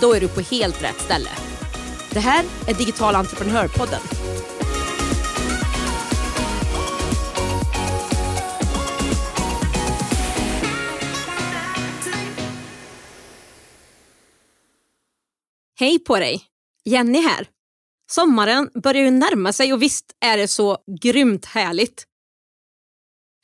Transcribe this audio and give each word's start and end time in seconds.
Då 0.00 0.14
är 0.14 0.20
du 0.20 0.28
på 0.28 0.40
helt 0.40 0.82
rätt 0.82 1.00
ställe. 1.00 1.30
Det 2.10 2.20
här 2.20 2.44
är 2.68 2.74
Digital 2.74 3.14
entreprenörpodden. 3.14 4.00
Hej 15.80 15.98
på 15.98 16.16
dig! 16.16 16.42
Jenny 16.84 17.20
här. 17.20 17.46
Sommaren 18.10 18.70
börjar 18.82 19.02
ju 19.02 19.10
närma 19.10 19.52
sig 19.52 19.72
och 19.72 19.82
visst 19.82 20.04
är 20.20 20.36
det 20.36 20.48
så 20.48 20.78
grymt 21.02 21.44
härligt. 21.44 22.04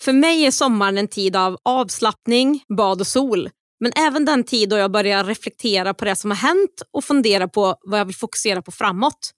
För 0.03 0.13
mig 0.13 0.47
är 0.47 0.51
sommaren 0.51 0.99
en 0.99 1.09
tid 1.09 1.37
av 1.37 1.59
avslappning, 1.63 2.65
bad 2.77 3.01
och 3.01 3.07
sol. 3.07 3.51
Men 3.85 3.93
även 3.97 4.25
den 4.25 4.45
tid 4.45 4.69
då 4.69 4.77
jag 4.77 4.91
börjar 4.93 5.25
reflektera 5.25 5.95
på 5.95 6.05
det 6.05 6.17
som 6.17 6.31
har 6.31 6.39
hänt 6.39 6.83
och 6.93 7.05
fundera 7.05 7.49
på 7.49 7.77
vad 7.83 8.01
jag 8.01 8.05
vill 8.05 8.15
fokusera 8.15 8.63
på 8.63 8.73
framåt. 8.73 9.31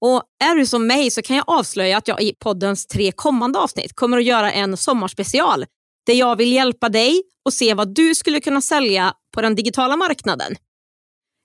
Och 0.00 0.22
Är 0.44 0.54
du 0.54 0.66
som 0.66 0.86
mig 0.86 1.10
så 1.10 1.22
kan 1.22 1.36
jag 1.36 1.44
avslöja 1.46 1.96
att 1.96 2.08
jag 2.08 2.22
i 2.22 2.34
poddens 2.38 2.86
tre 2.86 3.12
kommande 3.12 3.58
avsnitt 3.58 3.94
kommer 3.94 4.18
att 4.18 4.24
göra 4.24 4.52
en 4.52 4.76
sommarspecial 4.76 5.64
där 6.06 6.14
jag 6.14 6.36
vill 6.36 6.52
hjälpa 6.52 6.88
dig 6.88 7.22
och 7.44 7.52
se 7.52 7.74
vad 7.74 7.94
du 7.94 8.14
skulle 8.14 8.40
kunna 8.40 8.60
sälja 8.60 9.14
på 9.34 9.42
den 9.42 9.54
digitala 9.54 9.96
marknaden. 9.96 10.56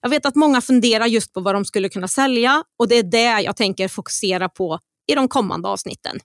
Jag 0.02 0.10
vet 0.10 0.26
att 0.26 0.36
många 0.36 0.62
funderar 0.62 1.06
just 1.06 1.34
på 1.34 1.40
vad 1.40 1.56
de 1.56 1.66
skulle 1.66 1.90
kunna 1.90 2.08
sälja 2.08 2.64
och 2.80 2.88
det 2.88 2.96
är 2.96 3.04
det 3.04 3.42
jag 3.42 3.56
tänker 3.56 3.88
fokusera 3.88 4.50
på 4.50 4.80
i 5.12 5.16
de 5.16 5.28
kommande 5.28 5.68
avsnitten. 5.68 6.20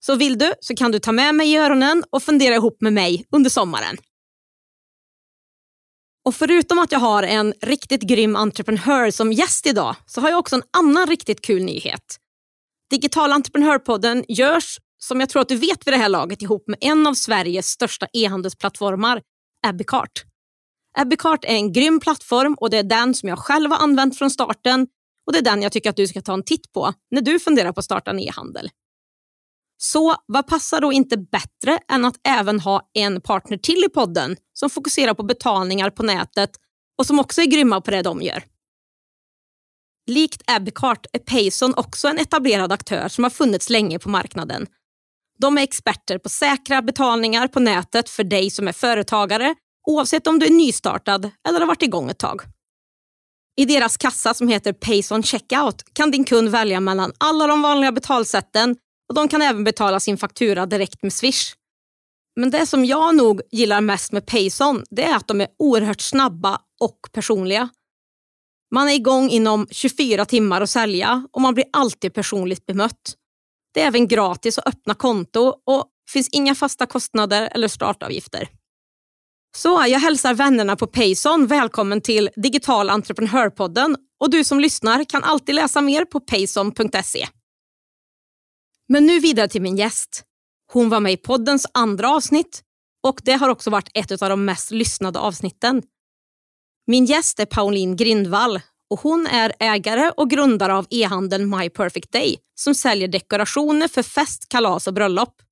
Så 0.00 0.16
vill 0.16 0.38
du 0.38 0.52
så 0.60 0.76
kan 0.76 0.92
du 0.92 0.98
ta 0.98 1.12
med 1.12 1.34
mig 1.34 1.52
i 1.52 1.56
öronen 1.56 2.04
och 2.10 2.22
fundera 2.22 2.54
ihop 2.54 2.80
med 2.80 2.92
mig 2.92 3.26
under 3.30 3.50
sommaren. 3.50 3.96
Och 6.24 6.34
Förutom 6.34 6.78
att 6.78 6.92
jag 6.92 6.98
har 6.98 7.22
en 7.22 7.54
riktigt 7.62 8.02
grym 8.02 8.36
entreprenör 8.36 9.10
som 9.10 9.32
gäst 9.32 9.66
idag 9.66 9.96
så 10.06 10.20
har 10.20 10.30
jag 10.30 10.38
också 10.38 10.56
en 10.56 10.62
annan 10.70 11.06
riktigt 11.06 11.40
kul 11.40 11.64
nyhet. 11.64 12.16
Digital 12.90 13.32
entreprenörpodden 13.32 14.24
görs, 14.28 14.78
som 14.98 15.20
jag 15.20 15.28
tror 15.28 15.42
att 15.42 15.48
du 15.48 15.56
vet 15.56 15.86
vid 15.86 15.94
det 15.94 15.98
här 15.98 16.08
laget, 16.08 16.42
ihop 16.42 16.68
med 16.68 16.78
en 16.80 17.06
av 17.06 17.14
Sveriges 17.14 17.66
största 17.66 18.06
e-handelsplattformar, 18.12 19.22
Abbeycart. 19.66 20.24
Abbeycart 20.98 21.44
är 21.44 21.54
en 21.54 21.72
grym 21.72 22.00
plattform 22.00 22.54
och 22.54 22.70
det 22.70 22.78
är 22.78 22.82
den 22.82 23.14
som 23.14 23.28
jag 23.28 23.38
själv 23.38 23.70
har 23.70 23.78
använt 23.78 24.18
från 24.18 24.30
starten 24.30 24.86
och 25.26 25.32
det 25.32 25.38
är 25.38 25.42
den 25.42 25.62
jag 25.62 25.72
tycker 25.72 25.90
att 25.90 25.96
du 25.96 26.06
ska 26.06 26.22
ta 26.22 26.34
en 26.34 26.44
titt 26.44 26.72
på 26.72 26.92
när 27.10 27.20
du 27.20 27.40
funderar 27.40 27.72
på 27.72 27.78
att 27.78 27.84
starta 27.84 28.10
en 28.10 28.18
e-handel. 28.18 28.70
Så 29.82 30.16
vad 30.26 30.46
passar 30.46 30.80
då 30.80 30.92
inte 30.92 31.16
bättre 31.16 31.78
än 31.88 32.04
att 32.04 32.16
även 32.28 32.60
ha 32.60 32.90
en 32.94 33.20
partner 33.20 33.56
till 33.56 33.84
i 33.84 33.88
podden 33.88 34.36
som 34.52 34.70
fokuserar 34.70 35.14
på 35.14 35.22
betalningar 35.22 35.90
på 35.90 36.02
nätet 36.02 36.50
och 36.98 37.06
som 37.06 37.18
också 37.18 37.40
är 37.40 37.46
grymma 37.46 37.80
på 37.80 37.90
det 37.90 38.02
de 38.02 38.22
gör. 38.22 38.44
Likt 40.06 40.42
Abcart 40.46 41.06
är 41.12 41.18
Payson 41.18 41.74
också 41.76 42.08
en 42.08 42.18
etablerad 42.18 42.72
aktör 42.72 43.08
som 43.08 43.24
har 43.24 43.30
funnits 43.30 43.70
länge 43.70 43.98
på 43.98 44.08
marknaden. 44.08 44.66
De 45.38 45.58
är 45.58 45.62
experter 45.62 46.18
på 46.18 46.28
säkra 46.28 46.82
betalningar 46.82 47.48
på 47.48 47.60
nätet 47.60 48.08
för 48.08 48.24
dig 48.24 48.50
som 48.50 48.68
är 48.68 48.72
företagare 48.72 49.54
oavsett 49.86 50.26
om 50.26 50.38
du 50.38 50.46
är 50.46 50.50
nystartad 50.50 51.30
eller 51.48 51.60
har 51.60 51.66
varit 51.66 51.82
igång 51.82 52.10
ett 52.10 52.18
tag. 52.18 52.42
I 53.56 53.64
deras 53.64 53.96
kassa 53.96 54.34
som 54.34 54.48
heter 54.48 54.72
Payson 54.72 55.22
Checkout 55.22 55.82
kan 55.92 56.10
din 56.10 56.24
kund 56.24 56.48
välja 56.48 56.80
mellan 56.80 57.12
alla 57.18 57.46
de 57.46 57.62
vanliga 57.62 57.92
betalsätten 57.92 58.76
och 59.10 59.14
de 59.14 59.28
kan 59.28 59.42
även 59.42 59.64
betala 59.64 60.00
sin 60.00 60.18
faktura 60.18 60.66
direkt 60.66 61.02
med 61.02 61.12
Swish. 61.12 61.54
Men 62.36 62.50
det 62.50 62.66
som 62.66 62.84
jag 62.84 63.16
nog 63.16 63.40
gillar 63.50 63.80
mest 63.80 64.12
med 64.12 64.26
Payson 64.26 64.84
det 64.90 65.04
är 65.04 65.16
att 65.16 65.28
de 65.28 65.40
är 65.40 65.48
oerhört 65.58 66.00
snabba 66.00 66.60
och 66.80 66.98
personliga. 67.12 67.68
Man 68.74 68.88
är 68.88 68.92
igång 68.92 69.30
inom 69.30 69.66
24 69.70 70.24
timmar 70.24 70.60
att 70.60 70.70
sälja 70.70 71.28
och 71.32 71.40
man 71.40 71.54
blir 71.54 71.64
alltid 71.72 72.14
personligt 72.14 72.66
bemött. 72.66 73.14
Det 73.74 73.82
är 73.82 73.86
även 73.86 74.08
gratis 74.08 74.58
att 74.58 74.66
öppna 74.66 74.94
konto 74.94 75.54
och 75.66 75.86
finns 76.12 76.28
inga 76.28 76.54
fasta 76.54 76.86
kostnader 76.86 77.50
eller 77.54 77.68
startavgifter. 77.68 78.48
Så 79.56 79.84
jag 79.88 80.00
hälsar 80.00 80.34
vännerna 80.34 80.76
på 80.76 80.86
Payson 80.86 81.46
välkommen 81.46 82.00
till 82.00 82.30
Digital 82.36 82.90
entreprenörpodden 82.90 83.96
och 84.20 84.30
du 84.30 84.44
som 84.44 84.60
lyssnar 84.60 85.04
kan 85.04 85.24
alltid 85.24 85.54
läsa 85.54 85.80
mer 85.80 86.04
på 86.04 86.20
payson.se. 86.20 87.26
Men 88.92 89.06
nu 89.06 89.20
vidare 89.20 89.48
till 89.48 89.62
min 89.62 89.76
gäst. 89.76 90.24
Hon 90.72 90.88
var 90.88 91.00
med 91.00 91.12
i 91.12 91.16
poddens 91.16 91.66
andra 91.74 92.10
avsnitt 92.10 92.62
och 93.02 93.20
det 93.24 93.32
har 93.32 93.48
också 93.48 93.70
varit 93.70 93.90
ett 93.94 94.22
av 94.22 94.28
de 94.28 94.44
mest 94.44 94.70
lyssnade 94.70 95.18
avsnitten. 95.18 95.82
Min 96.86 97.04
gäst 97.04 97.40
är 97.40 97.46
Pauline 97.46 97.96
Grindvall 97.96 98.60
och 98.90 99.00
hon 99.00 99.26
är 99.26 99.52
ägare 99.58 100.12
och 100.16 100.30
grundare 100.30 100.74
av 100.74 100.86
e-handeln 100.90 101.58
My 101.58 101.70
Perfect 101.70 102.12
Day 102.12 102.36
som 102.54 102.74
säljer 102.74 103.08
dekorationer 103.08 103.88
för 103.88 104.02
fest, 104.02 104.48
kalas 104.48 104.86
och 104.86 104.94
bröllop. 104.94 105.42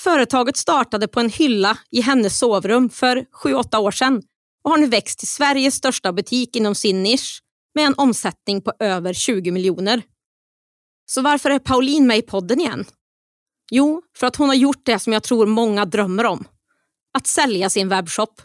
Företaget 0.00 0.56
startade 0.56 1.08
på 1.08 1.20
en 1.20 1.30
hylla 1.30 1.78
i 1.90 2.00
hennes 2.00 2.38
sovrum 2.38 2.90
för 2.90 3.24
7-8 3.44 3.76
år 3.76 3.90
sedan 3.90 4.22
och 4.64 4.70
har 4.70 4.78
nu 4.78 4.86
växt 4.86 5.18
till 5.18 5.28
Sveriges 5.28 5.74
största 5.74 6.12
butik 6.12 6.56
inom 6.56 6.74
sin 6.74 7.02
nisch 7.02 7.42
med 7.74 7.86
en 7.86 7.94
omsättning 7.96 8.62
på 8.62 8.72
över 8.78 9.12
20 9.12 9.50
miljoner. 9.50 10.02
Så 11.06 11.22
varför 11.22 11.50
är 11.50 11.58
Pauline 11.58 12.06
med 12.06 12.18
i 12.18 12.22
podden 12.22 12.60
igen? 12.60 12.84
Jo, 13.70 14.02
för 14.16 14.26
att 14.26 14.36
hon 14.36 14.48
har 14.48 14.56
gjort 14.56 14.86
det 14.86 14.98
som 14.98 15.12
jag 15.12 15.22
tror 15.22 15.46
många 15.46 15.84
drömmer 15.84 16.24
om. 16.24 16.44
Att 17.18 17.26
sälja 17.26 17.70
sin 17.70 17.88
webbshop. 17.88 18.42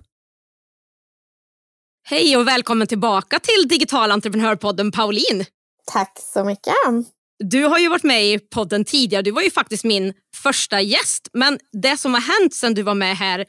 Hej 2.04 2.38
och 2.38 2.48
välkommen 2.48 2.88
tillbaka 2.88 3.40
till 3.40 3.68
Digital 3.68 4.12
entreprenörpodden 4.12 4.92
Pauline. 4.92 5.46
Tack 5.92 6.18
så 6.34 6.44
mycket. 6.44 6.74
Du 7.40 7.64
har 7.64 7.80
ju 7.80 7.90
varit 7.90 8.04
med 8.04 8.26
i 8.26 8.40
podden 8.40 8.86
tidigare. 8.86 9.22
Du 9.22 9.32
var 9.32 9.42
ju 9.42 9.52
faktiskt 9.52 9.84
min 9.84 10.14
första 10.36 10.82
gäst. 10.82 11.30
Men 11.34 11.60
det 11.72 11.98
som 11.98 12.14
har 12.14 12.22
hänt 12.22 12.54
sedan 12.54 12.74
du 12.74 12.84
var 12.84 12.96
med 12.96 13.18
här 13.18 13.46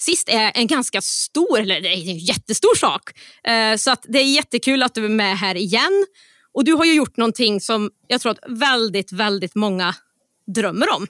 sist 0.00 0.28
är 0.28 0.52
en 0.54 0.66
ganska 0.66 1.00
stor, 1.00 1.60
eller 1.60 1.80
det 1.80 1.88
är 1.88 2.10
en 2.10 2.18
jättestor 2.18 2.74
sak. 2.74 3.10
Eh, 3.44 3.76
så 3.76 3.90
att 3.90 4.04
det 4.08 4.18
är 4.18 4.34
jättekul 4.34 4.82
att 4.82 4.94
du 4.94 5.04
är 5.04 5.08
med 5.08 5.38
här 5.38 5.54
igen. 5.54 6.06
Och 6.54 6.64
du 6.64 6.72
har 6.72 6.84
ju 6.84 6.94
gjort 6.94 7.16
någonting 7.16 7.60
som 7.60 7.90
jag 8.06 8.20
tror 8.20 8.32
att 8.32 8.38
väldigt, 8.48 9.12
väldigt 9.12 9.54
många 9.54 9.94
drömmer 10.54 10.86
om. 10.96 11.06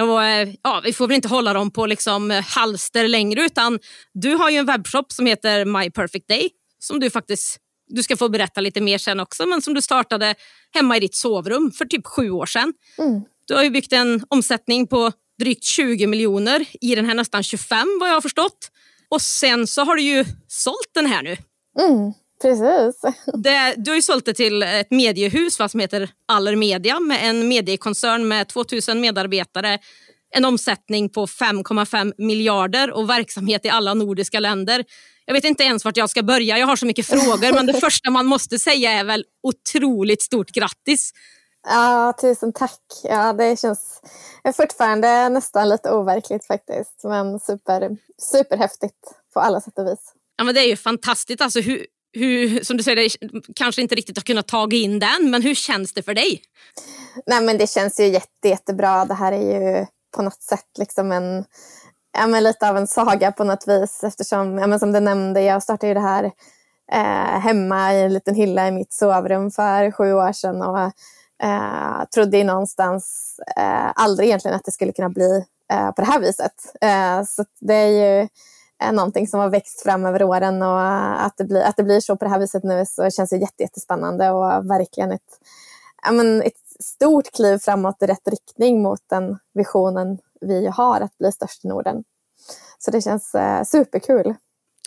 Och, 0.00 0.24
eh, 0.24 0.48
ja, 0.62 0.80
vi 0.84 0.92
får 0.92 1.06
väl 1.06 1.14
inte 1.14 1.28
hålla 1.28 1.52
dem 1.52 1.70
på 1.70 1.86
liksom 1.86 2.30
eh, 2.30 2.42
halster 2.42 3.08
längre 3.08 3.44
utan 3.44 3.78
du 4.12 4.34
har 4.34 4.50
ju 4.50 4.56
en 4.56 4.66
webbshop 4.66 5.12
som 5.12 5.26
heter 5.26 5.64
My 5.64 5.90
Perfect 5.90 6.28
Day 6.28 6.50
som 6.78 7.00
du 7.00 7.10
faktiskt 7.10 7.60
du 7.86 8.02
ska 8.02 8.16
få 8.16 8.28
berätta 8.28 8.60
lite 8.60 8.80
mer 8.80 8.98
sen 8.98 9.20
också, 9.20 9.46
men 9.46 9.62
som 9.62 9.74
du 9.74 9.82
startade 9.82 10.34
hemma 10.74 10.96
i 10.96 11.00
ditt 11.00 11.14
sovrum 11.14 11.72
för 11.72 11.84
typ 11.84 12.06
sju 12.06 12.30
år 12.30 12.46
sedan. 12.46 12.72
Mm. 12.98 13.22
Du 13.46 13.54
har 13.54 13.62
ju 13.62 13.70
byggt 13.70 13.92
en 13.92 14.24
omsättning 14.28 14.86
på 14.86 15.12
drygt 15.38 15.64
20 15.64 16.06
miljoner 16.06 16.66
i 16.80 16.94
den 16.94 17.04
här 17.04 17.14
nästan 17.14 17.42
25 17.42 17.98
vad 18.00 18.08
jag 18.08 18.14
har 18.14 18.20
förstått. 18.20 18.70
Och 19.08 19.22
sen 19.22 19.66
så 19.66 19.84
har 19.84 19.96
du 19.96 20.02
ju 20.02 20.24
sålt 20.48 20.90
den 20.94 21.06
här 21.06 21.22
nu. 21.22 21.36
Mm. 21.80 22.12
Precis. 22.44 23.00
Det, 23.34 23.74
du 23.76 23.90
har 23.90 23.96
ju 23.96 24.02
sålt 24.02 24.24
det 24.24 24.34
till 24.34 24.62
ett 24.62 24.90
mediehus 24.90 25.58
va, 25.58 25.68
som 25.68 25.80
heter 25.80 26.10
Allermedia 26.28 27.00
med 27.00 27.28
en 27.28 27.48
mediekoncern 27.48 28.28
med 28.28 28.48
2000 28.48 29.00
medarbetare, 29.00 29.78
en 30.34 30.44
omsättning 30.44 31.08
på 31.08 31.26
5,5 31.26 32.12
miljarder 32.18 32.90
och 32.90 33.10
verksamhet 33.10 33.64
i 33.64 33.68
alla 33.68 33.94
nordiska 33.94 34.40
länder. 34.40 34.84
Jag 35.24 35.34
vet 35.34 35.44
inte 35.44 35.64
ens 35.64 35.84
vart 35.84 35.96
jag 35.96 36.10
ska 36.10 36.22
börja, 36.22 36.58
jag 36.58 36.66
har 36.66 36.76
så 36.76 36.86
mycket 36.86 37.06
frågor 37.06 37.54
men 37.54 37.66
det 37.66 37.72
första 37.80 38.10
man 38.10 38.26
måste 38.26 38.58
säga 38.58 38.90
är 38.90 39.04
väl 39.04 39.24
otroligt 39.42 40.22
stort 40.22 40.50
grattis. 40.50 41.12
Ja, 41.68 42.14
tusen 42.20 42.52
tack. 42.52 42.80
Ja, 43.02 43.32
det 43.32 43.60
känns 43.60 44.00
fortfarande 44.56 45.28
nästan 45.28 45.68
lite 45.68 45.90
overkligt 45.90 46.46
faktiskt 46.46 47.00
men 47.04 47.40
super, 47.40 47.96
superhäftigt 48.32 48.98
på 49.34 49.40
alla 49.40 49.60
sätt 49.60 49.78
och 49.78 49.86
vis. 49.86 50.12
Ja, 50.36 50.44
men 50.44 50.54
det 50.54 50.60
är 50.60 50.68
ju 50.68 50.76
fantastiskt. 50.76 51.40
Alltså, 51.40 51.60
hur, 51.60 51.86
hur, 52.14 52.64
som 52.64 52.76
du 52.76 52.82
säger, 52.82 53.10
kanske 53.56 53.82
inte 53.82 53.94
riktigt 53.94 54.16
har 54.16 54.22
kunnat 54.22 54.46
ta 54.46 54.68
in 54.72 54.98
den, 54.98 55.30
men 55.30 55.42
hur 55.42 55.54
känns 55.54 55.92
det 55.92 56.02
för 56.02 56.14
dig? 56.14 56.42
Nej, 57.26 57.42
men 57.42 57.58
det 57.58 57.70
känns 57.70 58.00
ju 58.00 58.06
jätte, 58.06 58.48
jättebra. 58.48 59.04
Det 59.04 59.14
här 59.14 59.32
är 59.32 59.78
ju 59.78 59.86
på 60.16 60.22
något 60.22 60.42
sätt 60.42 60.78
liksom 60.78 61.12
en, 61.12 61.44
ja, 62.18 62.26
men 62.26 62.44
lite 62.44 62.68
av 62.68 62.76
en 62.76 62.86
saga 62.86 63.32
på 63.32 63.44
något 63.44 63.68
vis 63.68 64.04
eftersom, 64.04 64.58
ja, 64.58 64.66
men 64.66 64.80
som 64.80 64.92
du 64.92 65.00
nämnde, 65.00 65.42
jag 65.42 65.62
startade 65.62 65.88
ju 65.88 65.94
det 65.94 66.00
här 66.00 66.24
eh, 66.92 67.40
hemma 67.40 67.94
i 67.94 68.02
en 68.02 68.12
liten 68.12 68.34
hylla 68.34 68.68
i 68.68 68.70
mitt 68.70 68.92
sovrum 68.92 69.50
för 69.50 69.90
sju 69.90 70.12
år 70.12 70.32
sedan 70.32 70.62
och 70.62 70.78
eh, 71.42 72.04
trodde 72.14 72.44
någonstans 72.44 73.34
eh, 73.56 73.92
aldrig 73.94 74.28
egentligen 74.28 74.56
att 74.56 74.64
det 74.64 74.72
skulle 74.72 74.92
kunna 74.92 75.08
bli 75.08 75.44
eh, 75.72 75.90
på 75.90 76.02
det 76.02 76.06
här 76.06 76.20
viset. 76.20 76.74
Eh, 76.80 77.24
så 77.26 77.44
det 77.60 77.74
är 77.74 78.20
ju 78.20 78.28
någonting 78.92 79.28
som 79.28 79.40
har 79.40 79.50
växt 79.50 79.82
fram 79.82 80.06
över 80.06 80.22
åren 80.22 80.62
och 80.62 80.80
att 81.24 81.36
det 81.36 81.44
blir, 81.44 81.62
att 81.62 81.76
det 81.76 81.82
blir 81.82 82.00
så 82.00 82.16
på 82.16 82.24
det 82.24 82.30
här 82.30 82.38
viset 82.38 82.64
nu 82.64 82.84
så 82.86 83.10
känns 83.10 83.30
det 83.30 83.36
jättespännande 83.60 84.30
och 84.30 84.70
verkligen 84.70 85.12
ett, 85.12 85.40
ja, 86.02 86.12
men 86.12 86.42
ett 86.42 86.52
stort 86.80 87.32
kliv 87.32 87.58
framåt 87.58 88.02
i 88.02 88.06
rätt 88.06 88.28
riktning 88.28 88.82
mot 88.82 89.00
den 89.10 89.38
visionen 89.54 90.18
vi 90.40 90.66
har 90.66 91.00
att 91.00 91.18
bli 91.18 91.32
störst 91.32 91.64
i 91.64 91.68
Norden. 91.68 92.04
Så 92.78 92.90
det 92.90 93.00
känns 93.00 93.34
eh, 93.34 93.64
superkul. 93.64 94.34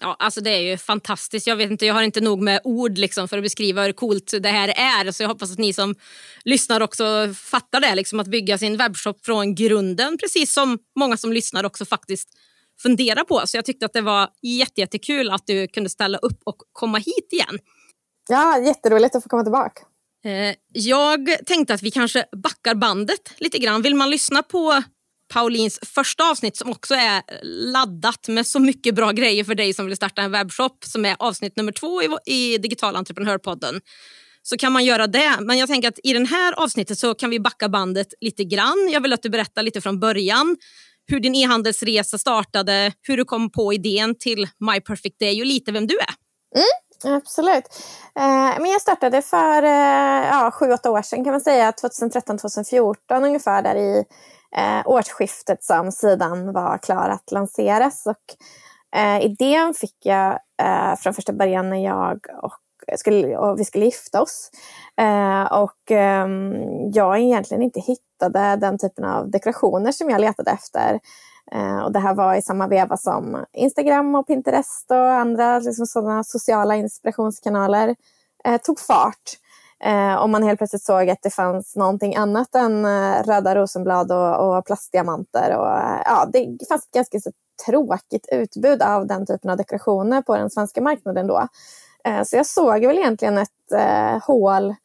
Ja, 0.01 0.15
alltså 0.19 0.41
det 0.41 0.49
är 0.49 0.61
ju 0.61 0.77
fantastiskt. 0.77 1.47
Jag 1.47 1.55
vet 1.55 1.71
inte, 1.71 1.85
jag 1.85 1.93
har 1.93 2.01
inte 2.01 2.21
nog 2.21 2.41
med 2.41 2.61
ord 2.63 2.97
liksom 2.97 3.27
för 3.27 3.37
att 3.37 3.43
beskriva 3.43 3.83
hur 3.83 3.93
coolt 3.93 4.33
det 4.39 4.49
här 4.49 4.67
är. 4.67 5.11
Så 5.11 5.23
jag 5.23 5.27
hoppas 5.27 5.51
att 5.51 5.57
ni 5.57 5.73
som 5.73 5.95
lyssnar 6.43 6.81
också 6.81 7.33
fattar 7.33 7.79
det. 7.79 7.95
Liksom 7.95 8.19
att 8.19 8.27
bygga 8.27 8.57
sin 8.57 8.77
webbshop 8.77 9.25
från 9.25 9.55
grunden. 9.55 10.17
Precis 10.17 10.53
som 10.53 10.79
många 10.95 11.17
som 11.17 11.33
lyssnar 11.33 11.63
också 11.63 11.85
faktiskt 11.85 12.29
fundera 12.81 13.23
på. 13.23 13.41
Så 13.45 13.57
jag 13.57 13.65
tyckte 13.65 13.85
att 13.85 13.93
det 13.93 14.01
var 14.01 14.29
jättekul 14.75 15.29
att 15.29 15.43
du 15.47 15.67
kunde 15.67 15.89
ställa 15.89 16.17
upp 16.17 16.39
och 16.43 16.57
komma 16.71 16.97
hit 16.97 17.27
igen. 17.31 17.59
Ja, 18.29 18.59
jätteroligt 18.59 19.15
att 19.15 19.23
få 19.23 19.29
komma 19.29 19.43
tillbaka. 19.43 19.81
Eh, 20.25 20.55
jag 20.73 21.29
tänkte 21.45 21.73
att 21.73 21.83
vi 21.83 21.91
kanske 21.91 22.25
backar 22.43 22.75
bandet 22.75 23.33
lite 23.37 23.57
grann. 23.57 23.81
Vill 23.81 23.95
man 23.95 24.09
lyssna 24.09 24.43
på 24.43 24.83
Paulins 25.33 25.79
första 25.83 26.31
avsnitt 26.31 26.57
som 26.57 26.69
också 26.71 26.95
är 26.95 27.23
laddat 27.71 28.27
med 28.27 28.47
så 28.47 28.59
mycket 28.59 28.95
bra 28.95 29.11
grejer 29.11 29.43
för 29.43 29.55
dig 29.55 29.73
som 29.73 29.85
vill 29.85 29.95
starta 29.95 30.21
en 30.21 30.31
webbshop 30.31 30.83
som 30.85 31.05
är 31.05 31.15
avsnitt 31.19 31.57
nummer 31.57 31.71
två 31.71 32.03
i, 32.03 32.09
i 32.25 32.57
Digital 32.57 32.95
entreprenörpodden 32.95 33.81
så 34.43 34.57
kan 34.57 34.73
man 34.73 34.85
göra 34.85 35.07
det. 35.07 35.37
Men 35.41 35.57
jag 35.57 35.69
tänker 35.69 35.87
att 35.87 35.99
i 36.03 36.13
det 36.13 36.25
här 36.25 36.53
avsnittet 36.53 36.99
så 36.99 37.13
kan 37.13 37.29
vi 37.29 37.39
backa 37.39 37.69
bandet 37.69 38.07
lite 38.21 38.43
grann. 38.43 38.89
Jag 38.91 39.01
vill 39.01 39.13
att 39.13 39.23
du 39.23 39.29
berättar 39.29 39.63
lite 39.63 39.81
från 39.81 39.99
början 39.99 40.57
hur 41.07 41.19
din 41.19 41.35
e-handelsresa 41.35 42.17
startade, 42.17 42.91
hur 43.01 43.17
du 43.17 43.25
kom 43.25 43.51
på 43.51 43.73
idén 43.73 44.15
till 44.19 44.47
My 44.59 44.81
Perfect 44.81 45.19
Day 45.19 45.41
och 45.41 45.45
lite 45.45 45.71
vem 45.71 45.87
du 45.87 45.97
är. 45.97 46.13
Mm, 46.55 47.17
absolut. 47.17 47.65
Eh, 48.15 48.59
men 48.61 48.65
jag 48.65 48.81
startade 48.81 49.21
för 49.21 49.63
eh, 49.63 50.27
ja, 50.27 50.51
sju, 50.53 50.71
åtta 50.71 50.91
år 50.91 51.01
sedan 51.01 51.23
kan 51.23 51.31
man 51.31 51.41
säga, 51.41 51.71
2013-2014 51.71 52.95
ungefär 53.25 53.61
där 53.61 53.75
i 53.75 54.05
eh, 54.55 54.81
årsskiftet 54.87 55.63
som 55.63 55.91
sidan 55.91 56.53
var 56.53 56.77
klar 56.77 57.09
att 57.09 57.31
lanseras. 57.31 58.05
Och, 58.05 58.35
eh, 58.99 59.25
idén 59.25 59.73
fick 59.73 59.95
jag 60.03 60.39
eh, 60.61 60.95
från 60.95 61.13
första 61.13 61.33
början 61.33 61.69
när 61.69 61.83
jag 61.83 62.19
och 62.43 62.53
skulle, 62.95 63.37
och 63.37 63.59
vi 63.59 63.65
skulle 63.65 63.85
gifta 63.85 64.21
oss. 64.21 64.51
Eh, 65.01 65.43
och 65.43 65.91
eh, 65.91 66.27
jag 66.93 67.19
egentligen 67.19 67.63
inte 67.63 67.79
hittade 68.17 68.55
den 68.55 68.77
typen 68.77 69.05
av 69.05 69.31
dekorationer 69.31 69.91
som 69.91 70.09
jag 70.09 70.21
letade 70.21 70.51
efter. 70.51 70.99
Eh, 71.51 71.79
och 71.79 71.91
det 71.91 71.99
här 71.99 72.15
var 72.15 72.35
i 72.35 72.41
samma 72.41 72.67
veva 72.67 72.97
som 72.97 73.45
Instagram 73.53 74.15
och 74.15 74.27
Pinterest 74.27 74.91
och 74.91 74.97
andra 74.97 75.59
liksom, 75.59 75.85
sådana 75.85 76.23
sociala 76.23 76.75
inspirationskanaler 76.75 77.95
eh, 78.45 78.61
tog 78.61 78.79
fart. 78.79 79.37
Eh, 79.83 80.15
och 80.15 80.29
man 80.29 80.43
helt 80.43 80.57
plötsligt 80.57 80.83
såg 80.83 81.09
att 81.09 81.21
det 81.21 81.29
fanns 81.29 81.75
någonting 81.75 82.15
annat 82.15 82.55
än 82.55 82.85
eh, 82.85 83.23
röda 83.23 83.55
rosenblad 83.55 84.11
och, 84.11 84.57
och 84.57 84.65
plastdiamanter. 84.65 85.57
Och, 85.57 85.77
eh, 85.77 86.01
ja, 86.05 86.29
det 86.33 86.67
fanns 86.69 86.85
ett 86.85 86.93
ganska 86.93 87.19
så 87.19 87.31
tråkigt 87.65 88.27
utbud 88.31 88.81
av 88.81 89.07
den 89.07 89.25
typen 89.25 89.49
av 89.49 89.57
dekorationer 89.57 90.21
på 90.21 90.37
den 90.37 90.49
svenska 90.49 90.81
marknaden 90.81 91.27
då. 91.27 91.47
Eh, 92.05 92.23
så 92.23 92.35
jag 92.35 92.45
såg 92.45 92.85
väl 92.85 92.97
egentligen 92.97 93.37
ett 93.37 93.71
eh, 93.73 94.25
hål, 94.27 94.75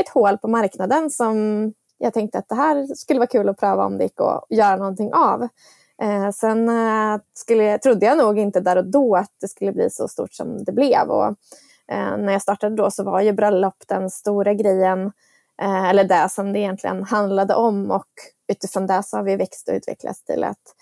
ett 0.00 0.08
hål 0.08 0.38
på 0.38 0.48
marknaden 0.48 1.10
som 1.10 1.72
jag 2.02 2.14
tänkte 2.14 2.38
att 2.38 2.48
det 2.48 2.54
här 2.54 2.94
skulle 2.94 3.20
vara 3.20 3.26
kul 3.26 3.48
att 3.48 3.60
pröva 3.60 3.84
om 3.84 3.98
det 3.98 4.04
gick 4.04 4.20
att 4.20 4.44
göra 4.48 4.76
någonting 4.76 5.14
av. 5.14 5.42
Eh, 6.02 6.30
sen 6.30 6.68
eh, 6.68 7.20
skulle, 7.34 7.78
trodde 7.78 8.06
jag 8.06 8.18
nog 8.18 8.38
inte 8.38 8.60
där 8.60 8.76
och 8.76 8.86
då 8.86 9.16
att 9.16 9.30
det 9.40 9.48
skulle 9.48 9.72
bli 9.72 9.90
så 9.90 10.08
stort 10.08 10.34
som 10.34 10.64
det 10.64 10.72
blev. 10.72 11.10
Och, 11.10 11.26
eh, 11.92 12.16
när 12.16 12.32
jag 12.32 12.42
startade 12.42 12.76
då 12.76 12.90
så 12.90 13.04
var 13.04 13.20
ju 13.20 13.32
bröllop 13.32 13.84
den 13.88 14.10
stora 14.10 14.54
grejen, 14.54 15.12
eh, 15.62 15.88
eller 15.90 16.04
det 16.04 16.28
som 16.28 16.52
det 16.52 16.58
egentligen 16.58 17.04
handlade 17.04 17.54
om 17.54 17.90
och 17.90 18.08
utifrån 18.52 18.86
det 18.86 19.02
så 19.02 19.16
har 19.16 19.24
vi 19.24 19.36
växt 19.36 19.68
och 19.68 19.74
utvecklats 19.74 20.24
till 20.24 20.44
att 20.44 20.74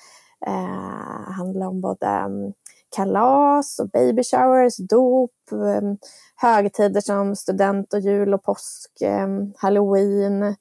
eh, 0.47 1.33
handla 1.33 1.69
om 1.69 1.81
både 1.81 2.07
mm, 2.07 2.53
kalas 2.97 3.79
och 3.79 3.91
baby 3.91 4.23
showers, 4.25 4.77
dop, 4.77 5.53
mm, 5.53 5.99
högtider 6.37 7.01
som 7.01 7.37
student 7.37 7.95
och 7.95 8.01
jul 8.01 8.35
och 8.35 8.43
påsk, 8.43 9.03
mm, 9.03 9.53
halloween. 9.57 10.55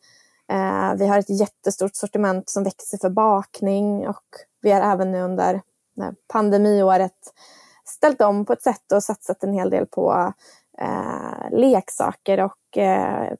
Eh, 0.49 0.95
vi 0.95 1.07
har 1.07 1.19
ett 1.19 1.39
jättestort 1.39 1.95
sortiment 1.95 2.49
som 2.49 2.63
växer 2.63 2.97
för 2.97 3.09
bakning 3.09 4.07
och 4.07 4.25
vi 4.61 4.71
har 4.71 4.81
även 4.81 5.11
nu 5.11 5.21
under 5.21 5.61
pandemiåret 6.27 7.33
ställt 7.85 8.21
om 8.21 8.45
på 8.45 8.53
ett 8.53 8.63
sätt 8.63 8.91
och 8.91 9.03
satsat 9.03 9.43
en 9.43 9.53
hel 9.53 9.69
del 9.69 9.85
på 9.85 10.33
eh, 10.77 11.59
leksaker 11.59 12.39
och 12.39 12.77
eh, 12.77 13.33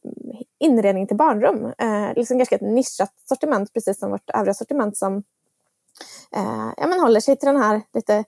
inredning 0.60 1.08
till 1.08 1.18
barnrum. 1.18 1.74
Eh, 1.78 2.14
liksom 2.16 2.38
ganska 2.38 2.56
ett 2.56 2.62
nischat 2.62 3.14
sortiment, 3.30 3.74
precis 3.74 4.00
som 4.00 4.12
vårt 4.12 4.30
övriga 4.30 4.54
sortiment 4.54 4.98
som 4.98 5.18
eh, 6.36 6.72
ja, 6.78 6.88
men 6.88 7.00
håller 7.00 7.20
sig 7.20 7.36
till 7.36 7.48
den 7.48 7.62
här 7.62 7.82
lite 7.94 8.24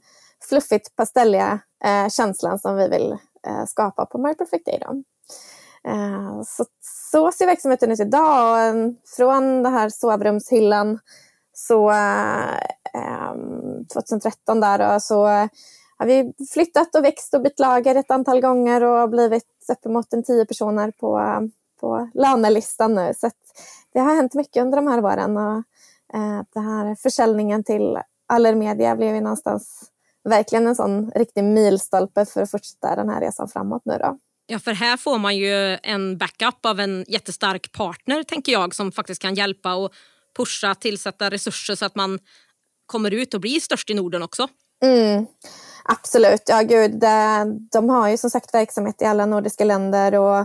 fluffigt 0.49 0.95
pastelliga 0.95 1.59
eh, 1.83 2.09
känslan 2.09 2.59
som 2.59 2.75
vi 2.75 2.89
vill 2.89 3.17
eh, 3.47 3.65
skapa 3.65 4.05
på 4.05 4.17
My 4.17 4.33
Perfect 4.33 4.65
Day. 4.65 4.79
Då. 4.81 5.03
Eh, 5.89 6.41
så, 6.45 6.65
så 7.11 7.31
ser 7.31 7.45
verksamheten 7.45 7.91
ut 7.91 7.99
idag. 7.99 8.67
Eh, 8.67 8.73
från 9.17 9.63
den 9.63 9.73
här 9.73 9.89
sovrumshyllan 9.89 10.99
så 11.53 11.89
eh, 11.89 12.57
ehm, 12.93 13.85
2013 13.93 14.59
där 14.59 14.93
då, 14.93 14.99
så 14.99 15.27
eh, 15.27 15.47
har 15.97 16.05
vi 16.05 16.33
flyttat 16.53 16.95
och 16.95 17.03
växt 17.03 17.33
och 17.33 17.41
bytt 17.41 17.59
lager 17.59 17.95
ett 17.95 18.11
antal 18.11 18.41
gånger 18.41 18.83
och 18.83 19.09
blivit 19.09 19.43
uppemot 19.71 20.13
en 20.13 20.23
tio 20.23 20.45
personer 20.45 20.91
på, 20.91 21.21
på 21.79 22.09
lönelistan 22.13 22.95
nu. 22.95 23.13
Så 23.17 23.29
det 23.93 23.99
har 23.99 24.15
hänt 24.15 24.33
mycket 24.33 24.61
under 24.63 24.75
de 24.75 24.87
här 24.87 25.05
åren. 25.05 25.37
Och, 25.37 25.57
eh, 26.13 26.43
det 26.53 26.59
här 26.59 26.95
försäljningen 26.95 27.63
till 27.63 27.99
Allermedia 28.27 28.95
blev 28.95 29.15
ju 29.15 29.21
någonstans 29.21 29.91
verkligen 30.23 30.67
en 30.67 30.75
sån 30.75 31.11
riktig 31.11 31.43
milstolpe 31.43 32.25
för 32.25 32.41
att 32.41 32.51
fortsätta 32.51 32.95
den 32.95 33.09
här 33.09 33.21
resan 33.21 33.47
framåt 33.47 33.81
nu 33.85 33.97
då. 33.97 34.17
Ja, 34.51 34.59
för 34.59 34.71
här 34.71 34.97
får 34.97 35.17
man 35.17 35.37
ju 35.37 35.77
en 35.83 36.17
backup 36.17 36.65
av 36.65 36.79
en 36.79 37.05
jättestark 37.07 37.71
partner, 37.71 38.23
tänker 38.23 38.51
jag, 38.51 38.75
som 38.75 38.91
faktiskt 38.91 39.21
kan 39.21 39.35
hjälpa 39.35 39.75
och 39.75 39.93
pusha, 40.37 40.75
tillsätta 40.75 41.29
resurser 41.29 41.75
så 41.75 41.85
att 41.85 41.95
man 41.95 42.19
kommer 42.85 43.11
ut 43.11 43.33
och 43.33 43.41
blir 43.41 43.59
störst 43.59 43.89
i 43.89 43.93
Norden 43.93 44.23
också. 44.23 44.47
Mm, 44.83 45.25
absolut, 45.83 46.43
ja 46.45 46.61
gud, 46.61 47.03
de 47.71 47.89
har 47.89 48.09
ju 48.09 48.17
som 48.17 48.29
sagt 48.29 48.53
verksamhet 48.53 49.01
i 49.01 49.05
alla 49.05 49.25
nordiska 49.25 49.63
länder 49.63 50.15
och 50.15 50.39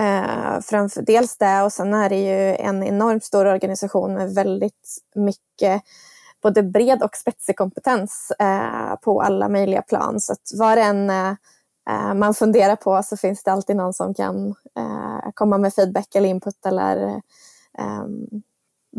eh, 0.00 0.60
framför, 0.60 1.02
dels 1.02 1.36
det 1.36 1.62
och 1.62 1.72
sen 1.72 1.94
är 1.94 2.08
det 2.08 2.20
ju 2.20 2.56
en 2.56 2.82
enormt 2.82 3.24
stor 3.24 3.46
organisation 3.46 4.14
med 4.14 4.34
väldigt 4.34 4.98
mycket 5.14 5.82
både 6.42 6.62
bred 6.62 7.02
och 7.02 7.16
spetsig 7.16 7.56
kompetens 7.56 8.32
eh, 8.38 8.94
på 9.02 9.22
alla 9.22 9.48
möjliga 9.48 9.82
plan. 9.82 10.20
Så 10.20 10.32
att 10.32 10.50
var 10.54 10.76
en 10.76 11.10
eh, 11.10 11.32
man 12.14 12.34
funderar 12.34 12.76
på 12.76 13.02
så 13.02 13.16
finns 13.16 13.42
det 13.42 13.52
alltid 13.52 13.76
någon 13.76 13.94
som 13.94 14.14
kan 14.14 14.54
eh, 14.78 15.30
komma 15.34 15.58
med 15.58 15.74
feedback 15.74 16.14
eller 16.14 16.28
input 16.28 16.66
eller 16.66 17.22
ehm, 17.78 18.42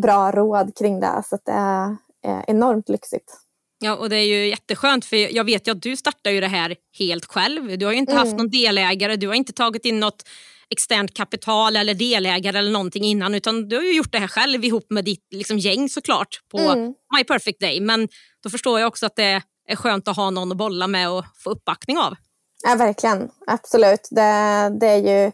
bra 0.01 0.31
råd 0.31 0.77
kring 0.77 0.99
det. 0.99 1.23
Så 1.25 1.37
det 1.45 1.51
är 1.51 2.45
enormt 2.47 2.89
lyxigt. 2.89 3.33
Ja, 3.79 3.95
och 3.95 4.09
det 4.09 4.15
är 4.15 4.25
ju 4.25 4.47
jätteskönt 4.47 5.05
för 5.05 5.35
jag 5.35 5.43
vet 5.43 5.67
ju 5.67 5.71
att 5.71 5.81
du 5.81 5.97
startar 5.97 6.31
ju 6.31 6.39
det 6.39 6.47
här 6.47 6.75
helt 6.99 7.25
själv. 7.25 7.77
Du 7.77 7.85
har 7.85 7.93
ju 7.93 7.97
inte 7.97 8.11
mm. 8.11 8.25
haft 8.25 8.37
någon 8.37 8.49
delägare, 8.49 9.15
du 9.15 9.27
har 9.27 9.35
inte 9.35 9.53
tagit 9.53 9.85
in 9.85 9.99
något 9.99 10.23
externt 10.69 11.13
kapital 11.13 11.75
eller 11.75 11.93
delägare 11.93 12.57
eller 12.57 12.71
någonting 12.71 13.03
innan 13.03 13.35
utan 13.35 13.69
du 13.69 13.75
har 13.75 13.83
ju 13.83 13.95
gjort 13.95 14.11
det 14.11 14.19
här 14.19 14.27
själv 14.27 14.63
ihop 14.65 14.85
med 14.89 15.05
ditt 15.05 15.27
liksom, 15.31 15.57
gäng 15.57 15.89
såklart 15.89 16.39
på 16.51 16.57
mm. 16.57 16.93
My 17.17 17.23
Perfect 17.23 17.59
Day. 17.59 17.81
Men 17.81 18.07
då 18.43 18.49
förstår 18.49 18.79
jag 18.79 18.87
också 18.87 19.05
att 19.05 19.15
det 19.15 19.41
är 19.67 19.75
skönt 19.75 20.07
att 20.07 20.15
ha 20.15 20.29
någon 20.29 20.51
att 20.51 20.57
bolla 20.57 20.87
med 20.87 21.09
och 21.09 21.25
få 21.35 21.49
uppbackning 21.49 21.97
av. 21.97 22.15
Ja, 22.63 22.75
verkligen. 22.75 23.31
Absolut. 23.47 24.07
Det, 24.11 24.69
det 24.79 24.87
är 24.87 24.97
ju 24.97 25.31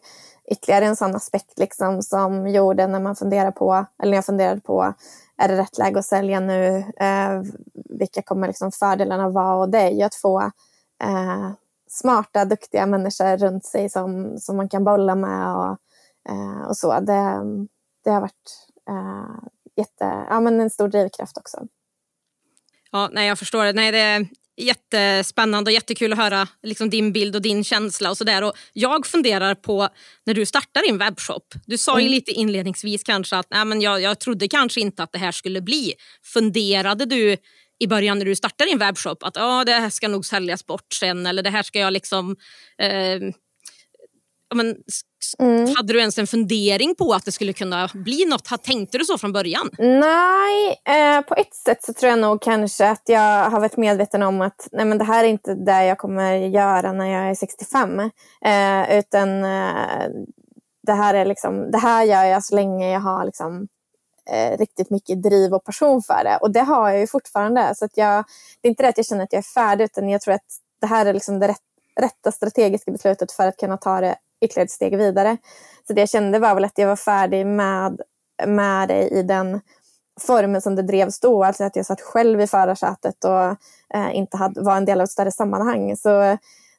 ytterligare 0.52 0.86
en 0.86 0.96
sån 0.96 1.16
aspekt 1.16 1.60
liksom, 1.60 2.02
som 2.02 2.48
gjorde 2.48 2.88
när 2.88 3.00
man 3.00 3.16
funderar 3.16 3.52
på, 3.52 3.86
eller 4.02 4.12
när 4.12 4.18
jag 4.18 4.26
funderade 4.26 4.62
på, 4.62 4.94
är 5.38 5.48
det 5.48 5.58
rätt 5.58 5.78
läge 5.78 6.00
att 6.00 6.06
sälja 6.06 6.40
nu? 6.40 6.78
Eh, 6.98 7.42
vilka 7.74 8.22
kommer 8.22 8.48
liksom 8.48 8.72
fördelarna 8.72 9.30
vara? 9.30 9.56
Och 9.56 9.70
det 9.70 9.80
är 9.80 9.90
ju 9.90 10.02
att 10.02 10.16
få 10.16 10.42
eh, 11.04 11.52
smarta, 11.88 12.46
duktiga 12.46 12.86
människor 12.86 13.38
runt 13.38 13.66
sig 13.66 13.90
som, 13.90 14.38
som 14.40 14.58
man 14.58 14.70
kan 14.70 14.84
bolla 14.84 15.16
med 15.16 15.56
och, 15.56 15.78
eh, 16.30 16.68
och 16.68 16.78
så. 16.78 17.00
Det, 17.00 17.42
det 18.04 18.10
har 18.10 18.22
varit 18.22 18.68
eh, 18.90 19.44
jätte, 19.76 20.26
ja, 20.30 20.40
men 20.40 20.60
en 20.60 20.70
stor 20.70 20.88
drivkraft 20.88 21.38
också. 21.38 21.68
Ja, 22.92 23.10
nej, 23.12 23.28
jag 23.28 23.40
förstår 23.40 23.66
det. 23.66 23.74
Nej, 23.74 23.92
det 23.92 24.28
Jättespännande 24.58 25.70
och 25.70 25.74
jättekul 25.74 26.14
att 26.14 26.20
höra 26.20 26.48
liksom, 26.64 26.90
din 26.90 27.14
bild 27.14 27.36
och 27.36 27.42
din 27.42 27.64
känsla. 27.64 28.10
och, 28.10 28.18
så 28.18 28.24
där. 28.24 28.44
och 28.44 28.54
Jag 28.74 29.08
funderar 29.08 29.56
på 29.56 29.90
när 30.26 30.34
du 30.34 30.46
startar 30.46 30.82
din 30.82 30.98
webbshop. 30.98 31.54
Du 31.66 31.78
sa 31.78 32.00
ju 32.00 32.06
mm. 32.06 32.12
lite 32.12 32.32
inledningsvis 32.32 33.04
kanske 33.04 33.38
att 33.38 33.48
Nej, 33.50 33.66
men 33.66 33.82
jag, 33.82 34.02
jag 34.02 34.20
trodde 34.20 34.48
kanske 34.48 34.82
inte 34.82 35.04
att 35.04 35.12
det 35.12 35.20
här 35.20 35.32
skulle 35.32 35.62
bli. 35.62 35.94
Funderade 36.24 37.06
du 37.06 37.38
i 37.80 37.88
början 37.88 38.18
när 38.18 38.26
du 38.26 38.36
startade 38.36 38.70
din 38.70 38.80
webbshop 38.80 39.24
att 39.24 39.38
ah, 39.38 39.64
det 39.64 39.72
här 39.72 39.90
ska 39.90 40.08
nog 40.08 40.26
säljas 40.26 40.66
bort 40.66 40.94
sen 40.94 41.26
eller 41.26 41.44
det 41.44 41.50
här 41.50 41.64
ska 41.64 41.80
jag 41.80 41.94
liksom 41.94 42.36
eh, 42.82 43.20
men, 44.56 44.76
mm. 45.40 45.74
Hade 45.76 45.94
du 45.94 46.00
ens 46.00 46.18
en 46.18 46.28
fundering 46.28 46.96
på 46.96 47.14
att 47.14 47.26
det 47.26 47.32
skulle 47.32 47.54
kunna 47.54 47.90
bli 47.94 48.26
något? 48.26 48.64
Tänkte 48.64 48.98
du 48.98 49.06
så 49.06 49.18
från 49.18 49.34
början? 49.34 49.70
Nej, 49.80 50.82
eh, 50.86 51.22
på 51.22 51.36
ett 51.36 51.56
sätt 51.56 51.84
så 51.84 51.94
tror 51.94 52.10
jag 52.10 52.20
nog 52.20 52.42
kanske 52.42 52.90
att 52.90 53.04
jag 53.06 53.50
har 53.50 53.60
varit 53.60 53.78
medveten 53.78 54.24
om 54.24 54.42
att 54.42 54.68
nej, 54.72 54.86
men 54.86 54.98
det 54.98 55.04
här 55.04 55.24
är 55.24 55.28
inte 55.28 55.54
det 55.54 55.86
jag 55.86 55.98
kommer 55.98 56.36
göra 56.36 56.92
när 56.92 57.06
jag 57.06 57.30
är 57.30 57.36
65. 57.36 58.00
Eh, 58.00 59.00
utan 59.00 59.44
eh, 59.44 60.10
det, 60.84 60.94
här 60.94 61.14
är 61.14 61.26
liksom, 61.26 61.72
det 61.72 61.78
här 61.78 62.04
gör 62.04 62.24
jag 62.24 62.44
så 62.44 62.56
länge 62.56 62.92
jag 62.92 63.00
har 63.00 63.26
liksom, 63.26 63.68
eh, 64.30 64.58
riktigt 64.58 64.90
mycket 64.90 65.24
driv 65.24 65.54
och 65.54 65.64
passion 65.64 66.02
för 66.02 66.24
det. 66.24 66.38
Och 66.42 66.52
det 66.52 66.60
har 66.60 66.90
jag 66.90 67.00
ju 67.00 67.08
fortfarande. 67.08 67.76
Så 67.76 67.86
att 67.86 67.98
jag, 67.98 68.26
det 68.62 68.68
är 68.68 68.70
inte 68.70 68.84
det 68.84 68.90
att 68.90 68.98
jag 68.98 69.06
känner 69.06 69.24
att 69.24 69.34
jag 69.34 69.40
är 69.40 69.54
färdig 69.54 69.86
utan 69.86 70.10
jag 70.10 70.22
tror 70.22 70.34
att 70.34 70.60
det 70.82 70.88
här 70.88 71.06
är 71.06 71.14
liksom 71.14 71.40
det 71.40 71.48
rätt, 71.48 71.62
rätta 72.00 72.32
strategiska 72.32 72.92
beslutet 72.92 73.32
för 73.32 73.48
att 73.48 73.58
kunna 73.58 73.78
ta 73.78 74.02
det 74.02 74.16
ytterligare 74.42 74.66
ett 74.66 74.72
steg 74.72 74.98
vidare. 74.98 75.38
Så 75.88 75.94
det 75.94 76.02
jag 76.02 76.10
kände 76.10 76.40
var 76.40 76.56
väl 76.56 76.66
att 76.66 76.78
jag 76.78 76.88
var 76.88 76.96
färdig 76.96 77.46
med, 77.46 78.02
med 78.46 78.88
det 78.88 79.08
i 79.08 79.24
den 79.24 79.62
formen 80.22 80.62
som 80.62 80.76
det 80.76 80.82
drevs 80.82 81.20
då. 81.20 81.44
Alltså 81.44 81.64
att 81.64 81.76
jag 81.76 81.86
satt 81.86 82.02
själv 82.02 82.42
i 82.42 82.48
förarsätet 82.48 83.24
och 83.24 83.46
eh, 83.94 84.16
inte 84.16 84.38
hade, 84.38 84.62
var 84.62 84.78
en 84.78 84.86
del 84.86 85.02
av 85.02 85.04
ett 85.04 85.12
större 85.12 85.32
sammanhang. 85.32 85.98
Så 85.98 86.38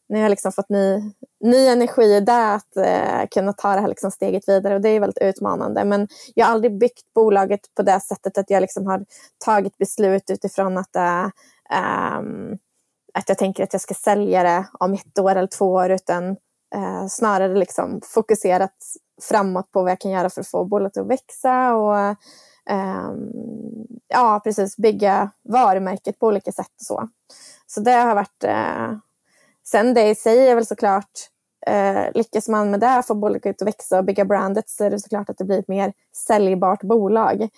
nu 0.08 0.16
har 0.16 0.22
jag 0.22 0.30
liksom 0.30 0.52
fått 0.52 0.68
ny, 0.68 1.12
ny 1.40 1.66
energi 1.66 2.02
i 2.02 2.20
det, 2.20 2.54
att 2.54 2.76
eh, 2.76 3.26
kunna 3.30 3.52
ta 3.52 3.74
det 3.74 3.80
här 3.80 3.88
liksom 3.88 4.10
steget 4.10 4.48
vidare 4.48 4.74
och 4.74 4.80
det 4.80 4.88
är 4.88 5.00
väldigt 5.00 5.22
utmanande. 5.22 5.84
Men 5.84 6.08
jag 6.34 6.46
har 6.46 6.52
aldrig 6.52 6.78
byggt 6.78 7.14
bolaget 7.14 7.60
på 7.74 7.82
det 7.82 8.00
sättet 8.00 8.38
att 8.38 8.50
jag 8.50 8.60
liksom 8.60 8.86
har 8.86 9.04
tagit 9.44 9.78
beslut 9.78 10.30
utifrån 10.30 10.78
att, 10.78 10.96
eh, 10.96 11.24
um, 12.18 12.58
att 13.14 13.28
jag 13.28 13.38
tänker 13.38 13.62
att 13.62 13.72
jag 13.72 13.82
ska 13.82 13.94
sälja 13.94 14.42
det 14.42 14.66
om 14.72 14.92
ett 14.92 15.18
år 15.18 15.30
eller 15.30 15.46
två 15.46 15.72
år 15.72 15.90
utan 15.90 16.36
eh, 16.74 17.06
snarare 17.06 17.54
liksom 17.54 18.00
fokuserat 18.04 18.76
framåt 19.22 19.72
på 19.72 19.82
vad 19.82 19.90
jag 19.90 20.00
kan 20.00 20.10
göra 20.10 20.30
för 20.30 20.40
att 20.40 20.48
få 20.48 20.64
bolaget 20.64 20.96
att 20.96 21.06
växa 21.06 21.74
och 21.74 21.98
eh, 22.70 23.12
ja, 24.08 24.40
precis 24.44 24.76
bygga 24.76 25.30
varumärket 25.48 26.18
på 26.18 26.26
olika 26.26 26.52
sätt 26.52 26.72
och 26.80 26.86
så. 26.86 27.08
Så 27.66 27.80
det 27.80 27.92
har 27.92 28.14
varit... 28.14 28.44
Eh, 28.44 28.96
sen 29.64 29.94
det 29.94 30.08
i 30.08 30.14
sig 30.14 30.48
är 30.48 30.54
väl 30.54 30.66
såklart 30.66 31.10
eh, 31.66 32.04
lyckas 32.14 32.48
man 32.48 32.70
med 32.70 32.80
det, 32.80 33.02
få 33.06 33.14
bolaget 33.14 33.62
att 33.62 33.68
växa 33.68 33.98
och 33.98 34.04
bygga 34.04 34.24
brandet 34.24 34.68
så 34.68 34.84
är 34.84 34.90
det 34.90 35.00
såklart 35.00 35.30
att 35.30 35.38
det 35.38 35.44
blir 35.44 35.58
ett 35.58 35.68
mer 35.68 35.92
säljbart 36.26 36.82
bolag. 36.82 37.48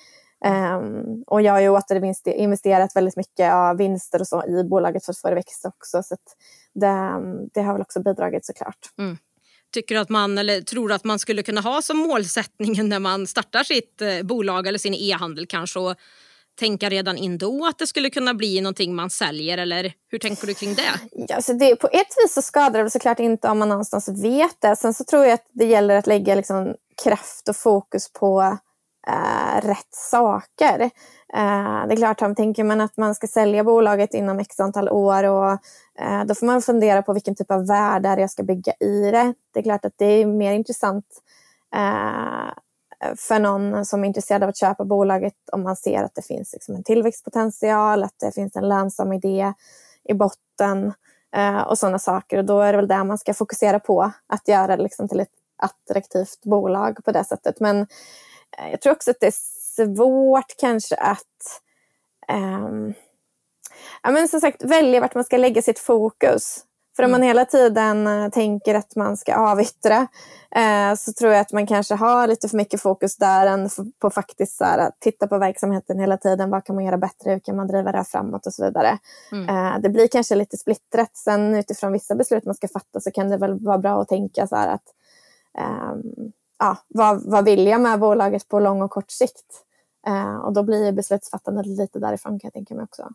Um, 0.47 1.25
och 1.27 1.43
jag 1.43 1.53
har 1.53 1.61
ju 1.61 1.69
återinvesterat 1.69 2.97
väldigt 2.97 3.17
mycket 3.17 3.53
av 3.53 3.77
vinster 3.77 4.21
och 4.21 4.27
så 4.27 4.47
i 4.47 4.65
bolaget 4.65 5.05
för 5.05 5.13
att 5.13 5.19
få 5.19 5.29
det 5.29 5.35
växa 5.35 5.69
också. 5.69 6.03
Så 6.03 6.17
det, 6.75 7.13
det, 7.55 7.63
har 7.63 7.73
väl 7.73 7.83
också 7.83 8.03
bidragit 8.03 8.47
såklart. 8.47 8.79
Mm. 8.99 9.17
Tycker 9.73 9.97
att 9.97 10.09
man, 10.09 10.39
eller 10.39 10.61
tror 10.61 10.93
att 10.93 11.05
man 11.05 11.19
skulle 11.19 11.43
kunna 11.43 11.61
ha 11.61 11.83
som 11.83 11.99
målsättning 11.99 12.89
när 12.89 12.99
man 12.99 13.27
startar 13.27 13.65
sitt 13.65 14.03
eh, 14.03 14.23
bolag 14.23 14.67
eller 14.67 14.79
sin 14.79 14.95
e-handel 14.95 15.47
kanske 15.47 15.79
och 15.79 15.95
tänka 16.59 16.89
redan 16.89 17.17
in 17.17 17.39
då 17.39 17.67
att 17.67 17.79
det 17.79 17.87
skulle 17.87 18.11
kunna 18.11 18.35
bli 18.35 18.61
någonting 18.61 18.95
man 18.95 19.11
säljer 19.11 19.59
eller 19.59 19.93
hur 20.09 20.19
tänker 20.19 20.47
du 20.47 20.55
kring 20.55 20.75
det? 20.75 21.01
Ja, 21.13 21.43
så 21.43 21.53
det 21.53 21.77
på 21.77 21.89
ett 21.93 22.15
vis 22.25 22.35
så 22.35 22.43
skadar 22.43 22.85
det 22.85 22.91
såklart 22.91 23.19
inte 23.21 23.49
om 23.49 23.59
man 23.59 23.69
någonstans 23.69 24.09
vet 24.09 24.61
det. 24.61 24.77
Sen 24.77 24.95
så 24.95 25.05
tror 25.05 25.25
jag 25.25 25.33
att 25.33 25.47
det 25.53 25.65
gäller 25.65 25.97
att 25.97 26.07
lägga 26.07 26.35
liksom 26.35 26.75
kraft 27.05 27.49
och 27.49 27.57
fokus 27.57 28.13
på 28.13 28.59
eh, 29.09 29.61
rätt 29.67 29.95
saker. 29.95 30.81
Eh, 31.35 31.87
det 31.87 31.95
är 31.95 31.97
klart, 31.97 32.23
om 32.23 32.35
tänker 32.35 32.65
man 32.65 32.81
att 32.81 32.97
man 32.97 33.15
ska 33.15 33.27
sälja 33.27 33.65
bolaget 33.65 34.15
inom 34.15 34.39
x 34.39 34.61
antal 34.61 34.89
år 34.89 35.25
och 35.25 35.53
eh, 36.01 36.25
då 36.25 36.35
får 36.35 36.47
man 36.47 36.63
fundera 36.63 37.03
på 37.03 37.13
vilken 37.13 37.35
typ 37.35 37.51
av 37.51 37.67
värde 37.67 38.21
jag 38.21 38.31
ska 38.31 38.43
bygga 38.43 38.73
i 38.81 39.11
det. 39.11 39.35
Det 39.55 39.61
är 39.61 39.65
klart 39.65 39.85
att 39.85 39.95
det 39.97 40.07
är 40.07 40.27
mer 40.27 40.53
intressant 40.53 41.07
eh, 41.75 42.53
för 43.17 43.39
någon 43.39 43.85
som 43.85 44.05
är 44.05 44.09
intresserad 44.09 44.43
av 44.43 44.49
att 44.49 44.57
köpa 44.57 44.85
bolaget 44.85 45.35
om 45.53 45.63
man 45.63 45.77
ser 45.77 46.03
att 46.03 46.15
det 46.15 46.27
finns 46.27 46.53
liksom 46.53 46.75
en 46.75 46.85
tillväxtpotential, 46.85 48.05
att 48.05 48.15
det 48.21 48.35
finns 48.35 48.57
en 48.57 48.69
lönsam 48.69 49.13
idé 49.13 49.53
i 50.05 50.15
botten 50.15 50.93
eh, 51.37 51.61
och 51.61 51.79
sådana 51.79 51.99
saker. 51.99 52.39
Och 52.39 52.45
då 52.45 52.61
är 52.61 52.73
det 52.73 52.79
väl 52.79 52.89
det 52.89 53.05
man 53.05 53.19
ska 53.19 53.35
fokusera 53.35 53.81
på, 53.81 54.13
att 54.27 54.49
göra 54.49 54.77
det 54.77 54.83
liksom 54.83 55.09
till 55.09 55.21
ett 55.21 55.29
attraktivt 55.57 56.41
bolag 56.43 56.99
på 57.05 57.13
det 57.13 57.25
sättet. 57.25 57.61
Men 57.61 57.87
jag 58.71 58.81
tror 58.81 58.93
också 58.93 59.11
att 59.11 59.21
det 59.21 59.27
är 59.27 59.35
svårt 59.77 60.57
kanske 60.59 60.97
att 60.97 61.61
um, 62.33 62.95
ja, 64.03 64.11
men 64.11 64.29
som 64.29 64.41
sagt, 64.41 64.65
välja 64.65 65.01
vart 65.01 65.15
man 65.15 65.25
ska 65.25 65.37
lägga 65.37 65.63
sitt 65.63 65.79
fokus. 65.79 66.65
För 66.97 67.03
om 67.05 67.11
man 67.11 67.21
mm. 67.21 67.29
hela 67.29 67.45
tiden 67.45 68.07
uh, 68.07 68.31
tänker 68.31 68.75
att 68.75 68.97
man 68.97 69.17
ska 69.17 69.37
avyttra 69.37 70.01
uh, 70.57 70.95
så 70.97 71.13
tror 71.13 71.33
jag 71.33 71.41
att 71.41 71.53
man 71.53 71.67
kanske 71.67 71.95
har 71.95 72.27
lite 72.27 72.49
för 72.49 72.57
mycket 72.57 72.83
fokus 72.83 73.17
där 73.17 73.47
än 73.47 73.69
på 73.99 74.11
faktiskt 74.11 74.57
så 74.57 74.65
här, 74.65 74.79
att 74.79 75.01
titta 75.01 75.27
på 75.27 75.39
verksamheten 75.39 75.99
hela 75.99 76.17
tiden. 76.17 76.51
Vad 76.51 76.65
kan 76.65 76.75
man 76.75 76.85
göra 76.85 76.99
bättre? 76.99 77.31
Hur 77.31 77.39
kan 77.39 77.57
man 77.57 77.67
driva 77.67 77.93
det 77.93 77.99
här 77.99 78.05
framåt 78.05 78.47
och 78.47 78.55
så 78.55 78.65
vidare. 78.65 78.99
Mm. 79.33 79.57
Uh, 79.57 79.81
det 79.81 79.89
blir 79.89 80.09
kanske 80.09 80.35
lite 80.35 80.57
splittrat. 80.57 81.17
Sen 81.17 81.55
utifrån 81.55 81.93
vissa 81.93 82.15
beslut 82.15 82.45
man 82.45 82.55
ska 82.55 82.69
fatta 82.69 83.01
så 83.01 83.11
kan 83.11 83.31
det 83.31 83.37
väl 83.37 83.65
vara 83.65 83.79
bra 83.79 84.01
att 84.03 84.09
tänka 84.09 84.47
så 84.47 84.57
här 84.57 84.69
att 84.69 84.95
um, 85.59 86.33
ja, 86.59 86.77
vad, 86.89 87.23
vad 87.25 87.45
vill 87.45 87.67
jag 87.67 87.81
med 87.81 88.01
bolaget 88.01 88.49
på 88.49 88.61
lång 88.61 88.83
och 88.83 88.91
kort 88.91 89.11
sikt? 89.11 89.65
Eh, 90.07 90.37
och 90.37 90.53
då 90.53 90.63
blir 90.63 90.93
beslutsfattandet 90.93 91.67
lite 91.67 91.99
därifrån 91.99 92.41
kan 92.41 92.47
jag 92.49 92.53
tänka 92.53 92.75
mig 92.75 92.85
också. 92.85 93.09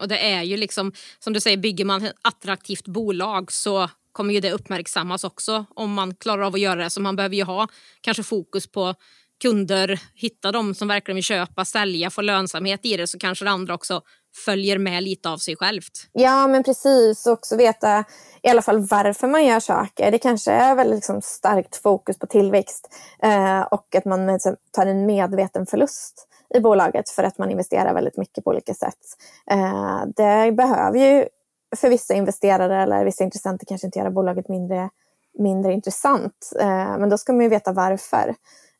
Och 0.00 0.08
det 0.08 0.32
är 0.32 0.42
ju 0.42 0.56
liksom, 0.56 0.92
som 1.18 1.32
du 1.32 1.40
säger, 1.40 1.56
bygger 1.56 1.84
man 1.84 2.04
ett 2.04 2.14
attraktivt 2.22 2.88
bolag 2.88 3.52
så 3.52 3.88
kommer 4.12 4.34
ju 4.34 4.40
det 4.40 4.52
uppmärksammas 4.52 5.24
också 5.24 5.64
om 5.74 5.92
man 5.92 6.14
klarar 6.14 6.42
av 6.42 6.54
att 6.54 6.60
göra 6.60 6.82
det. 6.82 6.90
Så 6.90 7.00
man 7.00 7.16
behöver 7.16 7.36
ju 7.36 7.44
ha 7.44 7.68
kanske 8.00 8.22
fokus 8.22 8.66
på 8.66 8.94
kunder, 9.42 10.00
hitta 10.14 10.52
de 10.52 10.74
som 10.74 10.88
verkligen 10.88 11.14
vill 11.14 11.24
köpa, 11.24 11.64
sälja, 11.64 12.10
få 12.10 12.22
lönsamhet 12.22 12.80
i 12.82 12.96
det 12.96 13.06
så 13.06 13.18
kanske 13.18 13.44
det 13.44 13.50
andra 13.50 13.74
också 13.74 14.02
följer 14.44 14.78
med 14.78 15.02
lite 15.02 15.28
av 15.28 15.38
sig 15.38 15.56
självt. 15.56 16.08
Ja, 16.12 16.46
men 16.46 16.62
precis. 16.62 17.26
Och 17.26 17.32
också 17.32 17.56
veta 17.56 18.04
i 18.42 18.48
alla 18.48 18.62
fall 18.62 18.86
varför 18.86 19.28
man 19.28 19.46
gör 19.46 19.60
saker. 19.60 20.10
Det 20.10 20.18
kanske 20.18 20.52
är 20.52 20.74
väldigt 20.74 20.96
liksom, 20.96 21.22
starkt 21.22 21.76
fokus 21.76 22.18
på 22.18 22.26
tillväxt 22.26 22.88
eh, 23.22 23.60
och 23.60 23.94
att 23.94 24.04
man 24.04 24.26
liksom, 24.26 24.56
tar 24.70 24.86
en 24.86 25.06
medveten 25.06 25.66
förlust 25.66 26.28
i 26.54 26.60
bolaget 26.60 27.10
för 27.10 27.22
att 27.22 27.38
man 27.38 27.50
investerar 27.50 27.94
väldigt 27.94 28.16
mycket 28.16 28.44
på 28.44 28.50
olika 28.50 28.74
sätt. 28.74 28.98
Eh, 29.50 30.02
det 30.16 30.52
behöver 30.52 30.98
ju 30.98 31.26
för 31.76 31.88
vissa 31.88 32.14
investerare 32.14 32.82
eller 32.82 33.04
vissa 33.04 33.24
intressenter 33.24 33.66
kanske 33.66 33.86
inte 33.86 33.98
göra 33.98 34.10
bolaget 34.10 34.48
mindre, 34.48 34.90
mindre 35.38 35.72
intressant. 35.72 36.52
Eh, 36.60 36.98
men 36.98 37.08
då 37.08 37.18
ska 37.18 37.32
man 37.32 37.42
ju 37.42 37.48
veta 37.48 37.72
varför 37.72 38.34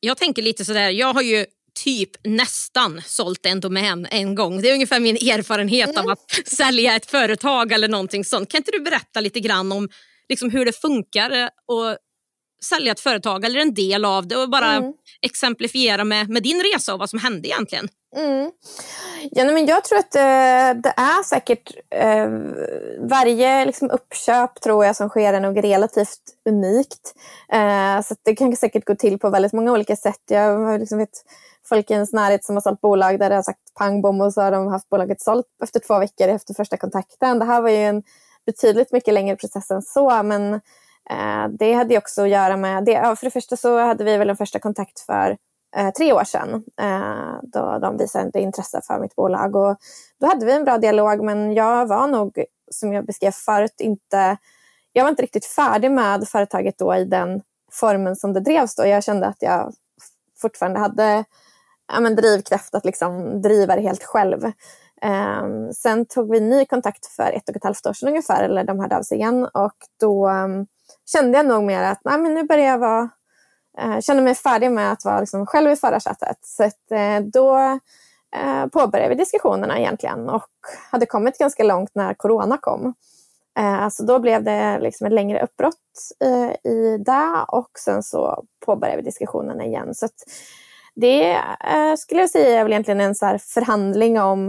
Jag 0.00 0.16
tänker 0.16 0.42
lite 0.42 0.64
sådär, 0.64 0.90
jag 0.90 1.14
har 1.14 1.22
ju 1.22 1.46
typ 1.84 2.10
nästan 2.24 3.02
sålt 3.06 3.46
en 3.46 3.60
domän 3.60 4.06
en 4.10 4.34
gång. 4.34 4.62
Det 4.62 4.70
är 4.70 4.74
ungefär 4.74 5.00
min 5.00 5.16
erfarenhet 5.16 5.90
mm. 5.90 6.04
av 6.04 6.10
att 6.10 6.30
sälja 6.46 6.96
ett 6.96 7.10
företag 7.10 7.72
eller 7.72 7.88
någonting 7.88 8.24
sånt. 8.24 8.50
Kan 8.50 8.58
inte 8.58 8.70
du 8.70 8.80
berätta 8.80 9.20
lite 9.20 9.40
grann 9.40 9.72
om 9.72 9.88
liksom 10.28 10.50
hur 10.50 10.64
det 10.64 10.80
funkar 10.80 11.50
och 11.66 11.96
sälja 12.64 12.92
ett 12.92 13.00
företag 13.00 13.44
eller 13.44 13.60
en 13.60 13.74
del 13.74 14.04
av 14.04 14.28
det 14.28 14.36
och 14.36 14.50
bara 14.50 14.72
mm. 14.72 14.92
exemplifiera 15.22 16.04
med, 16.04 16.28
med 16.28 16.42
din 16.42 16.62
resa 16.62 16.92
och 16.92 16.98
vad 16.98 17.10
som 17.10 17.18
hände 17.18 17.48
egentligen. 17.48 17.88
Mm. 18.16 18.52
Ja, 19.30 19.44
men 19.44 19.66
jag 19.66 19.84
tror 19.84 19.98
att 19.98 20.14
eh, 20.14 20.82
det 20.82 20.94
är 20.96 21.22
säkert 21.22 21.72
eh, 21.90 22.28
varje 22.98 23.64
liksom, 23.64 23.90
uppköp 23.90 24.60
tror 24.60 24.84
jag 24.84 24.96
som 24.96 25.08
sker 25.08 25.32
är 25.32 25.40
nog 25.40 25.64
relativt 25.64 26.20
unikt. 26.48 27.14
Eh, 27.52 28.02
så 28.02 28.14
det 28.22 28.36
kan 28.36 28.56
säkert 28.56 28.84
gå 28.84 28.94
till 28.94 29.18
på 29.18 29.30
väldigt 29.30 29.52
många 29.52 29.72
olika 29.72 29.96
sätt. 29.96 30.22
Jag 30.28 30.80
liksom 30.80 30.98
vet 30.98 31.24
folk 31.68 31.90
i 31.90 31.94
ens 31.94 32.12
närhet 32.12 32.44
som 32.44 32.56
har 32.56 32.60
sålt 32.60 32.80
bolag 32.80 33.18
där 33.18 33.30
det 33.30 33.36
har 33.36 33.42
sagt 33.42 33.74
pang 33.78 34.02
bom 34.02 34.20
och 34.20 34.32
så 34.32 34.40
har 34.40 34.50
de 34.50 34.66
haft 34.68 34.88
bolaget 34.88 35.20
sålt 35.20 35.46
efter 35.62 35.80
två 35.80 35.98
veckor 35.98 36.28
efter 36.28 36.54
första 36.54 36.76
kontakten. 36.76 37.38
Det 37.38 37.44
här 37.44 37.60
var 37.60 37.70
ju 37.70 37.84
en 37.84 38.02
betydligt 38.46 38.92
mycket 38.92 39.14
längre 39.14 39.36
process 39.36 39.70
än 39.70 39.82
så 39.82 40.22
men 40.22 40.54
eh, 41.10 41.48
det 41.58 41.72
hade 41.72 41.94
ju 41.94 41.98
också 41.98 42.22
att 42.22 42.28
göra 42.28 42.56
med, 42.56 42.84
det, 42.84 42.92
ja, 42.92 43.16
för 43.16 43.26
det 43.26 43.30
första 43.30 43.56
så 43.56 43.78
hade 43.78 44.04
vi 44.04 44.16
väl 44.16 44.30
en 44.30 44.36
första 44.36 44.58
kontakt 44.58 45.00
för 45.00 45.36
eh, 45.76 45.90
tre 45.90 46.12
år 46.12 46.24
sedan 46.24 46.64
eh, 46.80 47.34
då 47.42 47.78
de 47.78 47.96
visade 47.96 48.40
intresse 48.40 48.80
för 48.86 48.98
mitt 48.98 49.16
bolag. 49.16 49.56
Och 49.56 49.76
då 50.20 50.26
hade 50.26 50.46
vi 50.46 50.52
en 50.52 50.64
bra 50.64 50.78
dialog 50.78 51.24
men 51.24 51.54
jag 51.54 51.86
var 51.86 52.06
nog, 52.06 52.44
som 52.70 52.92
jag 52.92 53.06
beskrev 53.06 53.30
förut, 53.30 53.80
inte, 53.80 54.36
jag 54.92 55.04
var 55.04 55.10
inte 55.10 55.22
riktigt 55.22 55.46
färdig 55.46 55.90
med 55.90 56.28
företaget 56.28 56.78
då 56.78 56.94
i 56.94 57.04
den 57.04 57.42
formen 57.72 58.16
som 58.16 58.32
det 58.32 58.40
drevs 58.40 58.74
då. 58.74 58.86
Jag 58.86 59.04
kände 59.04 59.26
att 59.26 59.42
jag 59.42 59.72
fortfarande 60.40 60.80
hade 60.80 61.24
ja, 61.92 62.00
men 62.00 62.16
drivkraft 62.16 62.74
att 62.74 62.84
liksom 62.84 63.42
driva 63.42 63.76
det 63.76 63.82
helt 63.82 64.04
själv. 64.04 64.52
Um, 65.02 65.72
sen 65.72 66.06
tog 66.06 66.30
vi 66.30 66.40
ny 66.40 66.64
kontakt 66.64 67.06
för 67.06 67.32
ett 67.32 67.48
och 67.48 67.56
ett 67.56 67.64
halvt 67.64 67.86
år 67.86 67.92
sedan 67.92 68.08
ungefär, 68.08 68.44
eller 68.44 68.64
de 68.64 68.80
hörde 68.80 68.96
av 68.96 69.02
sig 69.02 69.18
igen 69.18 69.48
och 69.54 69.76
då 70.00 70.28
um, 70.28 70.66
kände 71.12 71.38
jag 71.38 71.46
nog 71.46 71.64
mer 71.64 71.82
att 71.82 72.00
nej, 72.04 72.18
men 72.18 72.34
nu 72.34 72.44
börjar 72.44 72.66
jag 72.66 72.78
vara 72.78 73.08
eh, 73.80 74.00
kände 74.00 74.22
mig 74.22 74.34
färdig 74.34 74.70
med 74.70 74.92
att 74.92 75.04
vara 75.04 75.20
liksom 75.20 75.46
själv 75.46 75.70
i 75.70 75.76
förarsätet. 75.76 76.38
Så 76.42 76.64
att, 76.64 76.90
eh, 76.90 77.20
då 77.20 77.58
eh, 78.36 78.66
påbörjade 78.72 79.08
vi 79.08 79.14
diskussionerna 79.14 79.78
egentligen 79.78 80.28
och 80.28 80.50
hade 80.90 81.06
kommit 81.06 81.38
ganska 81.38 81.62
långt 81.64 81.90
när 81.94 82.14
corona 82.14 82.58
kom. 82.60 82.94
Eh, 83.58 83.88
så 83.88 84.02
då 84.02 84.18
blev 84.18 84.44
det 84.44 84.78
liksom 84.78 85.06
ett 85.06 85.12
längre 85.12 85.42
uppbrott 85.42 85.74
eh, 86.24 86.72
i 86.72 86.98
det 86.98 87.44
och 87.48 87.70
sen 87.78 88.02
så 88.02 88.44
påbörjade 88.66 88.96
vi 88.96 89.02
diskussionerna 89.02 89.64
igen. 89.64 89.94
Så 89.94 90.08
det 90.94 91.30
eh, 91.74 91.96
skulle 91.98 92.20
jag 92.20 92.30
säga 92.30 92.60
är 92.60 92.64
väl 92.64 92.72
egentligen 92.72 93.00
en 93.00 93.14
så 93.14 93.38
förhandling 93.38 94.20
om 94.20 94.48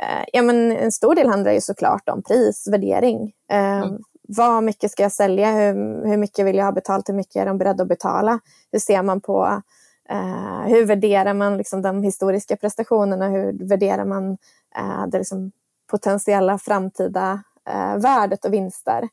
eh, 0.00 0.24
Ja, 0.32 0.42
men 0.42 0.72
en 0.72 0.92
stor 0.92 1.14
del 1.14 1.28
handlar 1.28 1.52
ju 1.52 1.60
såklart 1.60 2.08
om 2.08 2.22
pris, 2.22 2.68
värdering. 2.70 3.32
Eh, 3.50 3.80
mm 3.80 3.98
vad 4.28 4.64
mycket 4.64 4.90
ska 4.90 5.02
jag 5.02 5.12
sälja? 5.12 5.52
Hur, 5.52 6.06
hur 6.06 6.16
mycket 6.16 6.46
vill 6.46 6.56
jag 6.56 6.64
ha 6.64 6.72
betalt? 6.72 7.08
Hur 7.08 7.14
mycket 7.14 7.36
är 7.36 7.46
de 7.46 7.58
beredda 7.58 7.82
att 7.82 7.88
betala? 7.88 8.40
Hur 8.72 8.78
ser 8.78 9.02
man 9.02 9.20
på 9.20 9.62
eh, 10.08 10.60
hur 10.66 10.86
värderar 10.86 11.34
man 11.34 11.56
liksom 11.56 11.82
de 11.82 12.02
historiska 12.02 12.56
prestationerna? 12.56 13.28
Hur 13.28 13.68
värderar 13.68 14.04
man 14.04 14.32
eh, 14.76 15.06
det 15.08 15.18
liksom 15.18 15.52
potentiella 15.90 16.58
framtida 16.58 17.42
eh, 17.68 17.96
värdet 17.96 18.44
och 18.44 18.52
vinster? 18.52 19.08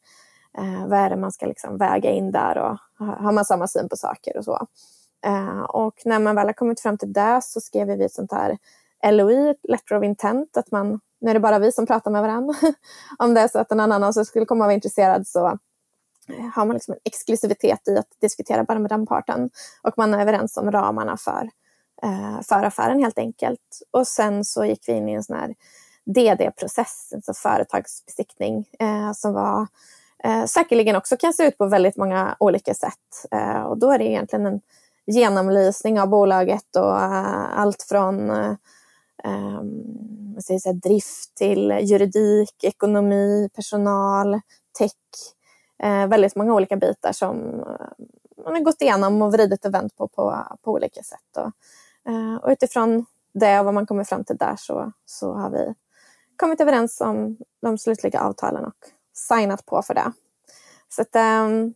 Eh, 0.58 0.88
vad 0.88 1.00
är 1.00 1.10
det 1.10 1.18
man 1.18 1.32
ska 1.32 1.46
liksom 1.46 1.78
väga 1.78 2.12
in 2.12 2.32
där 2.32 2.58
och 2.58 2.78
har 2.98 3.32
man 3.32 3.46
samma 3.46 3.68
syn 3.68 3.90
på 3.90 3.98
saker 3.98 4.38
och 4.38 4.46
så? 4.46 4.68
Eh, 5.26 5.62
och 5.62 5.94
när 6.06 6.20
man 6.20 6.36
väl 6.36 6.46
har 6.46 6.54
kommit 6.54 6.80
fram 6.80 6.98
till 6.98 7.14
det 7.14 7.40
så 7.44 7.62
skrev 7.62 7.88
vi 7.88 8.06
ett 8.06 8.14
sånt 8.14 8.32
här 8.32 8.58
LOI, 9.12 9.56
Letter 9.64 9.96
of 9.96 10.04
Intent, 10.04 10.58
att 10.58 10.72
man 10.72 11.00
nu 11.24 11.30
är 11.30 11.34
det 11.34 11.40
bara 11.40 11.60
vi 11.60 11.72
som 11.72 11.86
pratar 11.86 12.12
med 12.12 12.22
varandra. 12.22 12.56
Om 13.18 13.34
det 13.34 13.42
är 13.42 13.48
så 13.48 13.60
att 13.60 13.70
någon 13.70 13.92
annan 13.92 14.14
som 14.14 14.26
skulle 14.26 14.46
komma 14.46 14.64
och 14.64 14.68
vara 14.68 14.74
intresserad 14.74 15.28
så 15.28 15.48
eh, 16.30 16.46
har 16.54 16.66
man 16.66 16.74
liksom 16.74 16.94
en 16.94 17.00
exklusivitet 17.04 17.88
i 17.88 17.98
att 17.98 18.08
diskutera 18.22 18.64
bara 18.64 18.80
med 18.80 18.92
den 18.92 19.06
parten. 19.06 19.50
Och 19.82 19.94
man 19.98 20.14
är 20.14 20.22
överens 20.22 20.58
om 20.58 20.72
ramarna 20.72 21.18
för, 21.18 21.50
eh, 22.04 22.42
för 22.42 22.64
affären 22.64 23.00
helt 23.00 23.18
enkelt. 23.18 23.82
Och 23.92 24.08
sen 24.08 24.46
så 24.46 24.66
gick 24.66 24.90
vi 24.90 24.94
in 24.94 25.10
i 25.10 25.14
en 25.14 25.24
sån 25.24 25.38
här 25.38 25.56
DD-process, 26.06 27.14
alltså 27.16 27.34
företagsbesiktning, 27.34 28.66
eh, 28.80 29.12
som 29.14 29.34
var 29.34 29.68
säkerligen 30.48 30.96
också 30.96 31.18
kan 31.18 31.34
se 31.34 31.48
ut 31.48 31.58
på 31.58 31.66
väldigt 31.66 31.98
många 31.98 32.36
olika 32.40 32.74
sätt. 32.74 33.26
Och 33.66 33.78
då 33.78 33.92
är 33.92 33.98
det 33.98 34.06
egentligen 34.06 34.46
en 34.46 34.62
genomlysning 35.06 36.02
av 36.02 36.08
bolaget 36.08 36.76
och 36.76 37.02
allt 37.60 37.84
från 37.90 38.32
um, 39.28 40.42
säger 40.42 40.60
så 40.60 40.74
drift 40.74 41.36
till 41.36 41.72
juridik, 41.82 42.64
ekonomi, 42.64 43.50
personal, 43.56 44.42
tech. 44.80 44.92
Uh, 45.84 46.08
väldigt 46.08 46.36
många 46.36 46.54
olika 46.54 46.76
bitar 46.76 47.12
som 47.12 47.38
uh, 47.38 48.06
man 48.44 48.54
har 48.54 48.60
gått 48.60 48.82
igenom 48.82 49.22
och 49.22 49.34
vridit 49.34 49.66
och 49.66 49.74
vänt 49.74 49.96
på 49.96 50.08
på, 50.08 50.38
på 50.62 50.72
olika 50.72 51.04
sätt. 51.04 51.38
Och, 51.38 51.52
uh, 52.12 52.36
och 52.36 52.50
utifrån 52.50 53.06
det 53.34 53.60
och 53.60 53.66
vad 53.66 53.74
man 53.74 53.86
kommer 53.86 54.04
fram 54.04 54.24
till 54.24 54.38
där 54.38 54.56
så, 54.58 54.92
så 55.06 55.34
har 55.34 55.50
vi 55.50 55.74
kommit 56.36 56.62
överens 56.62 57.02
om 57.02 57.38
de 57.62 57.78
slutliga 57.78 58.22
avtalen 58.22 58.66
och 58.66 58.78
signat 59.14 59.66
på 59.66 59.82
för 59.82 59.94
det. 59.94 60.12
Så 60.90 61.02
att, 61.02 61.16
um, 61.16 61.74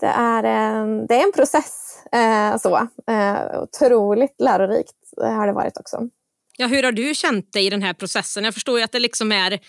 det, 0.00 0.06
är 0.06 0.42
en, 0.44 1.06
det 1.06 1.14
är 1.14 1.26
en 1.26 1.32
process. 1.32 1.98
Eh, 2.12 2.56
så. 2.56 2.76
Eh, 3.12 3.62
otroligt 3.62 4.40
lärorikt 4.40 4.96
har 5.16 5.46
det 5.46 5.52
varit 5.52 5.78
också. 5.78 6.08
Ja, 6.56 6.66
hur 6.66 6.82
har 6.82 6.92
du 6.92 7.14
känt 7.14 7.52
dig 7.52 7.66
i 7.66 7.70
den 7.70 7.82
här 7.82 7.94
processen? 7.94 8.44
Jag 8.44 8.54
förstår 8.54 8.78
ju 8.78 8.84
att 8.84 8.92
det 8.92 8.98
liksom 8.98 9.32
är 9.32 9.60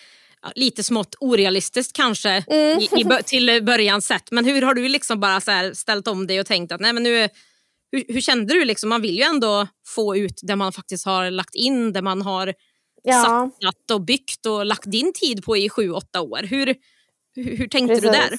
lite 0.54 0.82
smått 0.82 1.14
orealistiskt 1.20 1.96
kanske 1.96 2.30
mm. 2.30 2.78
i, 2.80 2.84
i, 2.84 3.22
till 3.24 3.64
början 3.64 4.02
sett. 4.02 4.30
Men 4.30 4.44
hur 4.44 4.62
har 4.62 4.74
du 4.74 4.88
liksom 4.88 5.20
bara 5.20 5.40
så 5.40 5.70
ställt 5.74 6.08
om 6.08 6.26
dig 6.26 6.40
och 6.40 6.46
tänkt 6.46 6.72
att 6.72 6.80
nej 6.80 6.92
men 6.92 7.02
nu, 7.02 7.28
hur, 7.92 8.04
hur, 8.08 8.20
kände 8.20 8.54
du? 8.54 8.64
Liksom? 8.64 8.88
Man 8.88 9.02
vill 9.02 9.16
ju 9.16 9.22
ändå 9.22 9.68
få 9.86 10.16
ut 10.16 10.40
det 10.42 10.56
man 10.56 10.72
faktiskt 10.72 11.06
har 11.06 11.30
lagt 11.30 11.54
in, 11.54 11.92
det 11.92 12.02
man 12.02 12.22
har 12.22 12.54
ja. 13.02 13.22
satsat 13.22 13.90
och 13.90 14.00
byggt 14.00 14.46
och 14.46 14.66
lagt 14.66 14.90
din 14.90 15.12
tid 15.12 15.44
på 15.44 15.56
i 15.56 15.68
sju, 15.68 15.90
åtta 15.90 16.20
år. 16.20 16.42
Hur, 16.42 16.74
hur, 17.34 17.56
hur 17.56 17.68
tänkte 17.68 17.94
Precis. 17.94 18.02
du 18.02 18.10
där? 18.10 18.38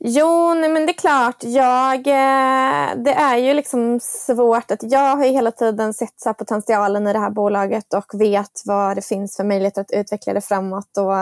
Jo, 0.00 0.54
nej, 0.54 0.70
men 0.70 0.86
det 0.86 0.92
är 0.92 0.98
klart. 0.98 1.36
Jag, 1.44 2.06
eh, 2.06 2.96
det 2.96 3.12
är 3.12 3.36
ju 3.36 3.54
liksom 3.54 4.00
svårt. 4.00 4.70
att 4.70 4.82
Jag 4.82 5.16
har 5.16 5.24
hela 5.24 5.50
tiden 5.50 5.94
sett 5.94 6.20
så 6.20 6.34
potentialen 6.34 7.06
i 7.06 7.12
det 7.12 7.18
här 7.18 7.30
bolaget 7.30 7.94
och 7.94 8.20
vet 8.20 8.62
vad 8.64 8.96
det 8.96 9.06
finns 9.06 9.36
för 9.36 9.44
möjligheter 9.44 9.80
att 9.80 9.90
utveckla 9.90 10.32
det 10.32 10.40
framåt. 10.40 10.96
Och, 10.98 11.16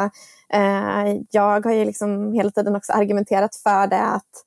eh, 0.56 1.16
jag 1.30 1.64
har 1.66 1.72
ju 1.72 1.84
liksom 1.84 2.32
hela 2.32 2.50
tiden 2.50 2.76
också 2.76 2.92
argumenterat 2.92 3.56
för 3.56 3.86
det 3.86 4.02
att 4.02 4.44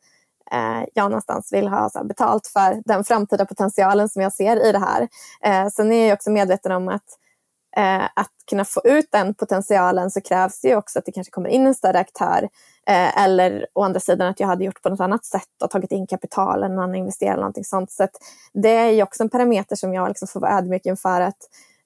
eh, 0.52 0.88
jag 0.94 1.04
någonstans 1.04 1.54
vill 1.54 1.68
ha 1.68 1.90
så 1.90 2.04
betalt 2.04 2.48
för 2.48 2.82
den 2.86 3.04
framtida 3.04 3.46
potentialen 3.46 4.10
som 4.10 4.22
jag 4.22 4.34
ser 4.34 4.66
i 4.66 4.72
det 4.72 4.80
här. 4.80 5.08
Eh, 5.44 5.68
sen 5.70 5.92
är 5.92 6.08
jag 6.08 6.16
också 6.16 6.32
medveten 6.32 6.72
om 6.72 6.88
att 6.88 7.06
eh, 7.78 8.04
att 8.04 8.32
kunna 8.50 8.66
få 8.66 8.82
ut 8.84 9.12
den 9.12 9.34
potentialen 9.34 10.12
så 10.12 10.22
krävs 10.22 10.62
det 10.62 10.68
ju 10.68 10.76
också 10.76 11.00
att 11.00 11.06
det 11.06 11.12
kanske 11.12 11.32
kommer 11.32 11.50
in 11.50 11.68
en 11.68 11.76
större 11.76 12.00
aktör 12.00 12.48
Eh, 12.90 13.24
eller 13.24 13.68
å 13.74 13.84
andra 13.84 14.00
sidan 14.00 14.28
att 14.28 14.40
jag 14.40 14.48
hade 14.48 14.64
gjort 14.64 14.82
på 14.82 14.90
något 14.90 15.00
annat 15.00 15.26
sätt 15.26 15.62
och 15.64 15.70
tagit 15.70 15.92
in 15.92 16.08
kapital 16.08 16.64
eller 16.64 16.76
någon 16.76 16.96
investerat 16.96 17.34
eller 17.34 17.42
någonting 17.42 17.64
sånt. 17.64 17.92
Så 17.92 18.08
det 18.54 18.70
är 18.70 18.90
ju 18.90 19.04
också 19.04 19.24
en 19.24 19.30
parameter 19.30 19.76
som 19.76 19.94
jag 19.94 20.08
liksom 20.08 20.28
får 20.28 20.40
vara 20.40 20.58
ödmjuk 20.58 20.86
inför 20.86 21.22
att 21.22 21.38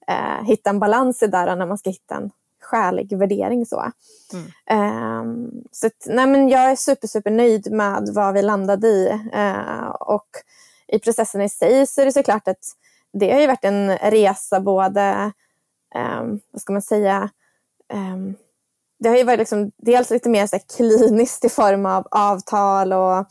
eh, 0.08 0.46
hitta 0.46 0.70
en 0.70 0.80
balans 0.80 1.24
i 1.24 1.28
där 1.28 1.56
när 1.56 1.66
man 1.66 1.78
ska 1.78 1.90
hitta 1.90 2.16
en 2.16 2.32
skälig 2.62 3.18
värdering. 3.18 3.66
Så, 3.66 3.92
mm. 4.34 5.22
um, 5.22 5.64
så 5.72 5.88
att, 5.88 6.06
nej, 6.06 6.28
men 6.28 6.50
jag 6.50 6.72
är 6.72 6.76
super, 6.76 7.08
super 7.08 7.32
nöjd 7.32 7.72
med 7.72 8.10
vad 8.14 8.34
vi 8.34 8.42
landade 8.42 8.88
i. 8.88 9.20
Uh, 9.36 9.90
och 9.90 10.30
i 10.88 11.00
processen 11.00 11.42
i 11.42 11.50
sig 11.50 11.88
så 11.88 12.02
är 12.02 12.06
det 12.06 12.12
såklart 12.12 12.48
att 12.48 12.64
det 13.14 13.34
har 13.34 13.42
ju 13.42 13.48
varit 13.48 13.66
en 13.66 13.98
resa 13.98 14.60
både, 14.60 15.32
um, 15.96 16.40
vad 16.52 16.62
ska 16.62 16.74
man 16.74 16.82
säga, 16.82 17.30
um, 17.94 18.36
det 19.00 19.10
har 19.10 19.18
ju 19.18 19.24
varit 19.24 19.40
liksom 19.40 19.72
dels 19.78 20.10
lite 20.10 20.30
mer 20.30 20.48
så 20.48 20.60
kliniskt 20.76 21.46
i 21.46 21.50
form 21.50 21.86
av 21.86 22.08
avtal 22.12 22.94
och 22.94 23.26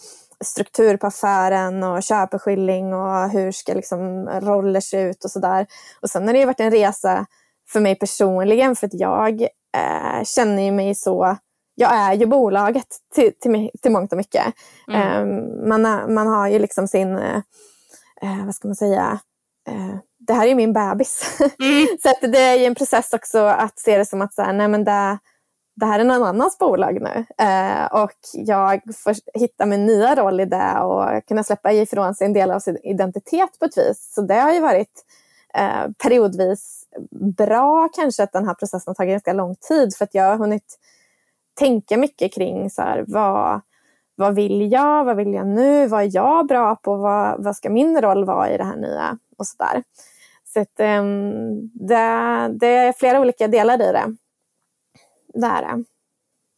struktur 0.45 0.97
på 0.97 1.07
affären 1.07 1.83
och 1.83 2.03
köpeskilling 2.03 2.95
och 2.95 3.31
hur 3.31 3.53
ska 3.53 3.75
liksom 3.75 4.29
roller 4.29 4.81
se 4.81 5.01
ut 5.01 5.25
och 5.25 5.31
sådär. 5.31 5.67
Och 6.03 6.11
sen 6.11 6.27
har 6.27 6.35
det 6.35 6.47
varit 6.47 6.61
en 6.61 6.71
resa 6.71 7.27
för 7.73 7.81
mig 7.81 7.95
personligen 7.95 8.77
för 8.77 8.87
att 8.87 8.95
jag 8.95 9.43
eh, 9.77 10.25
känner 10.25 10.63
ju 10.63 10.73
mig 10.73 10.95
så 10.95 11.37
jag 11.75 11.95
är 11.95 12.15
ju 12.15 12.27
bolaget 12.27 12.87
till, 13.15 13.33
till, 13.41 13.71
till 13.83 13.93
mångt 13.93 14.13
och 14.13 14.17
mycket. 14.17 14.55
Mm. 14.89 15.01
Eh, 15.01 15.69
man, 15.69 16.15
man 16.15 16.27
har 16.27 16.49
ju 16.49 16.59
liksom 16.59 16.89
sin, 16.89 17.17
eh, 17.17 17.37
eh 18.23 18.45
vad 18.45 18.55
ska 18.55 18.69
man 18.69 18.75
säga, 18.75 19.19
eh, 19.69 19.97
det 20.27 20.33
här 20.33 20.45
är 20.45 20.49
ju 20.49 20.55
min 20.55 20.73
bebis. 20.73 21.39
Mm. 21.61 21.87
så 22.03 22.11
att 22.11 22.33
det 22.33 22.39
är 22.39 22.67
en 22.67 22.75
process 22.75 23.13
också 23.13 23.39
att 23.39 23.79
se 23.79 23.99
det 23.99 24.07
som 24.07 24.23
att 24.23 24.35
så 24.35 24.43
här, 24.43 24.53
nej 24.53 24.69
men 24.69 24.85
det, 24.85 25.19
det 25.77 25.87
här 25.87 26.01
är 26.01 26.05
någon 26.05 26.23
annans 26.23 26.59
bolag 26.59 27.01
nu. 27.03 27.45
Eh, 27.45 28.03
och 28.03 28.13
jag 28.33 28.81
får 28.97 29.39
hitta 29.39 29.67
min 29.67 29.87
nya 29.87 30.15
roll 30.15 30.41
i 30.41 30.45
det 30.45 30.81
och 30.81 31.27
kunna 31.27 31.45
släppa 31.45 31.73
ifrån 31.73 32.15
sig 32.15 32.27
en 32.27 32.33
del 32.33 32.51
av 32.51 32.61
sin 32.61 32.77
identitet 32.77 33.59
på 33.59 33.65
ett 33.65 33.79
vis. 33.79 34.13
Så 34.15 34.23
det 34.23 34.35
har 34.35 34.53
ju 34.53 34.61
varit 34.61 35.05
eh, 35.55 35.91
periodvis 36.03 36.85
bra 37.37 37.89
kanske 37.93 38.23
att 38.23 38.33
den 38.33 38.47
här 38.47 38.55
processen 38.55 38.91
har 38.91 38.95
tagit 38.95 39.13
ganska 39.13 39.33
lång 39.33 39.55
tid 39.57 39.95
för 39.97 40.05
att 40.05 40.15
jag 40.15 40.25
har 40.25 40.37
hunnit 40.37 40.79
tänka 41.59 41.97
mycket 41.97 42.35
kring 42.35 42.71
så 42.71 42.83
här, 42.83 43.05
vad, 43.07 43.61
vad 44.15 44.35
vill 44.35 44.73
jag? 44.73 45.05
Vad 45.05 45.17
vill 45.17 45.35
jag 45.35 45.47
nu? 45.47 45.87
Vad 45.87 46.03
är 46.03 46.11
jag 46.15 46.47
bra 46.47 46.77
på? 46.77 46.97
Vad, 46.97 47.45
vad 47.45 47.57
ska 47.57 47.71
min 47.71 48.01
roll 48.01 48.25
vara 48.25 48.51
i 48.51 48.57
det 48.57 48.65
här 48.65 48.77
nya? 48.77 49.19
Och 49.41 49.47
sådär. 49.47 49.83
Så 50.53 50.61
att, 50.61 50.81
um, 51.01 51.71
det, 51.75 52.49
det 52.61 52.67
är 52.67 52.93
flera 52.93 53.21
olika 53.21 53.49
delar 53.49 53.75
i 53.75 53.93
det. 53.93 54.17
Det 55.35 55.47
är 55.47 55.63
det. 55.63 55.85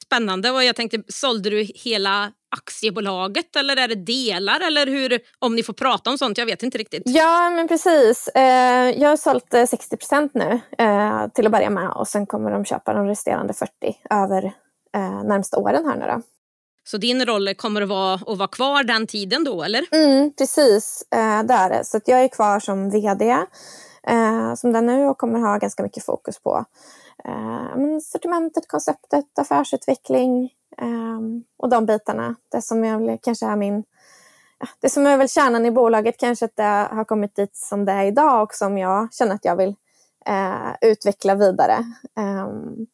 Spännande. 0.05 0.51
Och 0.51 0.65
jag 0.65 0.77
tänkte, 0.77 1.03
sålde 1.09 1.51
du 1.51 1.63
hela 1.75 2.33
aktiebolaget 2.57 3.57
eller 3.57 3.77
är 3.77 3.89
det 3.89 3.95
delar? 3.95 4.61
Eller 4.61 4.87
hur, 4.87 5.21
om 5.39 5.57
ni 5.57 5.63
får 5.63 5.73
prata 5.73 6.11
om 6.11 6.19
sånt, 6.19 6.39
jag 6.39 6.47
vet 6.47 6.63
inte 6.63 6.79
riktigt. 6.79 7.03
Ja, 7.07 7.51
men 7.51 7.69
precis. 7.69 8.29
Eh, 8.29 8.91
jag 9.01 9.09
har 9.09 9.17
sålt 9.17 9.55
60 9.69 9.97
procent 9.97 10.35
nu 10.35 10.61
eh, 10.79 11.29
till 11.35 11.47
att 11.47 11.53
börja 11.53 11.71
med 11.71 11.91
och 11.91 12.09
sen 12.09 12.27
kommer 12.27 12.51
de 12.51 12.65
köpa 12.65 12.95
de 12.95 13.07
resterande 13.07 13.55
40 13.55 13.71
över 14.11 14.45
eh, 14.95 15.25
närmsta 15.25 15.57
åren 15.57 15.87
här 15.87 15.97
nu 15.97 16.07
då. 16.07 16.23
Så 16.85 16.97
din 16.97 17.25
roll 17.25 17.55
kommer 17.55 17.83
att 17.83 17.89
vara 17.89 18.15
att 18.15 18.39
vara 18.39 18.49
kvar 18.49 18.85
den 18.85 19.07
tiden 19.07 19.45
då, 19.45 19.63
eller? 19.63 19.85
Mm, 19.93 20.33
precis, 20.39 21.05
eh, 21.11 21.43
det 21.43 21.55
är 21.55 21.71
det. 21.71 21.85
Så 21.85 22.01
jag 22.05 22.25
är 22.25 22.29
kvar 22.29 22.61
som 22.61 22.91
vd 22.91 23.31
eh, 24.09 24.55
som 24.55 24.73
den 24.73 24.87
nu 24.87 25.07
och 25.07 25.19
kommer 25.19 25.39
ha 25.39 25.59
ganska 25.59 25.83
mycket 25.83 26.05
fokus 26.05 26.39
på 26.39 26.65
eh, 27.25 27.99
sortimentet, 28.03 28.69
konceptet, 28.69 29.39
affärsutveckling 29.39 30.51
eh, 30.79 31.21
och 31.59 31.69
de 31.69 31.87
bitarna. 31.87 32.35
Det 32.53 32.63
som 32.63 32.85
jag 32.85 33.19
kanske 33.23 33.47
är 33.47 33.57
min 33.57 33.85
det 34.81 34.89
som 34.89 35.07
är 35.07 35.17
väl 35.17 35.29
kärnan 35.29 35.67
i 35.67 35.71
bolaget 35.71 36.19
kanske 36.19 36.45
att 36.45 36.57
det 36.57 36.89
har 36.91 37.05
kommit 37.05 37.37
dit 37.37 37.57
som 37.57 37.85
det 37.85 37.93
är 37.93 38.05
idag 38.05 38.43
och 38.43 38.55
som 38.55 38.79
jag 38.79 39.15
känner 39.15 39.35
att 39.35 39.45
jag 39.45 39.57
vill 39.57 39.75
eh, 40.27 40.91
utveckla 40.91 41.35
vidare. 41.35 41.77
Ehm, 42.17 42.87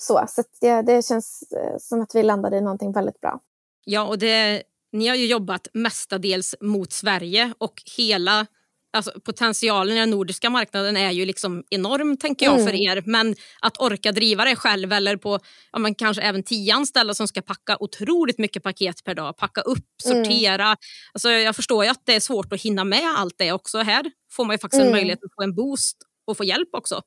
så 0.00 0.24
så 0.28 0.42
det, 0.60 0.82
det 0.82 1.06
känns 1.06 1.42
eh, 1.52 1.78
som 1.78 2.00
att 2.00 2.14
vi 2.14 2.22
landade 2.22 2.56
i 2.56 2.60
någonting 2.60 2.92
väldigt 2.92 3.20
bra. 3.20 3.40
Ja, 3.84 4.02
och 4.02 4.18
det, 4.18 4.62
ni 4.92 5.08
har 5.08 5.16
ju 5.16 5.26
jobbat 5.26 5.68
mestadels 5.72 6.54
mot 6.60 6.92
Sverige 6.92 7.52
och 7.58 7.82
hela 7.96 8.46
alltså, 8.92 9.20
potentialen 9.20 9.96
i 9.96 10.00
den 10.00 10.10
nordiska 10.10 10.50
marknaden 10.50 10.96
är 10.96 11.10
ju 11.10 11.24
liksom 11.24 11.64
enorm 11.70 12.16
tänker 12.16 12.46
jag 12.46 12.54
mm. 12.54 12.66
för 12.66 12.74
er. 12.74 13.02
Men 13.06 13.34
att 13.60 13.80
orka 13.80 14.12
driva 14.12 14.44
det 14.44 14.56
själv 14.56 14.92
eller 14.92 15.16
på 15.16 15.38
ja, 15.72 15.78
men 15.78 15.94
kanske 15.94 16.22
även 16.22 16.42
tio 16.42 16.74
anställda 16.74 17.14
som 17.14 17.28
ska 17.28 17.42
packa 17.42 17.76
otroligt 17.80 18.38
mycket 18.38 18.62
paket 18.62 19.04
per 19.04 19.14
dag. 19.14 19.36
Packa 19.36 19.60
upp, 19.60 19.86
mm. 20.04 20.24
sortera. 20.24 20.64
Mm. 20.64 20.76
Alltså, 21.12 21.30
jag 21.30 21.56
förstår 21.56 21.84
ju 21.84 21.90
att 21.90 22.02
det 22.04 22.14
är 22.14 22.20
svårt 22.20 22.52
att 22.52 22.60
hinna 22.60 22.84
med 22.84 23.14
allt 23.16 23.34
det 23.38 23.52
också. 23.52 23.78
Här 23.78 24.10
får 24.32 24.44
man 24.44 24.54
ju 24.54 24.58
faktiskt 24.58 24.80
mm. 24.80 24.86
en 24.86 24.92
möjlighet 24.92 25.24
att 25.24 25.34
få 25.34 25.42
en 25.42 25.54
boost 25.54 25.96
och 26.26 26.36
få 26.36 26.44
hjälp 26.44 26.68
också. 26.72 27.02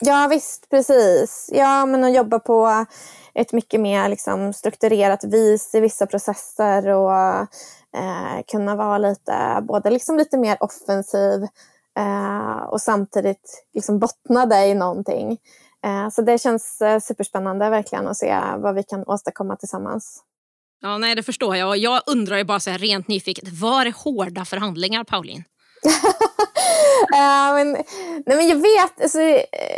Ja 0.00 0.26
visst, 0.30 0.70
precis. 0.70 1.50
Ja, 1.52 1.86
men 1.86 2.04
att 2.04 2.14
jobba 2.14 2.38
på 2.38 2.86
ett 3.34 3.52
mycket 3.52 3.80
mer 3.80 4.08
liksom, 4.08 4.52
strukturerat 4.52 5.24
vis 5.24 5.74
i 5.74 5.80
vissa 5.80 6.06
processer 6.06 6.88
och 6.88 7.12
eh, 7.96 8.42
kunna 8.50 8.76
vara 8.76 8.98
lite, 8.98 9.58
både 9.62 9.90
liksom 9.90 10.16
lite 10.16 10.38
mer 10.38 10.56
offensiv 10.60 11.42
eh, 11.98 12.62
och 12.68 12.80
samtidigt 12.80 13.66
liksom 13.74 13.98
bottna 13.98 14.46
det 14.46 14.66
i 14.66 14.74
någonting. 14.74 15.38
Eh, 15.84 16.08
så 16.10 16.22
det 16.22 16.38
känns 16.38 16.80
eh, 16.80 17.00
superspännande 17.00 17.70
verkligen 17.70 18.08
att 18.08 18.16
se 18.16 18.40
vad 18.56 18.74
vi 18.74 18.82
kan 18.82 19.04
åstadkomma 19.06 19.56
tillsammans. 19.56 20.22
Ja, 20.82 20.98
nej, 20.98 21.14
det 21.14 21.22
förstår 21.22 21.56
jag. 21.56 21.76
Jag 21.76 22.02
undrar 22.06 22.36
ju 22.36 22.44
bara 22.44 22.60
så 22.60 22.70
här 22.70 22.78
rent 22.78 23.08
nyfiket, 23.08 23.48
var 23.60 23.86
är 23.86 23.94
hårda 24.04 24.44
förhandlingar, 24.44 25.04
Pauline? 25.04 25.44
uh, 27.14 27.54
men, 27.54 27.72
nej 28.26 28.36
men 28.36 28.48
jag 28.48 28.56
vet, 28.56 29.00
alltså, 29.02 29.18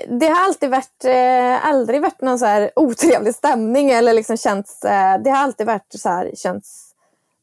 det 0.09 0.27
har 0.27 0.45
alltid 0.45 0.71
varit, 0.71 1.05
eh, 1.05 1.67
aldrig 1.67 2.03
varit 2.03 2.21
någon 2.21 2.39
så 2.39 2.47
här 2.47 2.71
otrevlig 2.77 3.35
stämning 3.35 3.91
eller 3.91 4.13
liksom 4.13 4.37
känts, 4.37 4.85
eh, 4.85 5.23
det 5.23 5.31
har 5.31 5.39
alltid 5.39 5.67
varit 5.67 5.87
så 5.99 6.09
här, 6.09 6.31
känts 6.35 6.93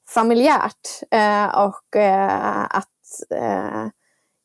familjärt 0.07 1.03
Eh, 1.11 1.65
och 1.65 1.95
eh, 1.95 2.63
att 2.63 3.31
eh, 3.35 3.87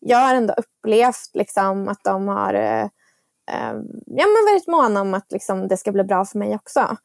jag 0.01 0.19
har 0.19 0.35
ändå 0.35 0.55
upplevt 0.55 1.31
liksom, 1.35 1.89
att 1.89 2.05
de 2.05 2.29
har 2.29 2.55
eh, 2.55 2.89
ja, 4.07 4.27
men 4.27 4.45
varit 4.53 4.67
måna 4.67 5.01
om 5.01 5.15
att 5.15 5.33
liksom, 5.33 5.69
det 5.69 5.77
ska 5.77 5.93
bli 5.93 6.05
bra 6.05 6.25
för 6.25 6.39
mig 6.39 6.55
också. 6.55 6.97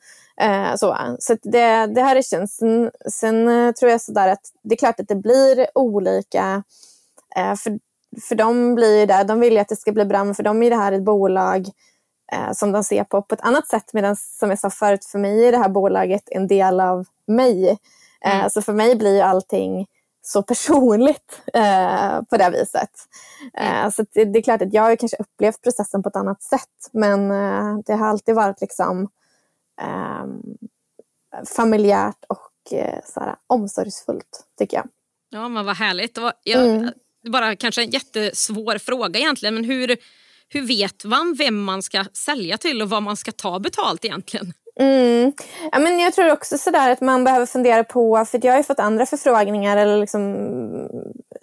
Eh, 0.41 0.75
så 0.75 0.97
så 1.19 1.37
det, 1.43 1.85
det 1.85 2.01
här 2.01 2.15
är 2.15 2.21
känns. 2.21 2.55
Sen, 2.55 2.91
sen 3.11 3.73
tror 3.73 3.91
jag 3.91 4.01
sådär 4.01 4.27
att 4.27 4.51
det 4.63 4.75
är 4.75 4.77
klart 4.77 4.99
att 4.99 5.07
det 5.07 5.15
blir 5.15 5.67
olika 5.75 6.63
Eh, 7.35 7.55
för, 7.55 7.79
för 8.21 8.35
dem 8.35 8.75
blir 8.75 9.07
det, 9.07 9.23
de 9.23 9.39
vill 9.39 9.53
ju 9.53 9.59
att 9.59 9.67
det 9.67 9.75
ska 9.75 9.91
bli 9.91 10.05
bra, 10.05 10.23
men 10.23 10.35
för 10.35 10.43
dem 10.43 10.63
är 10.63 10.69
det 10.69 10.75
här 10.75 10.91
ett 10.91 11.03
bolag 11.03 11.67
eh, 12.31 12.51
som 12.53 12.71
de 12.71 12.83
ser 12.83 13.03
på 13.03 13.21
på 13.21 13.35
ett 13.35 13.41
annat 13.41 13.67
sätt. 13.67 13.93
Medan 13.93 14.15
som 14.15 14.49
jag 14.49 14.59
sa 14.59 14.69
förut, 14.69 15.05
för 15.05 15.19
mig 15.19 15.45
är 15.45 15.51
det 15.51 15.57
här 15.57 15.69
bolaget 15.69 16.23
en 16.31 16.47
del 16.47 16.79
av 16.79 17.05
mig. 17.27 17.69
Eh, 18.25 18.35
mm. 18.35 18.49
Så 18.49 18.61
för 18.61 18.73
mig 18.73 18.95
blir 18.95 19.15
ju 19.15 19.21
allting 19.21 19.87
så 20.21 20.43
personligt 20.43 21.41
eh, 21.53 22.21
på 22.21 22.37
det 22.37 22.49
viset. 22.49 22.89
Mm. 23.53 23.91
så 23.91 24.05
det, 24.13 24.25
det, 24.25 24.39
är 24.39 24.43
klart 24.43 24.61
att 24.61 24.73
jag 24.73 24.83
har 24.83 24.95
kanske 24.95 25.17
upplevt 25.17 25.61
processen 25.61 26.03
på 26.03 26.09
ett 26.09 26.15
annat 26.15 26.41
sätt. 26.41 26.89
Men 26.91 27.31
eh, 27.31 27.79
det 27.85 27.93
har 27.93 28.07
alltid 28.07 28.35
varit 28.35 28.61
liksom 28.61 29.07
ehm, 29.81 30.41
familjärt 31.55 32.25
och 32.27 32.73
eh, 32.73 32.99
såhär, 33.05 33.35
omsorgsfullt 33.47 34.43
tycker 34.57 34.77
jag. 34.77 34.87
Ja 35.29 35.47
men 35.47 35.65
vad 35.65 35.75
härligt. 35.75 36.17
Jag, 36.43 36.67
mm 36.67 36.89
bara 37.29 37.55
kanske 37.55 37.81
en 37.81 37.89
jättesvår 37.89 38.77
fråga 38.77 39.19
egentligen, 39.19 39.55
men 39.55 39.63
hur, 39.63 39.97
hur 40.49 40.61
vet 40.61 41.05
man 41.05 41.35
vem 41.37 41.63
man 41.63 41.83
ska 41.83 42.05
sälja 42.13 42.57
till 42.57 42.81
och 42.81 42.89
vad 42.89 43.03
man 43.03 43.17
ska 43.17 43.31
ta 43.31 43.59
betalt 43.59 44.05
egentligen? 44.05 44.53
Mm. 44.79 45.33
Ja, 45.71 45.79
men 45.79 45.99
jag 45.99 46.13
tror 46.13 46.31
också 46.31 46.57
sådär 46.57 46.91
att 46.91 47.01
man 47.01 47.23
behöver 47.23 47.45
fundera 47.45 47.83
på, 47.83 48.25
för 48.25 48.39
jag 48.43 48.53
har 48.53 48.57
ju 48.57 48.63
fått 48.63 48.79
andra 48.79 49.05
förfrågningar 49.05 49.77
eller 49.77 49.97
liksom 49.97 50.35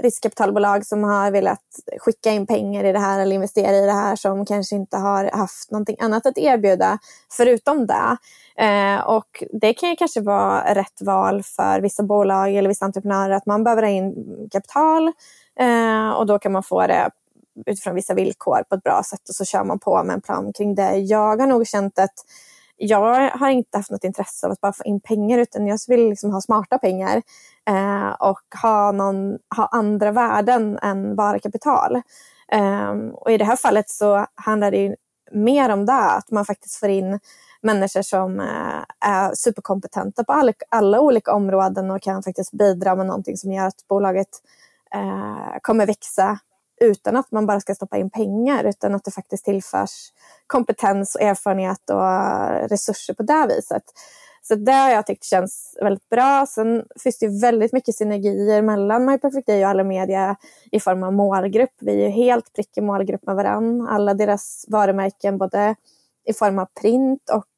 riskkapitalbolag 0.03 0.87
som 0.87 1.05
har 1.05 1.31
velat 1.31 1.63
skicka 1.99 2.31
in 2.31 2.47
pengar 2.47 2.85
i 2.85 2.93
det 2.93 2.99
här 2.99 3.21
eller 3.21 3.35
investera 3.35 3.77
i 3.77 3.87
det 3.87 3.93
här 3.93 4.17
som 4.17 4.47
kanske 4.47 4.77
inte 4.77 4.97
har 4.97 5.31
haft 5.33 5.71
någonting 5.71 5.97
annat 6.01 6.27
att 6.27 6.39
erbjuda 6.39 6.99
förutom 7.33 7.87
det. 7.87 8.17
Eh, 8.59 9.01
och 9.01 9.45
det 9.61 9.75
kan 9.75 9.91
ju 9.91 9.97
kanske 9.97 10.21
vara 10.21 10.75
rätt 10.75 11.01
val 11.01 11.43
för 11.43 11.81
vissa 11.81 12.03
bolag 12.03 12.55
eller 12.55 12.69
vissa 12.69 12.85
entreprenörer 12.85 13.35
att 13.35 13.47
man 13.47 13.65
behöver 13.65 13.83
ha 13.83 13.91
in 13.91 14.15
kapital 14.53 15.13
Eh, 15.61 16.11
och 16.11 16.27
då 16.27 16.39
kan 16.39 16.53
man 16.53 16.63
få 16.63 16.87
det 16.87 17.11
utifrån 17.67 17.95
vissa 17.95 18.15
villkor 18.15 18.63
på 18.69 18.75
ett 18.75 18.83
bra 18.83 19.03
sätt 19.03 19.29
och 19.29 19.35
så 19.35 19.45
kör 19.45 19.65
man 19.65 19.79
på 19.79 20.03
med 20.05 20.15
en 20.15 20.21
plan 20.21 20.53
kring 20.53 20.75
det. 20.75 20.97
Jag 20.97 21.41
har 21.41 21.47
nog 21.47 21.67
känt 21.67 21.99
att 21.99 22.15
jag 22.77 23.31
har 23.31 23.51
inte 23.51 23.79
haft 23.79 23.91
något 23.91 24.05
intresse 24.05 24.47
av 24.47 24.53
att 24.53 24.61
bara 24.61 24.73
få 24.73 24.85
in 24.85 25.01
pengar 25.01 25.39
utan 25.39 25.67
jag 25.67 25.79
vill 25.89 26.09
liksom 26.09 26.33
ha 26.33 26.41
smarta 26.41 26.79
pengar 26.79 27.23
eh, 27.69 28.11
och 28.11 28.41
ha, 28.63 28.93
någon, 28.93 29.39
ha 29.57 29.67
andra 29.67 30.13
värden 30.13 30.79
än 30.83 31.17
bara 31.17 31.39
kapital. 31.39 31.97
Eh, 32.53 32.91
och 33.15 33.31
I 33.31 33.39
det 33.39 33.45
här 33.45 33.57
fallet 33.57 33.91
så 33.91 34.27
handlar 34.35 34.71
det 34.71 34.97
mer 35.33 35.71
om 35.71 35.87
det, 35.87 35.93
att 35.93 36.31
man 36.31 36.45
faktiskt 36.45 36.77
får 36.77 36.89
in 36.89 37.21
människor 37.63 38.03
som 38.03 38.41
eh, 38.41 39.09
är 39.09 39.35
superkompetenta 39.35 40.25
på 40.25 40.33
alla, 40.33 40.53
alla 40.69 41.01
olika 41.01 41.33
områden 41.33 41.91
och 41.91 42.03
kan 42.03 42.23
faktiskt 42.23 42.53
bidra 42.53 42.95
med 42.95 43.07
någonting 43.07 43.37
som 43.37 43.53
gör 43.53 43.67
att 43.67 43.89
bolaget 43.89 44.29
eh, 44.95 45.59
kommer 45.63 45.87
växa 45.87 46.39
utan 46.81 47.17
att 47.17 47.33
man 47.33 47.47
bara 47.47 47.61
ska 47.61 47.75
stoppa 47.75 47.97
in 47.97 48.11
pengar 48.11 48.65
utan 48.65 48.95
att 48.95 49.05
det 49.05 49.11
faktiskt 49.11 49.45
tillförs 49.45 50.13
kompetens 50.47 51.15
och 51.15 51.21
erfarenhet 51.21 51.91
och 51.91 52.71
resurser 52.71 53.15
på 53.15 53.23
det 53.23 53.47
viset. 53.57 53.83
Så 54.49 54.55
det 54.55 54.73
har 54.73 54.91
jag 54.91 55.07
tyckt 55.07 55.25
känns 55.25 55.79
väldigt 55.81 56.09
bra. 56.09 56.47
Sen 56.49 56.85
finns 57.03 57.19
det 57.19 57.27
ju 57.27 57.41
väldigt 57.41 57.73
mycket 57.73 57.95
synergier 57.95 58.63
mellan 58.63 59.05
MyPerfect 59.05 59.49
och 59.49 59.55
alla 59.55 59.85
media 59.85 60.37
i 60.73 60.81
form 60.81 61.03
av 61.03 61.13
målgrupp. 61.13 61.75
Vi 61.81 61.93
är 61.93 62.07
ju 62.07 62.09
helt 62.09 62.53
prick 62.53 62.79
i 62.79 62.81
målgrupp 62.81 63.27
med 63.27 63.37
varandra. 63.37 63.91
Alla 63.91 64.15
deras 64.15 64.65
varumärken 64.69 65.39
både 65.39 65.75
i 66.27 66.33
form 66.33 66.59
av 66.59 66.67
print 66.81 67.31
och 67.31 67.51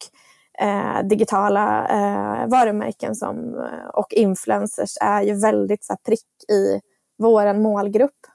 eh, 0.66 1.06
digitala 1.08 1.88
eh, 1.88 2.48
varumärken 2.48 3.14
som, 3.14 3.66
och 3.94 4.12
influencers 4.12 4.94
är 5.00 5.22
ju 5.22 5.34
väldigt 5.34 5.84
så 5.84 5.92
här, 5.92 5.98
prick 6.04 6.50
i 6.50 6.80
vår 7.18 7.54
målgrupp. 7.54 8.26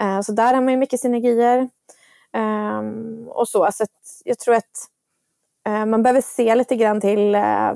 Eh, 0.00 0.20
så 0.20 0.32
där 0.32 0.54
har 0.54 0.60
man 0.60 0.72
ju 0.72 0.76
mycket 0.76 1.00
synergier. 1.00 1.68
Ehm, 2.32 3.28
och 3.28 3.48
så, 3.48 3.68
så 3.72 3.84
jag 4.24 4.38
tror 4.38 4.54
att 4.54 4.88
eh, 5.66 5.86
man 5.86 6.02
behöver 6.02 6.20
se 6.20 6.54
lite 6.54 6.76
grann 6.76 7.00
till 7.00 7.34
eh, 7.34 7.72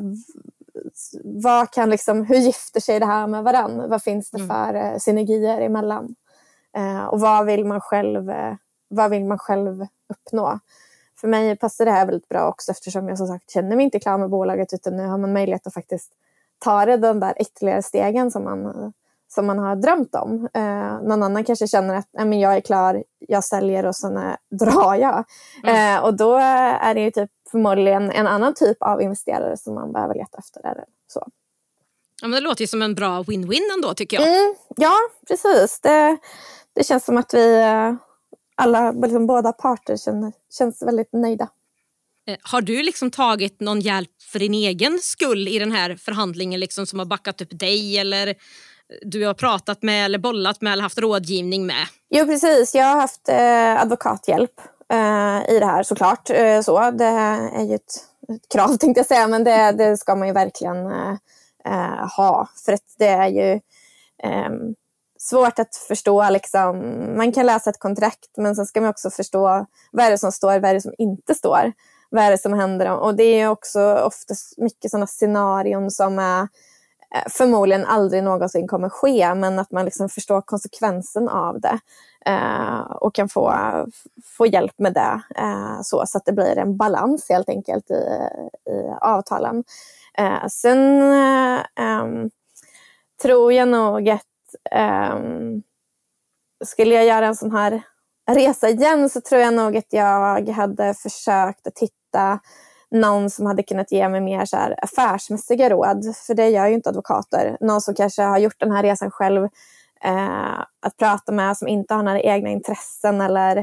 vad 1.25 1.71
kan 1.71 1.91
liksom, 1.91 2.25
hur 2.25 2.37
gifter 2.37 2.81
sig 2.81 3.01
det 3.01 3.07
här 3.07 3.27
med 3.27 3.45
varann? 3.45 3.89
Vad 3.89 4.03
finns 4.03 4.31
det 4.31 4.41
mm. 4.41 4.49
för 4.49 4.99
synergier 4.99 5.61
emellan? 5.61 6.15
och 7.11 7.21
vad 7.21 7.47
vill 7.47 7.65
man 7.65 7.81
själv, 7.81 8.33
vad 8.89 9.11
vill 9.11 9.25
man 9.25 9.39
själv 9.39 9.87
uppnå? 10.09 10.59
För 11.21 11.29
mig 11.29 11.57
passar 11.57 11.85
det 11.85 11.91
här 11.91 12.07
väldigt 12.07 12.29
bra 12.29 12.49
också 12.49 12.71
eftersom 12.71 13.09
jag 13.09 13.19
som 13.19 13.27
sagt 13.27 13.51
känner 13.51 13.77
mig 13.77 13.85
inte 13.85 14.01
klar 14.01 14.19
med 14.19 14.31
bolaget 14.31 14.73
utan 14.73 14.97
nu 14.97 15.07
har 15.07 15.19
man 15.19 15.33
möjlighet 15.33 15.67
att 15.67 15.75
faktiskt 15.75 16.13
ta 16.59 16.87
det 16.87 16.97
den 16.97 17.21
där 17.21 17.35
ytterligare 17.41 17.83
stegen 17.83 18.31
som 18.31 18.45
man 18.45 18.93
som 19.35 19.47
man 19.47 19.59
har 19.59 19.77
drömt 19.77 20.15
om. 20.15 20.49
Eh, 20.55 21.03
någon 21.09 21.23
annan 21.23 21.45
kanske 21.45 21.69
känner 21.69 21.95
att 21.95 22.09
men 22.13 22.41
jag 22.41 22.57
är 22.57 22.61
klar, 22.61 23.05
jag 23.19 23.45
säljer 23.45 23.87
och 23.87 23.97
sen 23.97 24.17
eh, 24.17 24.35
drar 24.51 24.95
jag. 24.95 25.25
Mm. 25.65 25.97
Eh, 25.97 26.05
och 26.05 26.17
då 26.17 26.37
är 26.37 26.95
det 26.95 27.01
ju 27.01 27.11
typ 27.11 27.31
förmodligen 27.51 28.11
en 28.11 28.27
annan 28.27 28.55
typ 28.55 28.83
av 28.83 29.03
investerare 29.03 29.57
som 29.57 29.75
man 29.75 29.93
behöver 29.93 30.15
leta 30.15 30.39
efter. 30.39 30.61
Eller 30.61 30.85
så. 31.07 31.27
Ja, 32.23 32.29
men 32.29 32.31
det 32.31 32.41
låter 32.41 32.61
ju 32.61 32.67
som 32.67 32.83
en 32.83 32.95
bra 32.95 33.23
win-win 33.23 33.75
ändå 33.75 33.95
tycker 33.95 34.21
jag. 34.21 34.29
Mm, 34.29 34.55
ja, 34.77 34.97
precis. 35.29 35.81
Det, 35.81 36.19
det 36.75 36.85
känns 36.85 37.05
som 37.05 37.17
att 37.17 37.35
vi 37.35 37.61
eh, 37.61 37.95
alla, 38.55 38.93
liksom 38.93 39.27
båda 39.27 39.53
parter 39.53 39.97
känner, 39.97 40.33
känns 40.59 40.83
väldigt 40.83 41.13
nöjda. 41.13 41.49
Eh, 42.27 42.37
har 42.43 42.61
du 42.61 42.83
liksom 42.83 43.11
tagit 43.11 43.61
någon 43.61 43.81
hjälp 43.81 44.23
för 44.33 44.39
din 44.39 44.55
egen 44.55 44.99
skull 44.99 45.49
i 45.49 45.59
den 45.59 45.73
här 45.73 45.97
förhandlingen 45.97 46.61
liksom, 46.61 46.87
som 46.87 46.99
har 46.99 47.07
backat 47.07 47.41
upp 47.41 47.59
dig 47.59 47.99
eller 47.99 48.35
du 49.03 49.27
har 49.27 49.35
pratat 49.35 49.83
med 49.83 50.05
eller 50.05 50.19
bollat 50.19 50.61
med 50.61 50.73
eller 50.73 50.83
haft 50.83 50.99
rådgivning 50.99 51.67
med? 51.67 51.87
Jo 52.11 52.27
precis, 52.27 52.75
jag 52.75 52.85
har 52.85 53.01
haft 53.01 53.29
eh, 53.29 53.81
advokathjälp 53.83 54.61
eh, 54.93 55.55
i 55.55 55.59
det 55.59 55.67
här 55.67 55.83
såklart. 55.83 56.31
Eh, 56.31 56.61
så, 56.61 56.91
det 56.91 57.05
är 57.05 57.65
ju 57.65 57.75
ett, 57.75 57.95
ett, 58.29 58.49
krav 58.53 58.69
tänkte 58.81 58.99
jag 58.99 59.07
säga 59.07 59.27
men 59.27 59.45
det, 59.45 59.73
det 59.73 59.97
ska 59.97 60.15
man 60.15 60.29
ju 60.29 60.35
verkligen 60.35 60.87
eh, 60.87 61.17
eh 61.65 62.09
ha 62.17 62.49
för 62.65 62.73
att 62.73 62.95
det 62.99 63.09
är 63.09 63.29
ju 63.29 63.61
ehm, 64.23 64.75
svårt 65.19 65.59
att 65.59 65.77
förstå. 65.77 66.31
Liksom. 66.31 66.79
Man 67.17 67.33
kan 67.33 67.47
läsa 67.47 67.71
ett 67.71 67.79
kontrakt 67.79 68.31
men 68.37 68.57
sen 68.57 68.67
ska 68.67 68.81
man 68.81 68.91
också 68.91 69.11
förstå 69.11 69.67
vad 69.93 70.07
är 70.07 70.11
det 70.11 70.19
som 70.19 70.33
står, 70.33 70.59
vad 70.61 70.65
är 70.65 70.75
det 70.75 70.81
som 70.81 70.95
inte 70.99 71.35
står. 71.35 71.73
Vad 72.11 72.25
är 72.25 72.31
det 72.31 72.39
som 72.39 72.53
händer? 72.53 72.91
Och 72.91 73.15
det 73.15 73.41
är 73.41 73.49
också 73.49 73.95
ofta 73.95 74.35
mycket 74.57 74.91
sådana 74.91 75.07
scenarion 75.07 75.91
som 75.91 76.19
är 76.19 76.41
Eh, 76.43 76.49
Eh, 77.15 77.23
förmodligen 77.29 77.85
aldrig 77.85 78.25
någonsin 78.25 78.69
kommer 78.69 78.89
ske, 78.89 79.35
men 79.35 79.59
att 79.59 79.71
man 79.71 79.85
liksom 79.85 80.09
förstår 80.09 80.41
konsekvensen 80.41 81.29
av 81.29 81.61
det 81.61 81.79
eh, 82.27 82.81
och 82.81 83.15
kan 83.15 83.29
få, 83.29 83.55
få 84.25 84.47
hjälp 84.47 84.75
med 84.79 84.95
det 84.95 85.23
eh, 85.37 85.81
så, 85.83 86.03
så 86.07 86.19
att 86.19 86.25
det 86.25 86.33
blir 86.33 86.59
en 86.59 86.77
balans 86.77 87.27
helt 87.29 87.49
enkelt 87.49 87.91
i, 87.91 87.95
i 88.71 88.95
avtalen. 89.01 89.65
Eh, 90.19 90.47
sen 90.49 91.13
eh, 91.79 92.07
tror 93.23 93.53
jag 93.53 93.69
nog 93.69 94.09
att 94.09 94.23
skulle 96.65 96.95
jag 96.95 97.07
göra 97.07 97.27
en 97.27 97.37
sån 97.37 97.53
här 97.53 97.83
resa 98.31 98.69
igen 98.69 99.09
så 99.09 99.21
tror 99.21 99.41
jag 99.41 99.55
nog 99.55 99.77
att 99.77 99.93
jag 99.93 100.49
hade 100.49 100.95
försökt 100.95 101.67
att 101.67 101.75
titta 101.75 102.41
någon 102.93 103.31
som 103.31 103.47
hade 103.47 103.63
kunnat 103.63 103.93
ge 103.93 104.09
mig 104.09 104.21
mer 104.21 104.45
så 104.45 104.57
här 104.57 104.75
affärsmässiga 104.83 105.71
råd, 105.71 106.17
för 106.27 106.35
det 106.35 106.49
gör 106.49 106.67
ju 106.67 106.75
inte 106.75 106.89
advokater. 106.89 107.57
Någon 107.61 107.81
som 107.81 107.95
kanske 107.95 108.23
har 108.23 108.39
gjort 108.39 108.61
den 108.61 108.73
här 108.73 108.83
resan 108.83 109.11
själv, 109.11 109.45
eh, 110.05 110.61
att 110.83 110.97
prata 110.99 111.33
med, 111.33 111.57
som 111.57 111.69
inte 111.69 111.95
har 111.95 112.03
några 112.03 112.21
egna 112.21 112.51
intressen 112.51 113.21
eller 113.21 113.57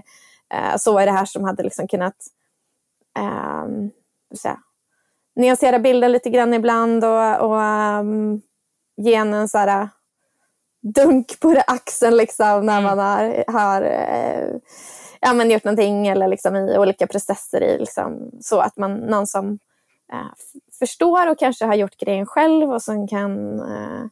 eh, 0.53 0.77
så 0.77 0.97
är 0.97 1.05
det 1.05 1.11
här 1.11 1.25
som 1.25 1.43
hade 1.43 1.63
liksom 1.63 1.87
kunnat 1.87 2.15
eh, 3.19 3.65
säga, 4.37 4.59
nyansera 5.35 5.79
bilden 5.79 6.11
lite 6.11 6.29
grann 6.29 6.53
ibland 6.53 7.03
och, 7.03 7.39
och 7.39 7.59
um, 7.99 8.41
ge 8.97 9.15
en 9.15 9.49
så 9.49 9.57
här 9.57 9.89
dunk 10.81 11.39
på 11.39 11.61
axeln 11.67 12.17
liksom 12.17 12.65
när 12.65 12.79
mm. 12.79 12.83
man 12.83 12.99
har, 12.99 13.43
har 13.47 13.81
eh, 13.81 14.55
ja, 15.19 15.33
men 15.33 15.51
gjort 15.51 15.63
någonting 15.63 16.07
eller 16.07 16.27
liksom 16.27 16.55
i 16.55 16.77
olika 16.77 17.07
processer. 17.07 17.63
I, 17.63 17.77
liksom, 17.77 18.31
så 18.41 18.59
att 18.59 18.77
man, 18.77 18.97
någon 18.97 19.27
som 19.27 19.59
eh, 20.13 20.31
förstår 20.79 21.31
och 21.31 21.39
kanske 21.39 21.65
har 21.65 21.75
gjort 21.75 21.97
grejen 21.97 22.25
själv 22.25 22.71
och 22.71 22.81
som 22.81 23.07
kan, 23.07 23.59
eh, 23.59 24.05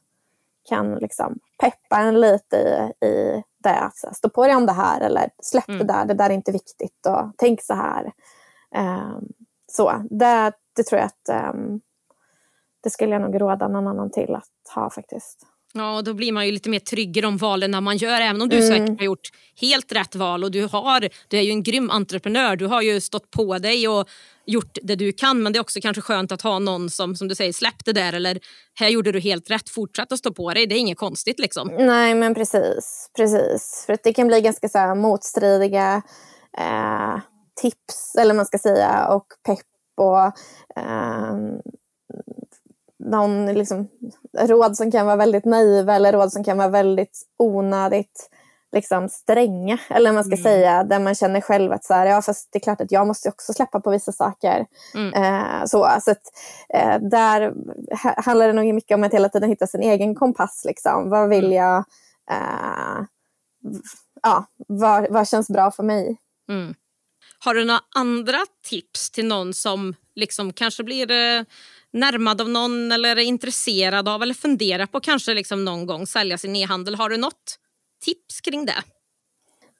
kan 0.70 0.96
liksom 0.96 1.40
peppa 1.60 1.98
en 1.98 2.20
lite 2.20 2.58
i, 3.02 3.06
i 3.06 3.44
det. 3.64 3.92
Så, 3.94 4.10
stå 4.14 4.30
på 4.30 4.48
dig 4.48 4.56
om 4.56 4.66
det 4.66 4.74
här 4.74 5.02
eller 5.02 5.30
släpp 5.44 5.70
mm. 5.70 5.80
det 5.80 5.94
där, 5.94 6.06
det 6.06 6.14
där 6.14 6.30
är 6.30 6.34
inte 6.34 6.52
viktigt 6.52 7.06
och 7.06 7.32
tänk 7.38 7.62
så 7.62 7.74
här. 7.74 8.12
Eh, 8.76 9.18
så 9.72 10.06
det, 10.10 10.52
det 10.76 10.84
tror 10.84 11.02
jag 11.02 11.06
att 11.06 11.54
um, 11.54 11.82
det 12.84 12.90
skulle 12.90 13.12
jag 13.12 13.22
nog 13.22 13.42
råda 13.42 13.68
någon 13.68 13.88
annan 13.88 14.12
till 14.12 14.36
att 14.36 14.74
ha 14.76 14.90
faktiskt. 14.90 15.48
Ja, 15.78 16.02
då 16.02 16.14
blir 16.14 16.32
man 16.32 16.46
ju 16.46 16.52
lite 16.52 16.70
mer 16.70 16.80
trygg 16.80 17.18
i 17.18 17.22
de 17.22 17.38
valen 17.38 17.72
när 17.72 17.82
man 17.82 17.98
gör, 17.98 18.22
även 18.22 18.42
om 18.42 18.50
du 18.50 18.58
mm. 18.58 18.68
säkert 18.68 19.00
har 19.00 19.06
gjort 19.06 19.30
helt 19.62 19.92
rätt 19.92 20.16
val 20.16 20.44
och 20.44 20.52
du, 20.52 20.64
har, 20.66 21.10
du 21.28 21.38
är 21.38 21.42
ju 21.42 21.52
en 21.52 21.64
grym 21.64 21.90
entreprenör. 21.90 22.56
Du 22.56 22.66
har 22.66 22.82
ju 22.82 23.02
stått 23.02 23.32
på 23.32 23.58
dig 23.58 23.88
och 23.88 24.10
gjort 24.46 24.78
det 24.82 24.96
du 24.96 25.12
kan 25.12 25.44
men 25.44 25.54
det 25.54 25.60
är 25.60 25.62
också 25.62 25.80
kanske 25.82 26.02
skönt 26.02 26.32
att 26.32 26.42
ha 26.42 26.60
någon 26.60 26.90
som 26.90 27.16
som 27.16 27.28
du 27.28 27.36
säger 27.36 27.54
släpp 27.54 27.86
det 27.86 27.94
där 27.94 28.14
eller 28.14 28.40
här 28.80 28.90
gjorde 28.90 29.12
du 29.12 29.20
helt 29.20 29.50
rätt, 29.50 29.70
fortsätt 29.70 30.12
att 30.12 30.20
stå 30.20 30.34
på 30.34 30.54
dig. 30.54 30.68
Det 30.68 30.76
är 30.76 30.80
inget 30.80 30.98
konstigt 30.98 31.40
liksom. 31.40 31.72
Nej 31.80 32.16
men 32.16 32.36
precis, 32.36 33.10
precis. 33.18 33.84
För 33.86 33.94
att 33.94 34.04
det 34.04 34.14
kan 34.14 34.28
bli 34.28 34.42
ganska 34.42 34.70
så 34.70 34.96
motstridiga 34.96 36.02
eh, 36.58 37.20
tips 37.62 38.16
eller 38.20 38.34
man 38.34 38.46
ska 38.46 38.58
säga 38.58 39.08
och 39.08 39.26
pepp 39.46 39.66
och 39.98 40.26
eh, 40.82 41.36
någon 43.12 43.46
liksom, 43.46 43.88
råd 44.38 44.78
som 44.78 44.92
kan 44.92 45.06
vara 45.06 45.16
väldigt 45.16 45.46
naiva 45.46 45.96
eller 45.96 46.14
råd 46.14 46.32
som 46.32 46.44
kan 46.44 46.58
vara 46.58 46.68
väldigt 46.68 47.22
onödigt 47.38 48.30
liksom, 48.72 49.10
stränga. 49.10 49.78
Eller 49.90 50.12
man 50.12 50.24
ska 50.24 50.34
mm. 50.34 50.44
säga, 50.44 50.84
där 50.84 51.00
man 51.00 51.16
känner 51.16 51.42
själv 51.42 51.72
att 51.72 51.84
så 51.84 51.94
här, 51.94 52.06
ja, 52.06 52.22
fast 52.22 52.50
det 52.52 52.58
är 52.58 52.62
klart 52.62 52.82
att 52.82 52.92
jag 52.92 53.08
måste 53.08 53.30
också 53.30 53.54
släppa 53.54 53.80
på 53.80 53.92
vissa 53.92 54.12
saker. 54.12 54.66
Mm. 54.96 55.14
Eh, 55.14 55.66
så 55.66 55.88
så 56.02 56.12
att, 56.12 56.22
eh, 56.74 57.00
där 57.00 57.54
handlar 58.22 58.48
det 58.48 58.54
nog 58.54 58.74
mycket 58.74 58.96
om 58.96 59.04
att 59.04 59.14
hela 59.14 59.30
tiden 59.30 59.50
hitta 59.50 59.68
sin 59.68 59.84
egen 59.84 60.16
kompass. 60.16 60.64
Liksom. 60.66 61.10
Vad 61.10 61.30
vill 61.30 61.46
mm. 61.46 61.58
jag? 61.58 61.78
Eh, 62.32 63.06
ja, 64.24 64.46
vad, 64.68 65.12
vad 65.12 65.28
känns 65.28 65.48
bra 65.48 65.72
för 65.72 65.84
mig? 65.84 66.18
Mm. 66.50 66.76
Har 67.40 67.54
du 67.54 67.66
några 67.66 67.82
andra 67.96 68.40
tips 68.70 69.12
till 69.12 69.28
någon 69.28 69.54
som 69.54 69.96
liksom 70.16 70.54
kanske 70.54 70.84
blir 70.84 71.12
eh, 71.12 71.44
närmad 71.98 72.42
av 72.42 72.50
någon 72.50 72.92
eller 72.92 73.10
är 73.10 73.24
intresserad 73.24 74.10
av 74.10 74.24
eller 74.24 74.34
funderar 74.34 74.86
på 74.86 75.00
kanske 75.00 75.34
liksom 75.34 75.66
någon 75.66 75.86
gång 75.86 76.08
sälja 76.08 76.38
sin 76.38 76.56
e-handel. 76.56 76.96
Har 76.96 77.10
du 77.10 77.18
något 77.18 77.60
tips 78.06 78.42
kring 78.42 78.66
det? 78.66 78.84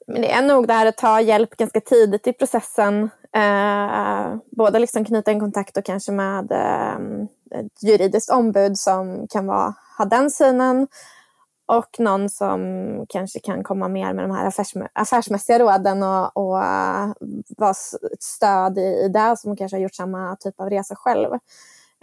Men 0.06 0.22
det 0.22 0.30
är 0.30 0.42
nog 0.42 0.66
det 0.66 0.72
här 0.72 0.86
att 0.86 0.96
ta 0.96 1.20
hjälp 1.20 1.56
ganska 1.56 1.80
tidigt 1.80 2.26
i 2.26 2.32
processen. 2.32 3.10
Eh, 3.36 4.36
både 4.50 4.78
liksom 4.78 5.04
knyta 5.04 5.30
en 5.30 5.40
kontakt 5.40 5.76
och 5.76 5.84
kanske 5.84 6.12
med 6.12 6.52
eh, 6.52 6.96
ett 7.60 7.82
juridiskt 7.82 8.30
ombud 8.30 8.78
som 8.78 9.26
kan 9.30 9.46
vara, 9.46 9.74
ha 9.98 10.04
den 10.04 10.30
synen 10.30 10.86
och 11.66 11.96
någon 11.98 12.30
som 12.30 12.60
kanske 13.08 13.40
kan 13.40 13.64
komma 13.64 13.88
mer 13.88 14.12
med 14.12 14.24
de 14.24 14.30
här 14.30 14.46
affärsmä 14.46 14.88
affärsmässiga 14.92 15.58
råden 15.58 16.02
och, 16.02 16.36
och 16.36 16.64
eh, 16.64 17.12
vara 17.56 17.70
ett 18.12 18.22
stöd 18.22 18.78
i, 18.78 19.04
i 19.04 19.08
det 19.08 19.36
som 19.38 19.56
kanske 19.56 19.76
har 19.76 19.82
gjort 19.82 19.94
samma 19.94 20.36
typ 20.36 20.60
av 20.60 20.70
resa 20.70 20.94
själv. 20.96 21.28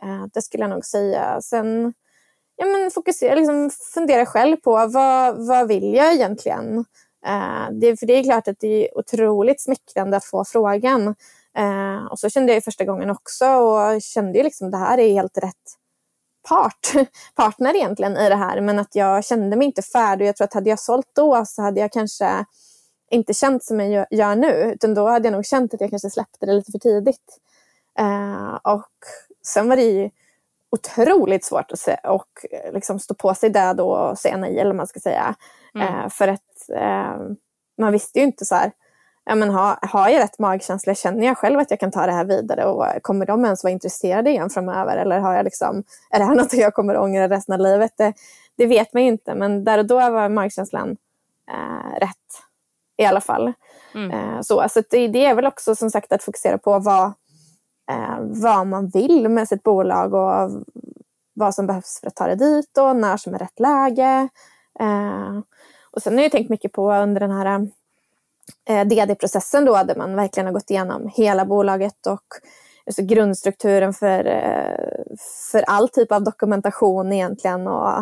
Eh, 0.04 0.26
det 0.34 0.42
skulle 0.42 0.64
jag 0.64 0.70
nog 0.70 0.86
säga. 0.86 1.42
Sen 1.42 1.94
ja, 2.56 2.66
men 2.66 2.92
fokusera, 2.92 3.36
liksom 3.36 3.70
fundera 3.94 4.26
själv 4.26 4.58
på 4.58 4.72
vad, 4.88 5.48
vad 5.48 5.68
vill 5.68 5.94
jag 5.94 6.14
egentligen? 6.14 6.86
Eh, 7.26 7.70
det, 7.72 8.00
för 8.00 8.06
det 8.06 8.14
är 8.14 8.24
klart 8.24 8.48
att 8.48 8.60
det 8.60 8.68
är 8.90 8.98
otroligt 8.98 9.62
smickrande 9.62 10.18
att 10.18 10.26
få 10.26 10.46
frågan. 10.46 11.16
Eh, 11.58 12.06
och 12.12 12.20
så 12.20 12.30
kände 12.30 12.54
jag 12.54 12.64
första 12.64 12.86
gången 12.86 13.10
också 13.10 13.46
och 13.46 14.02
kände 14.02 14.38
ju 14.38 14.44
liksom 14.44 14.72
det 14.72 14.78
här 14.78 14.98
är 14.98 15.14
helt 15.14 15.38
rätt 15.38 15.76
part, 16.50 16.94
partner 17.36 17.76
egentligen 17.76 18.18
i 18.18 18.30
det 18.30 18.36
här. 18.36 18.62
Men 18.62 18.80
att 18.80 18.96
jag 18.96 19.26
kände 19.26 19.56
mig 19.58 19.66
inte 19.66 19.82
färdig. 19.82 20.28
Jag 20.28 20.36
tror 20.36 20.46
att 20.46 20.54
hade 20.54 20.70
jag 20.70 20.80
sålt 20.80 21.10
då 21.14 21.46
så 21.46 21.62
hade 21.62 21.80
jag 21.80 21.92
kanske 21.92 22.46
inte 23.12 23.34
känt 23.34 23.64
som 23.64 23.80
jag 23.80 24.08
gör 24.12 24.36
nu. 24.36 24.72
Utan 24.76 24.94
då 24.94 25.08
hade 25.08 25.28
jag 25.28 25.34
nog 25.34 25.46
känt 25.46 25.74
att 25.74 25.82
jag 25.82 25.90
kanske 25.90 26.10
släppte 26.10 26.46
det 26.46 26.54
lite 26.54 26.72
för 26.72 26.80
tidigt. 26.80 27.40
Eh, 28.00 28.56
och 28.64 28.92
sen 29.46 29.70
var 29.70 29.76
det 29.76 29.84
ju 29.84 30.10
otroligt 30.72 31.46
svårt 31.46 31.72
att 31.72 31.80
se, 31.80 31.96
och 32.04 32.28
liksom 32.74 33.00
stå 33.00 33.14
på 33.14 33.36
sig 33.36 33.50
det 33.50 33.74
då 33.74 33.90
och 33.90 34.18
säga 34.18 34.38
nej 34.38 34.60
eller 34.60 34.74
man 34.74 34.88
ska 34.88 35.00
säga. 35.00 35.36
Mm. 35.76 35.88
Uh, 35.88 36.10
för 36.10 36.28
att 36.28 36.70
uh, 36.72 37.36
man 37.78 37.92
visste 37.92 38.20
ju 38.20 38.26
inte 38.26 38.46
så 38.46 38.56
här 38.56 38.72
ja, 39.26 39.36
men 39.36 39.50
ha, 39.50 39.80
har 39.82 40.10
jag 40.10 40.20
rätt 40.20 40.40
magkänsla? 40.40 40.96
Känner 40.96 41.26
jag 41.26 41.38
själv 41.38 41.60
att 41.60 41.72
jag 41.72 41.80
kan 41.80 41.92
ta 41.92 42.06
det 42.06 42.12
här 42.12 42.26
vidare? 42.26 42.66
Och 42.66 42.86
kommer 43.02 43.26
de 43.26 43.46
ens 43.46 43.64
vara 43.64 43.74
intresserade 43.74 44.30
igen 44.30 44.50
framöver? 44.50 44.98
Eller 44.98 45.20
har 45.20 45.34
jag 45.34 45.44
liksom, 45.44 45.84
är 46.10 46.20
det 46.20 46.26
här 46.26 46.36
något 46.42 46.54
jag 46.54 46.74
kommer 46.74 46.98
ångra 46.98 47.30
resten 47.30 47.54
av 47.54 47.60
livet? 47.60 47.92
Det, 47.98 48.14
det 48.58 48.66
vet 48.66 48.94
man 48.94 49.04
ju 49.04 49.10
inte, 49.10 49.36
men 49.36 49.64
där 49.64 49.78
och 49.78 49.86
då 49.86 49.96
var 49.96 50.30
magkänslan 50.30 50.98
eh, 51.52 52.00
rätt 52.00 52.16
i 52.98 53.06
alla 53.06 53.22
fall. 53.22 53.54
Mm. 53.96 54.12
Eh, 54.12 54.42
så 54.42 54.70
så 54.70 54.82
det, 54.90 55.08
det, 55.08 55.26
är 55.26 55.36
väl 55.36 55.46
också 55.46 55.76
som 55.76 55.92
sagt 55.92 56.12
att 56.12 56.24
fokusera 56.24 56.58
på 56.58 56.80
vad, 56.80 57.14
eh, 57.92 58.20
vad 58.20 58.68
man 58.68 58.88
vill 58.88 59.30
med 59.30 59.48
sitt 59.48 59.64
bolag 59.64 60.14
och 60.14 60.64
vad 61.34 61.56
som 61.56 61.68
behövs 61.68 62.00
för 62.00 62.08
att 62.08 62.16
ta 62.16 62.28
det 62.28 62.36
dit 62.36 62.78
och 62.78 62.96
när 62.96 63.18
som 63.18 63.34
är 63.34 63.40
rätt 63.40 63.60
läge. 63.60 64.30
Eh, 64.80 65.40
och 65.92 66.02
sen 66.02 66.16
har 66.16 66.22
jag 66.22 66.32
tänkt 66.32 66.50
mycket 66.50 66.72
på 66.72 66.94
under 66.94 67.20
den 67.20 67.32
här 67.32 67.68
eh, 68.70 68.88
DD-processen 68.88 69.66
då, 69.66 69.84
där 69.84 69.96
man 69.96 70.16
verkligen 70.16 70.48
har 70.48 70.54
gått 70.54 70.70
igenom 70.70 71.12
hela 71.16 71.46
bolaget 71.46 72.08
och 72.08 72.24
alltså 72.86 73.02
grundstrukturen 73.02 73.94
för, 73.94 74.26
eh, 74.26 75.16
för 75.52 75.62
all 75.62 75.90
typ 75.90 76.12
av 76.12 76.24
dokumentation 76.24 77.14
egentligen 77.14 77.68
och 77.68 77.98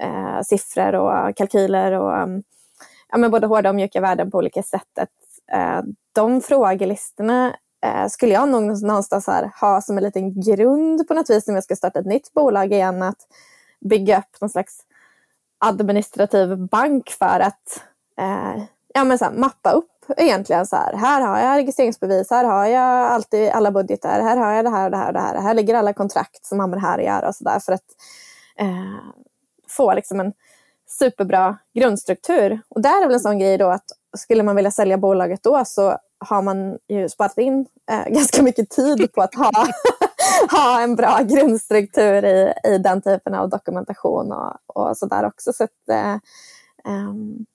eh, 0.00 0.40
siffror 0.44 0.94
och 0.94 1.36
kalkyler 1.36 1.92
och 1.92 2.28
ja, 3.08 3.18
men 3.18 3.30
både 3.30 3.46
hårda 3.46 3.68
och 3.68 3.74
mjuka 3.74 4.00
värden 4.00 4.30
på 4.30 4.38
olika 4.38 4.62
sätt. 4.62 4.98
Att, 5.00 5.08
eh, 5.52 5.82
de 6.12 6.40
frågelistorna 6.40 7.56
eh, 7.84 8.08
skulle 8.08 8.32
jag 8.32 8.48
nog 8.48 8.82
någonstans 8.82 9.26
här 9.26 9.50
ha 9.60 9.80
som 9.80 9.98
en 9.98 10.04
liten 10.04 10.40
grund 10.40 11.08
på 11.08 11.14
något 11.14 11.30
vis 11.30 11.48
om 11.48 11.54
jag 11.54 11.64
ska 11.64 11.76
starta 11.76 11.98
ett 11.98 12.06
nytt 12.06 12.32
bolag 12.32 12.72
igen. 12.72 13.02
Att 13.02 13.26
bygga 13.80 14.18
upp 14.18 14.40
någon 14.40 14.50
slags 14.50 14.80
administrativ 15.58 16.58
bank 16.68 17.10
för 17.10 17.40
att 17.40 17.82
eh, 18.20 18.62
ja, 18.94 19.04
men 19.04 19.18
så 19.18 19.24
här, 19.24 19.32
mappa 19.32 19.70
upp 19.70 19.90
egentligen 20.16 20.66
så 20.66 20.76
här. 20.76 20.92
Här 20.96 21.20
har 21.20 21.38
jag 21.38 21.56
registreringsbevis, 21.56 22.30
här 22.30 22.44
har 22.44 22.66
jag 22.66 23.06
alltid 23.06 23.50
alla 23.50 23.70
budgetar, 23.70 24.20
här 24.20 24.36
har 24.36 24.52
jag 24.52 24.64
det 24.64 24.70
här 24.70 24.84
och 24.84 24.90
det 24.90 24.96
här 24.96 25.06
och 25.06 25.12
det 25.12 25.20
här. 25.20 25.40
Här 25.40 25.54
ligger 25.54 25.74
alla 25.74 25.92
kontrakt 25.92 26.46
som 26.46 26.60
har 26.60 26.66
med 26.66 26.78
det 26.78 26.82
här 26.82 26.98
att 26.98 27.04
göra 27.04 27.28
och 27.28 27.34
så 27.34 27.44
där 27.44 27.60
för 27.60 27.72
att 27.72 27.84
eh, 28.58 29.12
få 29.68 29.94
liksom 29.94 30.20
en 30.20 30.32
superbra 30.88 31.58
grundstruktur. 31.74 32.60
Och 32.68 32.82
där 32.82 33.02
är 33.02 33.06
väl 33.06 33.14
en 33.14 33.20
sån 33.20 33.38
grej 33.38 33.58
då 33.58 33.68
att 33.68 33.84
skulle 34.16 34.42
man 34.42 34.56
vilja 34.56 34.70
sälja 34.70 34.98
bolaget 34.98 35.42
då 35.42 35.64
så 35.64 35.98
har 36.18 36.42
man 36.42 36.78
ju 36.88 37.08
sparat 37.08 37.38
in 37.38 37.66
eh, 37.90 38.08
ganska 38.08 38.42
mycket 38.42 38.70
tid 38.70 39.12
på 39.12 39.22
att 39.22 39.34
ha, 39.34 39.52
ha 40.50 40.80
en 40.80 40.96
bra 40.96 41.20
grundstruktur 41.22 42.24
i, 42.24 42.52
i 42.64 42.78
den 42.78 43.02
typen 43.02 43.34
av 43.34 43.48
dokumentation 43.48 44.32
och, 44.32 44.56
och 44.66 44.96
sådär 44.96 45.24
också. 45.24 45.52
Så 45.52 45.64
att, 45.64 45.88
eh, 45.90 46.16
um, 46.84 47.46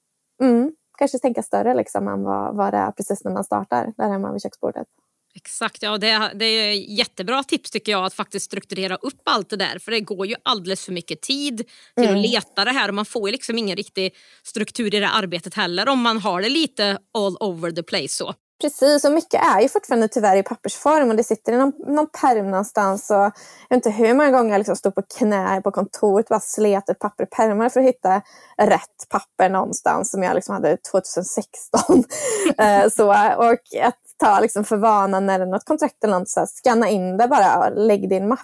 mm, 0.41 0.71
kanske 0.97 1.19
tänka 1.19 1.43
större 1.43 1.74
liksom 1.74 2.08
än 2.08 2.24
vad, 2.24 2.56
vad 2.56 2.74
det 2.74 2.78
är 2.78 2.91
precis 2.91 3.24
när 3.24 3.32
man 3.32 3.43
startar 3.43 3.93
där 3.97 4.10
hemma 4.10 4.32
vid 4.32 4.41
köksbordet. 4.41 4.88
Exakt, 5.36 5.84
ja, 5.84 5.97
det, 5.97 6.32
det 6.36 6.45
är 6.45 6.74
jättebra 6.74 7.43
tips 7.43 7.71
tycker 7.71 7.91
jag 7.91 8.06
att 8.06 8.13
faktiskt 8.13 8.45
strukturera 8.45 8.95
upp 8.95 9.21
allt 9.26 9.50
det 9.50 9.56
där 9.56 9.80
för 9.80 9.91
det 9.91 10.00
går 10.00 10.28
ju 10.28 10.36
alldeles 10.43 10.86
för 10.86 10.91
mycket 10.91 11.21
tid 11.21 11.58
till 11.95 12.06
mm. 12.06 12.15
att 12.15 12.32
leta 12.32 12.65
det 12.65 12.71
här 12.71 12.88
och 12.88 12.93
man 12.93 13.06
får 13.06 13.30
ju 13.30 13.32
liksom 13.32 13.58
ingen 13.58 13.76
riktig 13.76 14.15
struktur 14.43 14.95
i 14.95 15.00
det 15.00 15.10
arbetet 15.10 15.54
heller 15.54 15.89
om 15.89 16.02
man 16.02 16.17
har 16.17 16.41
det 16.41 16.50
lite 16.50 16.97
all 17.13 17.38
over 17.39 17.71
the 17.71 17.84
place 17.84 18.08
så. 18.08 18.34
Precis, 18.62 19.06
och 19.06 19.12
mycket 19.12 19.41
är 19.56 19.62
ju 19.62 19.69
fortfarande 19.69 20.08
tyvärr 20.08 20.38
i 20.38 20.43
pappersform 20.43 21.10
och 21.10 21.15
det 21.15 21.24
sitter 21.24 21.54
i 21.54 21.58
någon, 21.58 21.74
någon 21.88 22.08
perm 22.21 22.52
någonstans. 22.52 23.10
Och 23.10 23.15
jag 23.15 23.32
vet 23.69 23.76
inte 23.76 23.89
hur 23.89 24.13
många 24.13 24.32
gånger 24.32 24.52
jag 24.52 24.60
liksom 24.60 24.76
stod 24.76 24.95
på 24.95 25.02
knä 25.17 25.62
på 25.62 25.71
kontoret 25.71 26.26
och 26.26 26.30
bara 26.30 26.39
slet 26.39 26.89
ett 26.89 27.00
papper 27.00 27.24
i 27.24 27.28
pärmar 27.28 27.69
för 27.69 27.80
att 27.80 27.86
hitta 27.86 28.21
rätt 28.58 29.10
papper 29.10 29.50
någonstans 29.50 30.12
som 30.12 30.24
jag 30.24 30.36
liksom 30.36 30.54
hade 30.54 30.78
2016. 30.78 32.04
Eh, 32.58 32.89
så, 32.89 33.10
och 33.38 33.84
att 33.84 34.00
ta 34.17 34.39
liksom 34.39 34.63
för 34.63 34.78
vana 34.78 35.19
när 35.19 35.39
det 35.39 35.45
är 35.45 35.50
något 35.50 35.65
kontrakt 35.65 36.04
eller 36.04 36.19
något, 36.19 36.30
så 36.30 36.39
här, 36.39 36.47
scanna 36.47 36.89
in 36.89 37.17
det 37.17 37.28
bara 37.28 37.58
och 37.58 37.78
lägg 37.78 38.10
din 38.10 38.28
mapp. 38.28 38.39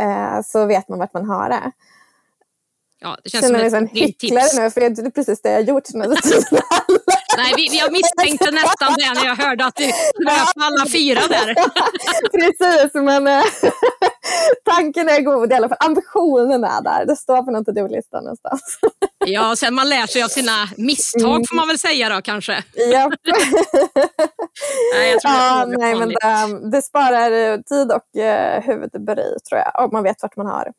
Eh, 0.00 0.42
så 0.44 0.66
vet 0.66 0.88
man 0.88 0.98
vart 0.98 1.14
man 1.14 1.26
har 1.26 1.48
det. 1.48 1.72
Ja, 3.00 3.16
det 3.24 3.30
känns 3.30 3.44
Känner 3.44 3.70
som 3.70 3.84
ett 3.84 3.90
hycklare 3.92 4.62
nu, 4.62 4.70
för 4.70 4.80
det 4.80 4.86
är 4.86 5.10
precis 5.10 5.42
det 5.42 5.50
jag 5.50 5.56
har 5.56 5.62
gjort 5.62 5.88
Nej, 7.38 7.52
vi, 7.56 7.78
jag 7.78 7.92
misstänkte 7.92 8.50
nästan 8.50 8.94
det 8.98 9.14
när 9.14 9.26
jag 9.26 9.36
hörde 9.36 9.64
att 9.64 9.76
du 9.76 9.84
kröp 9.84 10.48
alla 10.60 10.86
fyra 10.86 11.20
där. 11.28 11.54
precis, 12.38 12.94
men 12.94 13.26
eh, 13.26 13.44
tanken 14.64 15.08
är 15.08 15.20
god 15.20 15.52
i 15.52 15.54
alla 15.54 15.68
fall. 15.68 15.78
Ambitionen 15.80 16.64
är 16.64 16.82
där. 16.82 17.06
Det 17.06 17.16
står 17.16 17.42
på 17.42 17.50
någon 17.50 17.64
to-do-lista 17.64 18.20
någonstans. 18.20 18.78
ja, 19.26 19.56
sen 19.56 19.74
man 19.74 19.88
lär 19.88 20.06
sig 20.06 20.22
av 20.22 20.28
sina 20.28 20.68
misstag 20.76 21.44
får 21.48 21.56
man 21.56 21.68
väl 21.68 21.78
säga 21.78 22.08
då 22.08 22.22
kanske. 22.22 22.64
Ja. 22.74 23.10
nej, 24.94 25.10
jag 25.10 25.20
tror 25.20 25.34
ja, 25.34 25.66
det, 25.66 25.76
nej, 25.78 25.94
men 25.94 26.08
det, 26.08 26.70
det, 26.70 26.82
sparar 26.82 27.62
tid 27.62 27.92
och 27.92 28.08
uh, 28.18 28.66
huvudbry 28.66 29.38
tror 29.48 29.60
jag. 29.64 29.84
Om 29.84 29.90
man 29.92 30.02
vet 30.02 30.22
vart 30.22 30.36
man 30.36 30.46
har 30.46 30.72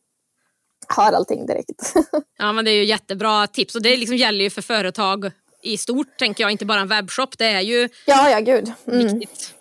har 0.88 1.12
allting 1.12 1.45
direkt. 1.45 1.93
ja 2.38 2.52
men 2.54 2.65
det 2.65 2.72
är 2.72 2.76
ju 2.76 2.84
jättebra 2.84 3.48
tips 3.48 3.76
och 3.76 3.82
det 3.82 3.98
liksom 3.98 4.15
gäller 4.15 4.43
ju 4.43 4.50
för 4.50 4.62
företag 4.62 5.32
i 5.63 5.78
stort 5.78 6.17
tänker 6.17 6.43
jag, 6.43 6.52
inte 6.52 6.65
bara 6.65 6.80
en 6.80 6.88
webbshop. 6.88 7.38
Det 7.38 7.45
är 7.45 7.62
ju 7.62 7.89
ja, 8.06 8.30
ja, 8.30 8.39
gud. 8.39 8.74
Mm. 8.88 9.19
viktigt. 9.19 9.54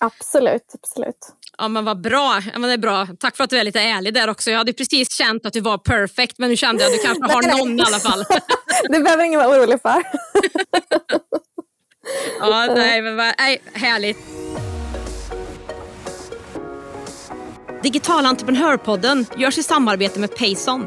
Absolut, 0.00 0.74
absolut. 0.74 1.32
Ja 1.58 1.68
men 1.68 1.84
vad 1.84 2.00
bra. 2.00 2.42
Ja, 2.52 2.58
men 2.58 2.68
det 2.68 2.72
är 2.72 2.78
bra. 2.78 3.08
Tack 3.20 3.36
för 3.36 3.44
att 3.44 3.50
du 3.50 3.58
är 3.58 3.64
lite 3.64 3.80
ärlig 3.80 4.14
där 4.14 4.28
också. 4.28 4.50
Jag 4.50 4.58
hade 4.58 4.72
precis 4.72 5.12
känt 5.12 5.46
att 5.46 5.52
du 5.52 5.60
var 5.60 5.78
perfect 5.78 6.38
men 6.38 6.50
nu 6.50 6.56
kände 6.56 6.82
jag 6.82 6.92
att 6.92 7.00
du 7.00 7.06
kanske 7.06 7.34
har 7.34 7.42
någon 7.58 7.80
i 7.80 7.82
alla 7.82 7.98
fall. 7.98 8.24
det 8.88 9.00
behöver 9.00 9.24
ingen 9.24 9.40
vara 9.40 9.50
orolig 9.50 9.82
för. 9.82 10.02
ja, 12.40 12.74
nej 12.74 13.02
men 13.02 13.16
nej, 13.16 13.62
härligt. 13.72 14.18
Digital 17.82 18.26
entreprenörpodden 18.26 19.26
görs 19.36 19.58
i 19.58 19.62
samarbete 19.62 20.20
med 20.20 20.36
Payson. 20.36 20.86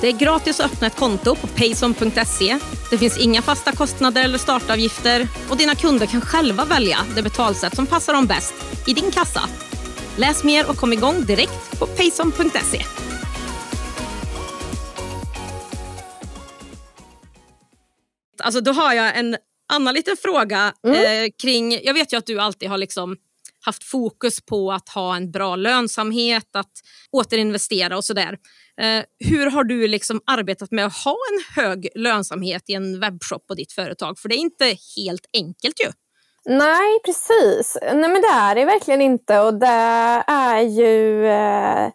Det 0.00 0.08
är 0.08 0.12
gratis 0.12 0.60
att 0.60 0.72
öppna 0.72 0.86
ett 0.86 0.96
konto 0.96 1.36
på 1.36 1.46
payson.se. 1.46 2.58
Det 2.90 2.98
finns 2.98 3.18
inga 3.18 3.42
fasta 3.42 3.72
kostnader 3.72 4.24
eller 4.24 4.38
startavgifter 4.38 5.28
och 5.50 5.56
dina 5.56 5.74
kunder 5.74 6.06
kan 6.06 6.20
själva 6.20 6.64
välja 6.64 6.98
det 7.16 7.22
betalsätt 7.22 7.76
som 7.76 7.86
passar 7.86 8.12
dem 8.14 8.26
bäst 8.26 8.54
i 8.86 8.92
din 8.92 9.10
kassa. 9.10 9.40
Läs 10.16 10.44
mer 10.44 10.70
och 10.70 10.76
kom 10.76 10.92
igång 10.92 11.24
direkt 11.24 11.78
på 11.78 11.86
payson.se. 11.86 12.82
Alltså 18.42 18.60
då 18.60 18.72
har 18.72 18.94
jag 18.94 19.18
en 19.18 19.36
annan 19.72 19.94
liten 19.94 20.16
fråga 20.22 20.74
mm. 20.86 21.24
eh, 21.24 21.30
kring, 21.42 21.80
jag 21.84 21.94
vet 21.94 22.12
ju 22.12 22.16
att 22.16 22.26
du 22.26 22.40
alltid 22.40 22.68
har 22.68 22.78
liksom 22.78 23.16
haft 23.64 23.84
fokus 23.84 24.40
på 24.40 24.72
att 24.72 24.88
ha 24.88 25.16
en 25.16 25.30
bra 25.30 25.56
lönsamhet, 25.56 26.56
att 26.56 26.72
återinvestera 27.12 27.96
och 27.96 28.04
sådär. 28.04 28.38
Eh, 28.80 29.04
hur 29.30 29.50
har 29.50 29.64
du 29.64 29.88
liksom 29.88 30.20
arbetat 30.26 30.70
med 30.70 30.86
att 30.86 30.96
ha 30.96 31.16
en 31.32 31.62
hög 31.62 31.88
lönsamhet 31.94 32.62
i 32.66 32.74
en 32.74 33.00
webbshop 33.00 33.46
på 33.46 33.54
ditt 33.54 33.72
företag? 33.72 34.18
För 34.18 34.28
det 34.28 34.34
är 34.34 34.38
inte 34.38 34.76
helt 34.96 35.26
enkelt 35.32 35.80
ju. 35.80 35.92
Nej, 36.44 37.00
precis. 37.04 37.78
Nej, 37.82 38.08
men 38.08 38.22
det 38.22 38.28
är 38.32 38.54
det 38.54 38.64
verkligen 38.64 39.00
inte. 39.00 39.40
Och 39.40 39.54
det 39.54 39.66
är 40.26 40.60
ju... 40.60 41.26
Eh, 41.26 41.90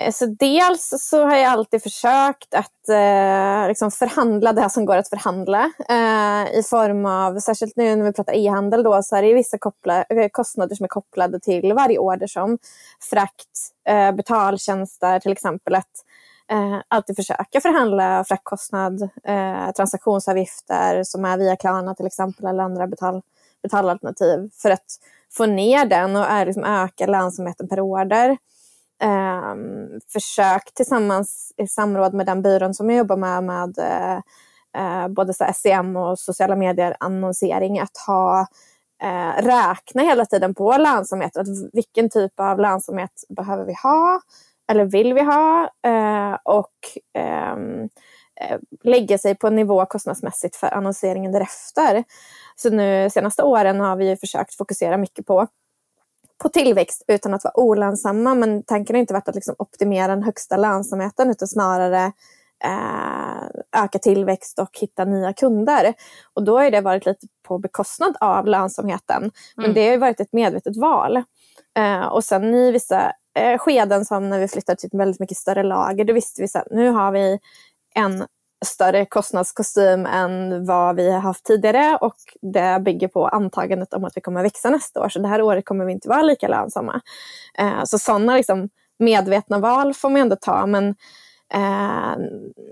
Eh, 0.00 0.12
så 0.12 0.26
dels 0.26 0.94
så 0.98 1.24
har 1.24 1.36
jag 1.36 1.52
alltid 1.52 1.82
försökt 1.82 2.54
att 2.54 2.88
eh, 2.88 3.68
liksom 3.68 3.90
förhandla 3.90 4.52
det 4.52 4.70
som 4.70 4.84
går 4.84 4.96
att 4.96 5.08
förhandla. 5.08 5.72
Eh, 5.88 6.58
I 6.58 6.62
form 6.70 7.06
av, 7.06 7.38
särskilt 7.38 7.76
nu 7.76 7.96
när 7.96 8.04
vi 8.04 8.12
pratar 8.12 8.32
e-handel, 8.32 8.82
då, 8.82 9.02
så 9.02 9.16
är 9.16 9.22
det 9.22 9.34
vissa 9.34 9.58
koppla, 9.58 10.04
eh, 10.08 10.28
kostnader 10.32 10.76
som 10.76 10.84
är 10.84 10.88
kopplade 10.88 11.40
till 11.40 11.72
varje 11.72 11.98
order 11.98 12.26
som 12.26 12.58
frakt, 13.10 13.58
eh, 13.88 14.12
betaltjänster 14.12 15.20
till 15.20 15.32
exempel. 15.32 15.74
Att 15.74 16.04
eh, 16.50 16.80
alltid 16.88 17.16
försöka 17.16 17.60
förhandla 17.60 18.24
fraktkostnad, 18.24 19.02
eh, 19.24 19.70
transaktionsavgifter 19.76 21.04
som 21.04 21.24
är 21.24 21.38
via 21.38 21.56
Klarna 21.56 21.94
till 21.94 22.06
exempel 22.06 22.46
eller 22.46 22.62
andra 22.62 22.86
betal, 22.86 23.22
betalalternativ 23.62 24.50
för 24.62 24.70
att 24.70 24.98
få 25.32 25.46
ner 25.46 25.84
den 25.84 26.16
och 26.16 26.30
eh, 26.30 26.46
liksom, 26.46 26.64
öka 26.64 27.06
lönsamheten 27.06 27.68
per 27.68 27.80
order. 27.80 28.36
Eh, 29.02 29.54
försök 30.12 30.74
tillsammans 30.74 31.52
i 31.56 31.66
samråd 31.66 32.14
med 32.14 32.26
den 32.26 32.42
byrån 32.42 32.74
som 32.74 32.90
jag 32.90 32.98
jobbar 32.98 33.16
med, 33.16 33.44
med 33.44 33.78
eh, 33.78 34.16
eh 34.76 35.08
både 35.08 35.34
så 35.34 35.44
SEM 35.54 35.96
och 35.96 36.18
sociala 36.18 36.56
medier 36.56 36.96
annonsering, 37.00 37.78
att 37.78 37.96
ha 38.06 38.46
eh, 39.02 39.42
räkna 39.42 40.02
hela 40.02 40.26
tiden 40.26 40.54
på 40.54 40.76
lönsamhet. 40.76 41.36
Att 41.36 41.46
vilken 41.72 42.10
typ 42.10 42.40
av 42.40 42.58
lönsamhet 42.58 43.24
behöver 43.28 43.64
vi 43.64 43.74
ha? 43.82 44.20
eller 44.70 44.84
vill 44.84 45.14
vi 45.14 45.20
ha 45.20 45.70
eh, 45.86 46.38
och 46.44 46.74
ehm, 47.14 47.88
eh, 48.40 48.58
lägga 48.84 49.18
sig 49.18 49.34
på 49.34 49.46
en 49.46 49.54
nivå 49.54 49.86
kostnadsmässigt 49.86 50.56
för 50.56 50.74
annonseringen 50.74 51.32
därefter. 51.32 52.04
Så 52.56 52.70
nu 52.70 53.10
senaste 53.10 53.42
åren 53.42 53.80
har 53.80 53.96
vi 53.96 54.16
försökt 54.16 54.54
fokusera 54.54 54.96
mycket 54.96 55.26
på 55.26 55.46
på 56.42 56.48
tillväxt 56.48 57.04
utan 57.08 57.34
att 57.34 57.44
vara 57.44 57.60
olönsamma. 57.60 58.34
Men 58.34 58.62
tanken 58.62 58.96
har 58.96 59.00
inte 59.00 59.14
varit 59.14 59.28
att 59.28 59.34
liksom 59.34 59.54
optimera 59.58 60.08
den 60.08 60.22
högsta 60.22 60.56
lönsamheten 60.56 61.30
utan 61.30 61.48
snarare 61.48 62.12
eh, 62.64 63.82
öka 63.82 63.98
tillväxt 63.98 64.58
och 64.58 64.78
hitta 64.80 65.04
nya 65.04 65.32
kunder. 65.32 65.94
Och 66.34 66.44
då 66.44 66.58
har 66.58 66.70
det 66.70 66.80
varit 66.80 67.06
lite 67.06 67.26
på 67.48 67.58
bekostnad 67.58 68.16
av 68.20 68.46
lönsamheten. 68.46 69.30
Men 69.56 69.64
mm. 69.64 69.74
det 69.74 69.90
har 69.90 69.98
varit 69.98 70.20
ett 70.20 70.32
medvetet 70.32 70.76
val. 70.76 71.16
Eh, 71.78 72.06
och 72.06 72.24
sen 72.24 72.54
i 72.54 72.72
vissa 72.72 73.12
eh, 73.38 73.58
skeden 73.58 74.04
som 74.04 74.30
när 74.30 74.38
vi 74.38 74.48
flyttade 74.48 74.76
till 74.76 74.86
ett 74.86 75.00
väldigt 75.00 75.20
mycket 75.20 75.36
större 75.36 75.62
lager, 75.62 76.04
då 76.04 76.12
visste 76.12 76.42
vi 76.42 76.48
att 76.58 76.66
nu 76.70 76.90
har 76.90 77.12
vi 77.12 77.38
en 77.94 78.26
större 78.64 79.06
kostnadskostym 79.06 80.06
än 80.06 80.64
vad 80.66 80.96
vi 80.96 81.10
har 81.10 81.20
haft 81.20 81.44
tidigare 81.44 81.98
och 82.00 82.16
det 82.42 82.80
bygger 82.84 83.08
på 83.08 83.28
antagandet 83.28 83.94
om 83.94 84.04
att 84.04 84.16
vi 84.16 84.20
kommer 84.20 84.42
växa 84.42 84.70
nästa 84.70 85.00
år. 85.00 85.08
Så 85.08 85.18
det 85.18 85.28
här 85.28 85.42
året 85.42 85.64
kommer 85.64 85.84
vi 85.84 85.92
inte 85.92 86.08
vara 86.08 86.22
lika 86.22 86.48
lönsamma. 86.48 87.00
Eh, 87.58 87.84
så 87.84 87.98
sådana 87.98 88.36
liksom 88.36 88.68
medvetna 88.98 89.58
val 89.58 89.94
får 89.94 90.10
man 90.10 90.20
ändå 90.20 90.36
ta. 90.36 90.66
Men 90.66 90.88
eh, 91.54 92.16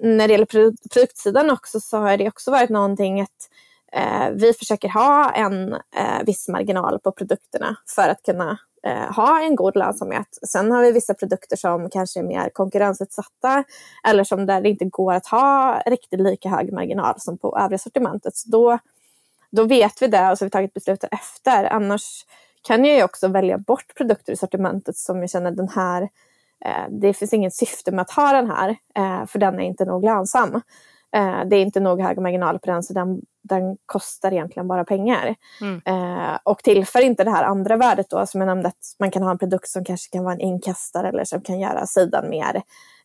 när 0.03 0.28
det 0.28 0.32
gäller 0.32 0.78
produktsidan 0.93 1.51
också 1.51 1.80
så 1.80 1.99
har 1.99 2.16
det 2.16 2.28
också 2.28 2.51
varit 2.51 2.70
någonting 2.70 3.20
att 3.20 3.49
eh, 3.93 4.30
vi 4.30 4.53
försöker 4.53 4.89
ha 4.89 5.30
en 5.30 5.72
eh, 5.72 6.24
viss 6.26 6.49
marginal 6.49 7.01
på 7.01 7.12
produkterna 7.12 7.76
för 7.97 8.09
att 8.09 8.22
kunna 8.22 8.59
eh, 8.83 9.14
ha 9.14 9.43
en 9.43 9.57
god 9.57 9.76
lönsamhet. 9.76 10.39
Sen 10.49 10.72
har 10.72 10.83
vi 10.83 10.93
vissa 10.93 11.14
produkter 11.14 11.57
som 11.57 11.91
kanske 11.91 12.20
är 12.20 12.24
mer 12.24 12.51
konkurrensutsatta 12.51 13.64
eller 14.09 14.24
som 14.24 14.47
där 14.47 14.61
det 14.61 14.68
inte 14.68 14.85
går 14.85 15.14
att 15.14 15.26
ha 15.26 15.83
riktigt 15.87 16.20
lika 16.20 16.49
hög 16.49 16.72
marginal 16.72 17.20
som 17.20 17.39
på 17.39 17.59
övriga 17.59 17.79
sortimentet. 17.79 18.37
Så 18.37 18.51
då, 18.51 18.79
då 19.51 19.64
vet 19.64 20.03
vi 20.03 20.07
det 20.07 20.31
och 20.31 20.39
så 20.39 20.45
har 20.45 20.47
vi 20.47 20.51
tagit 20.51 20.74
beslutet 20.74 21.12
efter. 21.12 21.64
Annars 21.64 22.24
kan 22.62 22.85
jag 22.85 22.97
ju 22.97 23.03
också 23.03 23.29
välja 23.29 23.59
bort 23.59 23.95
produkter 23.97 24.33
i 24.33 24.37
sortimentet 24.37 24.97
som 24.97 25.20
jag 25.20 25.31
känner 25.31 25.51
den 25.51 25.68
här, 25.68 26.03
eh, 26.64 26.89
det 26.91 27.14
finns 27.14 27.33
inget 27.33 27.55
syfte 27.55 27.93
med 27.93 28.03
att 28.03 28.11
ha 28.11 28.33
den 28.33 28.51
här 28.51 28.76
eh, 28.97 29.26
för 29.26 29.39
den 29.39 29.61
är 29.61 29.64
inte 29.64 29.85
nog 29.85 30.05
lönsam. 30.05 30.61
Eh, 31.16 31.44
det 31.46 31.56
är 31.56 31.62
inte 31.62 31.80
nog 31.80 32.00
hög 32.00 32.18
marginal 32.18 32.59
på 32.59 32.66
den 32.66 32.82
så 32.82 32.92
den, 32.92 33.20
den 33.42 33.76
kostar 33.86 34.32
egentligen 34.32 34.68
bara 34.68 34.84
pengar. 34.84 35.34
Mm. 35.61 35.80
Eh, 35.84 36.38
och 36.42 36.59
tillför 36.59 37.00
inte 37.00 37.24
det 37.24 37.30
här 37.30 37.44
andra 37.44 37.76
värdet 37.76 38.11
då 38.11 38.26
som 38.26 38.40
jag 38.40 38.46
nämnde 38.46 38.68
att 38.68 38.94
man 38.98 39.11
kan 39.11 39.22
ha 39.22 39.30
en 39.30 39.38
produkt 39.38 39.68
som 39.68 39.84
kanske 39.84 40.11
kan 40.11 40.24
vara 40.24 40.34
en 40.34 40.40
inkastare 40.40 41.09
eller 41.09 41.24
som 41.24 41.40
kan 41.40 41.61
göra 41.61 41.86
sidan 41.86 42.30
mer 42.30 42.62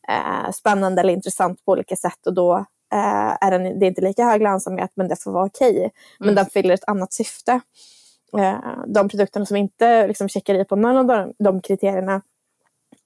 eh, 0.07 0.51
spännande 0.51 1.01
eller 1.01 1.13
intressant 1.13 1.65
på 1.65 1.71
olika 1.71 1.95
sätt 1.95 2.27
och 2.27 2.33
då 2.33 2.55
eh, 2.93 3.37
är 3.41 3.51
den, 3.51 3.79
det 3.79 3.85
är 3.85 3.87
inte 3.87 4.01
lika 4.01 4.23
hög 4.25 4.41
lönsamhet 4.41 4.91
men 4.95 5.07
det 5.07 5.23
får 5.23 5.31
vara 5.31 5.45
okej. 5.45 5.77
Okay. 5.77 5.89
Men 6.19 6.29
mm. 6.29 6.35
den 6.35 6.45
fyller 6.45 6.73
ett 6.73 6.87
annat 6.87 7.13
syfte. 7.13 7.61
Eh, 8.37 8.57
de 8.87 9.09
produkterna 9.09 9.45
som 9.45 9.57
inte 9.57 10.07
liksom 10.07 10.29
checkar 10.29 10.55
i 10.55 10.65
på 10.65 10.75
någon 10.75 10.97
av 10.97 11.05
de, 11.05 11.33
de 11.39 11.61
kriterierna, 11.61 12.21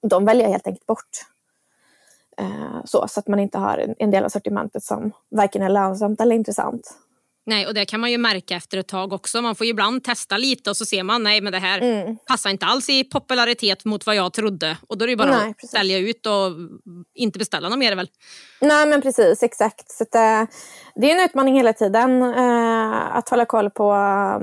de 0.02 0.24
väljer 0.24 0.44
jag 0.44 0.50
helt 0.50 0.66
enkelt 0.66 0.86
bort. 0.86 1.26
Eh, 2.38 2.80
så, 2.84 3.08
så 3.08 3.20
att 3.20 3.28
man 3.28 3.38
inte 3.38 3.58
har 3.58 3.94
en 3.98 4.10
del 4.10 4.24
av 4.24 4.28
sortimentet 4.28 4.82
som 4.82 5.12
varken 5.30 5.62
är 5.62 5.68
lönsamt 5.68 6.20
eller 6.20 6.36
intressant. 6.36 6.94
Nej, 7.48 7.66
och 7.66 7.74
det 7.74 7.84
kan 7.84 8.00
man 8.00 8.10
ju 8.10 8.18
märka 8.18 8.56
efter 8.56 8.78
ett 8.78 8.88
tag 8.88 9.12
också. 9.12 9.42
Man 9.42 9.54
får 9.54 9.66
ibland 9.66 10.04
testa 10.04 10.36
lite 10.36 10.70
och 10.70 10.76
så 10.76 10.84
ser 10.84 11.02
man 11.02 11.22
nej 11.22 11.40
men 11.40 11.52
det 11.52 11.58
här 11.58 11.80
mm. 11.80 12.16
passar 12.26 12.50
inte 12.50 12.66
alls 12.66 12.88
i 12.88 13.04
popularitet 13.04 13.84
mot 13.84 14.06
vad 14.06 14.16
jag 14.16 14.32
trodde. 14.32 14.76
Och 14.88 14.98
då 14.98 15.04
är 15.04 15.08
det 15.08 15.16
bara 15.16 15.30
nej, 15.30 15.54
att 15.62 15.70
sälja 15.70 15.98
ut 15.98 16.26
och 16.26 16.52
inte 17.14 17.38
beställa 17.38 17.68
något 17.68 17.78
mer 17.78 17.96
väl? 17.96 18.08
Nej 18.60 18.86
men 18.86 19.02
precis, 19.02 19.42
exakt. 19.42 19.90
Så 19.90 20.04
det, 20.12 20.18
eh, 20.18 20.46
det 20.94 21.10
är 21.10 21.16
en 21.16 21.24
utmaning 21.24 21.56
hela 21.56 21.72
tiden 21.72 22.22
eh, 22.22 23.16
att 23.16 23.28
hålla 23.28 23.44
koll 23.44 23.70
på 23.70 23.92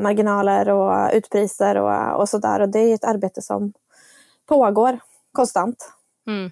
marginaler 0.01 0.69
och 0.69 1.09
utpriser 1.13 1.77
och, 1.77 2.19
och 2.19 2.29
sådär. 2.29 2.59
Och 2.59 2.69
det 2.69 2.79
är 2.79 2.95
ett 2.95 3.05
arbete 3.05 3.41
som 3.41 3.73
pågår 4.47 4.99
konstant. 5.31 5.91
Mm. 6.27 6.51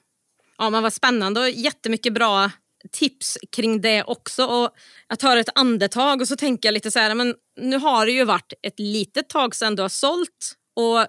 Ja 0.63 0.69
men 0.69 0.83
vad 0.83 0.93
spännande 0.93 1.41
och 1.41 1.49
jättemycket 1.49 2.13
bra 2.13 2.51
tips 2.91 3.37
kring 3.55 3.81
det 3.81 4.03
också. 4.03 4.45
Och 4.45 4.69
jag 5.07 5.19
tar 5.19 5.37
ett 5.37 5.49
andetag 5.55 6.21
och 6.21 6.27
så 6.27 6.35
tänker 6.35 6.67
jag 6.67 6.73
lite 6.73 6.91
så 6.91 6.99
här, 6.99 7.15
men 7.15 7.35
nu 7.61 7.77
har 7.77 8.05
det 8.05 8.11
ju 8.11 8.23
varit 8.23 8.53
ett 8.67 8.79
litet 8.79 9.29
tag 9.29 9.55
sedan 9.55 9.75
du 9.75 9.81
har 9.81 9.89
sålt 9.89 10.53
och 10.75 11.07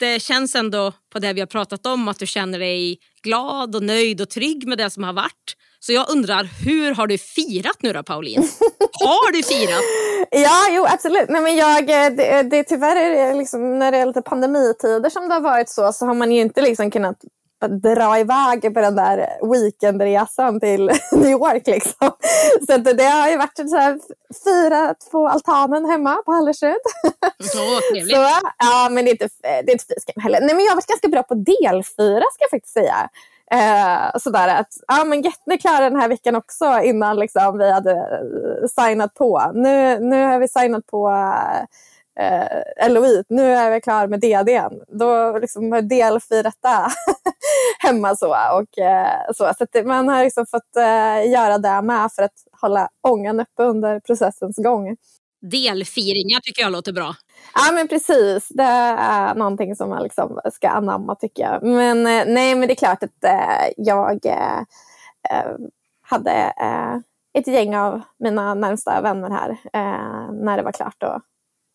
det 0.00 0.22
känns 0.22 0.54
ändå 0.54 0.92
på 1.12 1.18
det 1.18 1.32
vi 1.32 1.40
har 1.40 1.46
pratat 1.46 1.86
om 1.86 2.08
att 2.08 2.18
du 2.18 2.26
känner 2.26 2.58
dig 2.58 2.98
glad 3.22 3.76
och 3.76 3.82
nöjd 3.82 4.20
och 4.20 4.30
trygg 4.30 4.68
med 4.68 4.78
det 4.78 4.90
som 4.90 5.02
har 5.02 5.12
varit. 5.12 5.56
Så 5.80 5.92
jag 5.92 6.10
undrar, 6.10 6.44
hur 6.64 6.94
har 6.94 7.06
du 7.06 7.18
firat 7.18 7.82
nu 7.82 7.92
då 7.92 8.02
Pauline? 8.02 8.42
Har 9.04 9.32
du 9.32 9.42
firat? 9.42 9.82
ja, 10.30 10.66
jo 10.70 10.86
absolut. 10.86 11.28
Nej, 11.28 11.42
men 11.42 11.56
jag, 11.56 11.86
det, 11.86 12.42
det, 12.42 12.64
tyvärr 12.64 12.96
är 12.96 13.10
det 13.10 13.38
liksom, 13.38 13.78
när 13.78 13.92
det 13.92 13.98
är 13.98 14.06
lite 14.06 14.22
pandemitider 14.22 15.10
som 15.10 15.28
det 15.28 15.34
har 15.34 15.40
varit 15.40 15.68
så, 15.68 15.92
så 15.92 16.06
har 16.06 16.14
man 16.14 16.32
ju 16.32 16.40
inte 16.40 16.62
liksom 16.62 16.90
kunnat 16.90 17.16
dra 17.68 18.18
iväg 18.18 18.74
på 18.74 18.80
den 18.80 18.96
där 18.96 19.28
weekendresan 19.52 20.60
till 20.60 20.86
New 21.12 21.30
York. 21.30 21.66
Liksom. 21.66 22.10
Så 22.66 22.78
det 22.78 23.04
har 23.04 23.28
ju 23.28 23.36
varit 23.36 23.70
så 23.70 23.76
här, 23.76 23.98
firat 24.44 25.08
på 25.12 25.28
altanen 25.28 25.84
hemma 25.84 26.22
på 26.26 26.32
Hallersrud. 26.32 26.76
Så 27.40 27.80
trevligt. 27.92 28.16
Så, 28.16 28.22
ja, 28.58 28.88
men 28.90 29.04
det 29.04 29.10
är 29.10 29.12
inte, 29.12 29.28
det 29.42 29.48
är 29.48 29.72
inte 29.72 29.84
fiskam 29.94 30.22
heller. 30.22 30.40
Nej, 30.40 30.54
men 30.54 30.64
jag 30.64 30.70
har 30.70 30.76
varit 30.76 30.86
ganska 30.86 31.08
bra 31.08 31.22
på 31.22 31.34
delfyra 31.34 32.24
ska 32.32 32.44
jag 32.44 32.50
faktiskt 32.50 32.74
säga. 32.74 33.10
Eh, 33.50 34.18
sådär 34.18 34.48
att, 34.48 34.68
ja 34.88 35.04
men 35.04 35.22
Getne 35.22 35.58
klarade 35.58 35.90
den 35.90 36.00
här 36.00 36.08
veckan 36.08 36.34
också 36.34 36.80
innan 36.84 37.16
liksom, 37.16 37.58
vi 37.58 37.72
hade 37.72 37.90
eh, 37.90 38.84
signat 38.84 39.14
på. 39.14 39.50
Nu, 39.54 39.98
nu 39.98 40.24
har 40.24 40.38
vi 40.38 40.48
signat 40.48 40.86
på 40.86 41.08
eh, 41.10 41.66
LOI, 42.88 43.24
nu 43.28 43.42
är 43.42 43.70
vi 43.70 43.80
klara 43.80 44.06
med 44.06 44.20
DDn. 44.20 44.98
Då 44.98 45.38
liksom 45.38 45.70
delfirat 45.88 46.58
det 46.62 46.86
hemma 47.88 48.16
så. 48.16 48.28
Och, 48.28 48.78
eh, 48.78 49.32
så. 49.34 49.52
så 49.58 49.64
att 49.64 49.86
man 49.86 50.08
har 50.08 50.24
liksom 50.24 50.46
fått 50.46 50.76
eh, 50.76 51.30
göra 51.30 51.58
det 51.58 51.82
med 51.82 52.12
för 52.12 52.22
att 52.22 52.44
hålla 52.60 52.88
ångan 53.02 53.40
uppe 53.40 53.62
under 53.62 54.00
processens 54.00 54.56
gång. 54.56 54.96
Delfiringar 55.50 56.40
tycker 56.40 56.62
jag 56.62 56.72
låter 56.72 56.92
bra. 56.92 57.14
Ja 57.54 57.72
men 57.72 57.88
precis, 57.88 58.48
det 58.48 58.62
är 58.62 59.34
någonting 59.34 59.76
som 59.76 59.88
man 59.88 60.02
liksom 60.02 60.40
ska 60.52 60.68
anamma 60.68 61.14
tycker 61.14 61.42
jag. 61.42 61.62
Men 61.62 62.06
eh, 62.06 62.24
nej 62.26 62.54
men 62.54 62.68
det 62.68 62.74
är 62.74 62.76
klart 62.76 63.02
att 63.02 63.24
eh, 63.24 63.72
jag 63.76 64.26
eh, 64.26 64.58
eh, 65.30 65.52
hade 66.02 66.52
ett 67.38 67.46
gäng 67.46 67.76
av 67.76 68.00
mina 68.18 68.54
närmsta 68.54 69.00
vänner 69.00 69.30
här 69.30 69.58
när 70.32 70.56
det 70.56 70.62
var 70.62 70.72
klart 70.72 71.02
och 71.02 71.20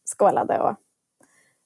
skålade 0.10 0.60
och 0.60 0.76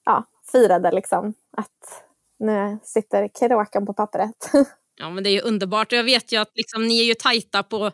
ja, 0.04 0.24
firade 0.52 0.92
liksom 0.92 1.34
att 1.56 2.04
nu 2.38 2.78
sitter 2.82 3.28
kråkan 3.28 3.86
på 3.86 3.94
pappret. 3.94 4.50
Ja 4.96 5.10
men 5.10 5.24
det 5.24 5.30
är 5.30 5.32
ju 5.32 5.40
underbart 5.40 5.92
jag 5.92 6.04
vet 6.04 6.32
ju 6.32 6.36
att 6.36 6.50
liksom, 6.54 6.86
ni 6.86 7.00
är 7.00 7.04
ju 7.04 7.14
tajta 7.14 7.62
på, 7.62 7.90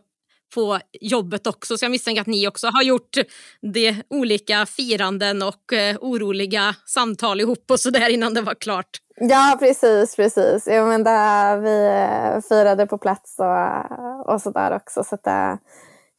på 0.55 0.78
jobbet 0.92 1.46
också 1.46 1.78
så 1.78 1.84
jag 1.84 1.90
misstänker 1.90 2.20
att 2.20 2.26
ni 2.26 2.48
också 2.48 2.66
har 2.66 2.82
gjort 2.82 3.16
de 3.61 4.03
olika 4.11 4.66
firanden 4.66 5.42
och 5.42 5.72
eh, 5.72 5.96
oroliga 6.01 6.74
samtal 6.86 7.40
ihop 7.40 7.70
och 7.70 7.80
sådär 7.80 8.09
innan 8.09 8.34
det 8.34 8.42
var 8.42 8.55
klart. 8.55 8.90
Ja 9.16 9.57
precis, 9.59 10.16
precis. 10.16 10.66
Ja, 10.66 10.86
men 10.86 11.05
det, 11.05 11.61
vi 11.62 11.86
eh, 11.86 12.40
firade 12.48 12.86
på 12.86 12.98
plats 12.98 13.36
och, 13.38 14.32
och 14.32 14.42
sådär 14.42 14.76
också 14.76 15.05
så 15.05 15.18
det 15.24 15.59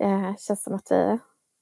eh, 0.04 0.38
känns 0.38 0.64
som 0.64 0.76
att 0.76 0.88
vi 0.90 1.20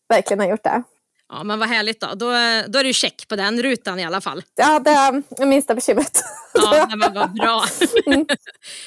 verkligen 0.10 0.40
har 0.40 0.48
gjort 0.48 0.64
det. 0.64 0.84
Ja 1.30 1.44
men 1.44 1.60
vad 1.60 1.70
härligt 1.70 2.02
då. 2.02 2.08
Då, 2.08 2.26
då 2.68 2.80
är 2.80 2.84
det 2.84 2.94
check 2.94 3.28
på 3.28 3.36
den 3.36 3.62
rutan 3.62 4.00
i 4.00 4.06
alla 4.06 4.22
fall. 4.22 4.44
Ja 4.56 4.80
det 4.80 4.90
är 4.90 5.46
minsta 5.46 5.76
bekymret. 5.76 6.22
Ja 6.54 6.88
men 6.96 7.14
vad 7.14 7.34
bra. 7.34 7.64
Mm. 8.06 8.26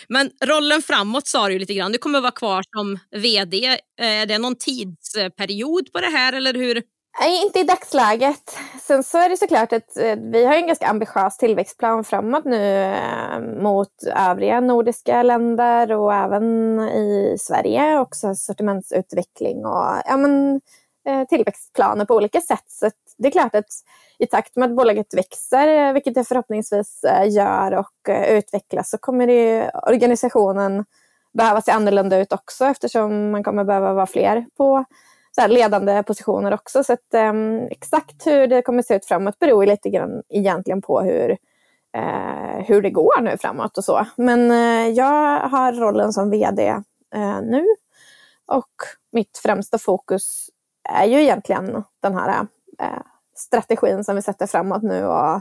men 0.08 0.30
rollen 0.44 0.82
framåt 0.82 1.26
sa 1.26 1.48
du 1.48 1.58
lite 1.58 1.74
grann. 1.74 1.92
Du 1.92 1.98
kommer 1.98 2.20
vara 2.20 2.32
kvar 2.32 2.64
som 2.76 2.98
vd. 3.22 3.78
Är 4.00 4.26
det 4.26 4.38
någon 4.38 4.56
tidsperiod 4.56 5.92
på 5.92 6.00
det 6.00 6.10
här 6.10 6.32
eller 6.32 6.54
hur? 6.54 6.82
Nej, 7.20 7.42
inte 7.44 7.60
i 7.60 7.62
dagsläget. 7.62 8.58
Sen 8.82 9.02
så 9.02 9.18
är 9.18 9.28
det 9.28 9.36
såklart 9.36 9.72
att 9.72 9.96
eh, 9.96 10.16
vi 10.32 10.44
har 10.44 10.54
en 10.54 10.66
ganska 10.66 10.86
ambitiös 10.86 11.36
tillväxtplan 11.36 12.04
framåt 12.04 12.44
nu 12.44 12.82
eh, 12.82 13.40
mot 13.62 13.88
övriga 14.16 14.60
nordiska 14.60 15.22
länder 15.22 15.92
och 15.92 16.14
även 16.14 16.80
i 16.80 17.36
Sverige. 17.40 17.98
Också 17.98 18.34
sortimentsutveckling 18.34 19.66
och 19.66 20.02
ja, 20.06 20.16
men, 20.16 20.54
Eh, 20.54 20.60
Eh, 21.06 21.24
tillväxtplaner 21.24 22.04
på 22.04 22.14
olika 22.14 22.40
sätt. 22.40 22.64
Så 22.66 22.90
det 23.18 23.28
är 23.28 23.32
klart 23.32 23.54
att 23.54 23.64
i 24.18 24.26
takt 24.26 24.56
med 24.56 24.70
att 24.70 24.76
bolaget 24.76 25.14
växer, 25.14 25.68
eh, 25.68 25.92
vilket 25.92 26.14
det 26.14 26.24
förhoppningsvis 26.24 27.04
eh, 27.04 27.30
gör 27.30 27.74
och 27.74 28.08
utvecklas, 28.28 28.90
så 28.90 28.98
kommer 28.98 29.26
det, 29.26 29.70
organisationen 29.86 30.84
behöva 31.32 31.60
se 31.62 31.70
annorlunda 31.72 32.18
ut 32.18 32.32
också 32.32 32.64
eftersom 32.64 33.30
man 33.30 33.44
kommer 33.44 33.64
behöva 33.64 33.92
vara 33.92 34.06
fler 34.06 34.46
på 34.56 34.84
så 35.36 35.46
ledande 35.46 36.02
positioner 36.02 36.54
också. 36.54 36.84
Så 36.84 36.92
att, 36.92 37.14
um, 37.14 37.66
exakt 37.70 38.26
hur 38.26 38.46
det 38.46 38.62
kommer 38.62 38.82
se 38.82 38.94
ut 38.94 39.06
framåt 39.06 39.38
beror 39.38 39.66
lite 39.66 39.90
grann 39.90 40.22
egentligen 40.28 40.82
på 40.82 41.00
hur, 41.00 41.30
uh, 41.96 42.60
hur 42.66 42.82
det 42.82 42.90
går 42.90 43.20
nu 43.20 43.36
framåt 43.38 43.78
och 43.78 43.84
så. 43.84 44.06
Men 44.16 44.50
uh, 44.50 44.88
jag 44.88 45.40
har 45.40 45.72
rollen 45.72 46.12
som 46.12 46.30
vd 46.30 46.70
uh, 47.16 47.40
nu 47.42 47.66
och 48.46 48.72
mitt 49.12 49.38
främsta 49.42 49.78
fokus 49.78 50.50
är 50.88 51.04
ju 51.04 51.22
egentligen 51.22 51.84
den 52.02 52.14
här 52.14 52.46
eh, 52.80 53.02
strategin 53.36 54.04
som 54.04 54.16
vi 54.16 54.22
sätter 54.22 54.46
framåt 54.46 54.82
nu 54.82 55.04
och 55.04 55.34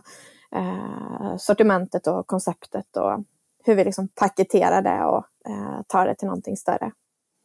eh, 0.56 1.38
sortimentet 1.38 2.08
och 2.08 2.28
konceptet 2.28 2.98
och 2.98 3.24
hur 3.64 3.76
vi 3.76 3.84
liksom 3.84 4.08
paketerar 4.08 4.82
det 4.82 5.04
och 5.04 5.26
eh, 5.50 5.82
tar 5.88 6.06
det 6.06 6.16
till 6.16 6.28
någonting 6.28 6.58
större. 6.58 6.92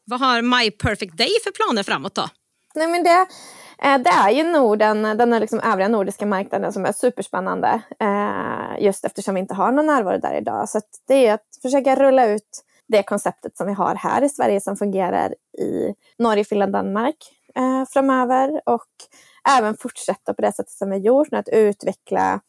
Vad 0.05 0.21
har 0.21 0.43
My 0.43 0.71
Perfect 0.71 1.17
Day 1.17 1.31
för 1.45 1.51
planer 1.51 1.83
framåt 1.83 2.15
då? 2.15 2.25
Nej, 2.75 2.87
men 2.89 3.03
det, 3.03 3.27
det 3.79 4.11
är 4.11 4.31
ju 4.31 4.45
Norden, 4.45 5.03
den 5.03 5.31
liksom 5.31 5.61
övriga 5.61 5.89
nordiska 5.89 6.27
marknaden 6.27 6.73
som 6.73 6.85
är 6.85 6.93
superspännande 6.93 7.83
just 8.79 9.05
eftersom 9.05 9.35
vi 9.35 9.41
inte 9.41 9.55
har 9.55 9.73
någon 9.73 9.87
närvaro 9.87 10.21
där 10.21 10.39
idag. 10.39 10.69
Så 10.69 10.81
det 11.09 11.27
är 11.27 11.35
att 11.35 11.47
försöka 11.63 11.97
rulla 11.97 12.27
ut 12.27 12.65
det 12.89 13.03
konceptet 13.03 13.57
som 13.57 13.67
vi 13.67 13.73
har 13.73 13.95
här 13.95 14.23
i 14.23 14.29
Sverige 14.29 14.61
som 14.61 14.77
fungerar 14.77 15.35
i 15.59 15.95
Norge, 16.19 16.45
Finland, 16.45 16.73
Danmark 16.73 17.17
eh, 17.57 17.85
framöver 17.89 18.61
och 18.67 18.87
även 19.59 19.77
fortsätta 19.77 20.35
på 20.35 20.43
det 20.43 20.53
sättet 20.53 20.73
som 20.73 20.91
vi 20.91 20.97
gjort, 20.97 21.33
att 21.33 21.49
utveckla 21.49 22.41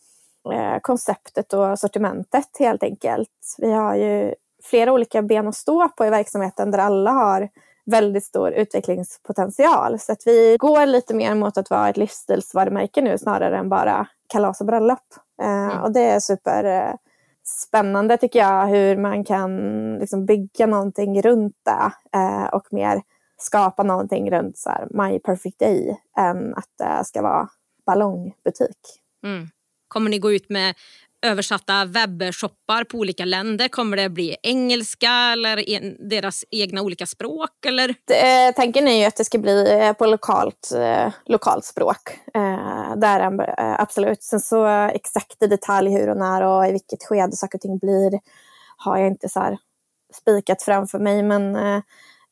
eh, 0.53 0.79
konceptet 0.81 1.53
och 1.53 1.79
sortimentet 1.79 2.49
helt 2.59 2.83
enkelt. 2.83 3.55
Vi 3.57 3.71
har 3.71 3.95
ju 3.95 4.33
flera 4.63 4.91
olika 4.91 5.21
ben 5.21 5.47
att 5.47 5.55
stå 5.55 5.89
på 5.89 6.05
i 6.05 6.09
verksamheten 6.09 6.71
där 6.71 6.79
alla 6.79 7.11
har 7.11 7.49
väldigt 7.91 8.23
stor 8.23 8.51
utvecklingspotential. 8.51 9.99
Så 9.99 10.11
att 10.11 10.23
vi 10.25 10.57
går 10.59 10.85
lite 10.85 11.15
mer 11.15 11.35
mot 11.35 11.57
att 11.57 11.69
vara 11.69 11.89
ett 11.89 11.97
livsstilsvarumärke 11.97 13.01
nu 13.01 13.17
snarare 13.17 13.57
än 13.57 13.69
bara 13.69 14.07
kalas 14.27 14.61
och 14.61 14.67
bröllop. 14.67 14.99
Eh, 15.41 15.65
mm. 15.65 15.81
Och 15.81 15.91
det 15.91 16.03
är 16.03 16.19
super 16.19 16.63
eh, 16.63 18.17
tycker 18.17 18.39
jag 18.39 18.67
hur 18.67 18.97
man 18.97 19.23
kan 19.23 19.51
liksom 19.99 20.25
bygga 20.25 20.65
någonting 20.65 21.21
runt 21.21 21.55
det 21.65 22.17
eh, 22.19 22.45
och 22.45 22.67
mer 22.71 23.01
skapa 23.37 23.83
någonting 23.83 24.31
runt 24.31 24.57
så 24.57 24.69
här, 24.69 24.87
My 24.89 25.19
Perfect 25.19 25.59
Day 25.59 25.97
än 26.17 26.55
att 26.55 26.69
det 26.77 27.05
ska 27.05 27.21
vara 27.21 27.49
ballongbutik. 27.85 28.77
Mm. 29.23 29.47
Kommer 29.87 30.09
ni 30.09 30.19
gå 30.19 30.31
ut 30.31 30.49
med 30.49 30.75
översatta 31.25 31.85
webbshoppar 31.85 32.83
på 32.83 32.97
olika 32.97 33.25
länder? 33.25 33.67
Kommer 33.67 33.97
det 33.97 34.09
bli 34.09 34.37
engelska 34.43 35.09
eller 35.09 35.63
deras 36.09 36.43
egna 36.51 36.81
olika 36.81 37.05
språk? 37.05 37.65
Eller? 37.67 37.95
Det, 38.05 38.53
tanken 38.53 38.87
är 38.87 38.99
ju 38.99 39.05
att 39.05 39.15
det 39.15 39.25
ska 39.25 39.37
bli 39.37 39.81
eh, 39.81 39.93
på 39.93 40.05
lokalt, 40.05 40.71
eh, 40.75 41.13
lokalt 41.25 41.65
språk. 41.65 42.19
Eh, 42.33 42.95
där, 42.95 43.19
eh, 43.59 43.81
absolut. 43.81 44.23
Sen 44.23 44.39
så 44.39 44.65
exakt 44.67 45.43
i 45.43 45.47
detalj 45.47 45.91
hur 45.91 46.09
och 46.09 46.17
när 46.17 46.41
och 46.41 46.67
i 46.67 46.71
vilket 46.71 47.03
skede 47.03 47.35
saker 47.35 47.57
och 47.57 47.61
ting 47.61 47.77
blir 47.77 48.19
har 48.77 48.97
jag 48.97 49.07
inte 49.07 49.29
så 49.29 49.57
spikat 50.13 50.63
framför 50.63 50.99
mig. 50.99 51.23
Men 51.23 51.55
eh, 51.55 51.81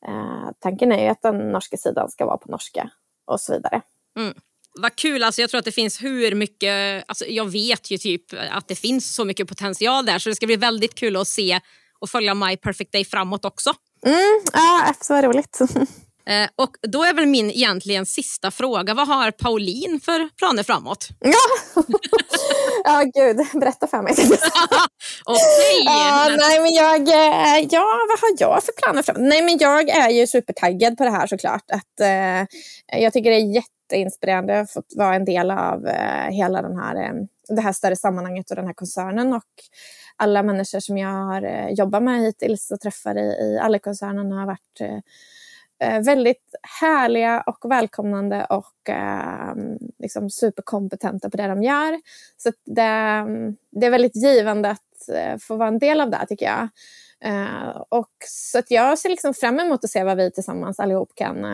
eh, 0.06 0.50
tanken 0.60 0.92
är 0.92 1.02
ju 1.02 1.08
att 1.08 1.22
den 1.22 1.52
norska 1.52 1.76
sidan 1.76 2.10
ska 2.10 2.26
vara 2.26 2.36
på 2.36 2.50
norska 2.50 2.90
och 3.24 3.40
så 3.40 3.52
vidare. 3.52 3.82
Mm 4.18 4.34
vad 4.78 4.96
kul, 4.96 5.22
alltså 5.22 5.40
jag 5.40 5.50
tror 5.50 5.58
att 5.58 5.64
det 5.64 5.72
finns 5.72 6.02
hur 6.02 6.34
mycket, 6.34 7.04
alltså 7.08 7.24
jag 7.24 7.50
vet 7.50 7.90
ju 7.90 7.98
typ 7.98 8.24
att 8.50 8.68
det 8.68 8.74
finns 8.74 9.14
så 9.14 9.24
mycket 9.24 9.48
potential 9.48 10.06
där 10.06 10.18
så 10.18 10.28
det 10.28 10.34
ska 10.34 10.46
bli 10.46 10.56
väldigt 10.56 10.94
kul 10.94 11.16
att 11.16 11.28
se 11.28 11.60
och 11.98 12.10
följa 12.10 12.34
My 12.34 12.56
Perfect 12.56 12.92
Day 12.92 13.04
framåt 13.04 13.44
också. 13.44 13.74
Mm, 14.06 14.40
ja, 14.52 14.94
så 15.00 15.14
vad 15.14 15.24
roligt. 15.24 15.58
Eh, 16.28 16.48
och 16.56 16.70
då 16.82 17.04
är 17.04 17.14
väl 17.14 17.26
min 17.26 17.50
egentligen 17.50 18.06
sista 18.06 18.50
fråga, 18.50 18.94
vad 18.94 19.08
har 19.08 19.30
Pauline 19.30 20.00
för 20.00 20.28
planer 20.36 20.62
framåt? 20.62 21.08
Ja, 21.20 21.32
ja 22.84 23.02
gud, 23.14 23.60
berätta 23.60 23.86
för 23.86 24.02
mig. 24.02 24.12
Okej. 25.24 25.82
Ja, 25.84 26.28
nej, 26.38 26.60
men 26.60 26.74
jag, 26.74 27.08
eh, 27.08 27.68
ja, 27.70 28.06
vad 28.08 28.20
har 28.20 28.36
jag 28.38 28.64
för 28.64 28.72
planer 28.72 29.02
framåt? 29.02 29.22
Nej, 29.22 29.42
men 29.42 29.58
jag 29.58 29.88
är 29.88 30.10
ju 30.10 30.26
supertaggad 30.26 30.96
på 30.98 31.04
det 31.04 31.10
här 31.10 31.26
såklart. 31.26 31.70
Att, 31.72 32.00
eh, 32.00 32.46
jag 33.00 33.12
tycker 33.12 33.30
det 33.30 33.36
är 33.36 33.54
jätte 33.54 33.70
jätteinspirerande 33.92 34.60
att 34.60 34.72
få 34.72 34.82
vara 34.96 35.14
en 35.14 35.24
del 35.24 35.50
av 35.50 35.86
eh, 35.86 36.30
hela 36.30 36.62
den 36.62 36.76
här, 36.76 36.96
eh, 36.96 37.12
det 37.48 37.60
här 37.60 37.72
större 37.72 37.96
sammanhanget 37.96 38.50
och 38.50 38.56
den 38.56 38.66
här 38.66 38.74
koncernen. 38.74 39.32
Och 39.32 39.42
alla 40.16 40.42
människor 40.42 40.80
som 40.80 40.98
jag 40.98 41.08
har 41.08 41.68
jobbat 41.70 42.02
med 42.02 42.20
hittills 42.20 42.70
och 42.70 42.80
träffar 42.80 43.18
i, 43.18 43.20
i 43.20 43.58
alla-koncernen 43.62 44.32
har 44.32 44.46
varit 44.46 45.02
Eh, 45.82 46.02
väldigt 46.02 46.54
härliga 46.80 47.40
och 47.46 47.70
välkomnande 47.70 48.44
och 48.44 48.90
eh, 48.90 49.54
liksom 49.98 50.30
superkompetenta 50.30 51.30
på 51.30 51.36
det 51.36 51.46
de 51.46 51.62
gör. 51.62 52.00
Så 52.36 52.52
det, 52.64 52.82
ehm, 52.82 53.56
det 53.70 53.86
är 53.86 53.90
väldigt 53.90 54.16
givande 54.16 54.70
att 54.70 55.08
eh, 55.14 55.38
få 55.38 55.56
vara 55.56 55.68
en 55.68 55.78
del 55.78 56.00
av 56.00 56.10
det 56.10 56.26
tycker 56.28 56.46
jag. 56.46 56.68
Eh, 57.20 57.82
och 57.88 58.12
så 58.26 58.58
att 58.58 58.70
jag 58.70 58.98
ser 58.98 59.08
liksom 59.08 59.34
fram 59.34 59.60
emot 59.60 59.84
att 59.84 59.90
se 59.90 60.04
vad 60.04 60.16
vi 60.16 60.30
tillsammans 60.30 60.80
allihop 60.80 61.10
kan 61.14 61.44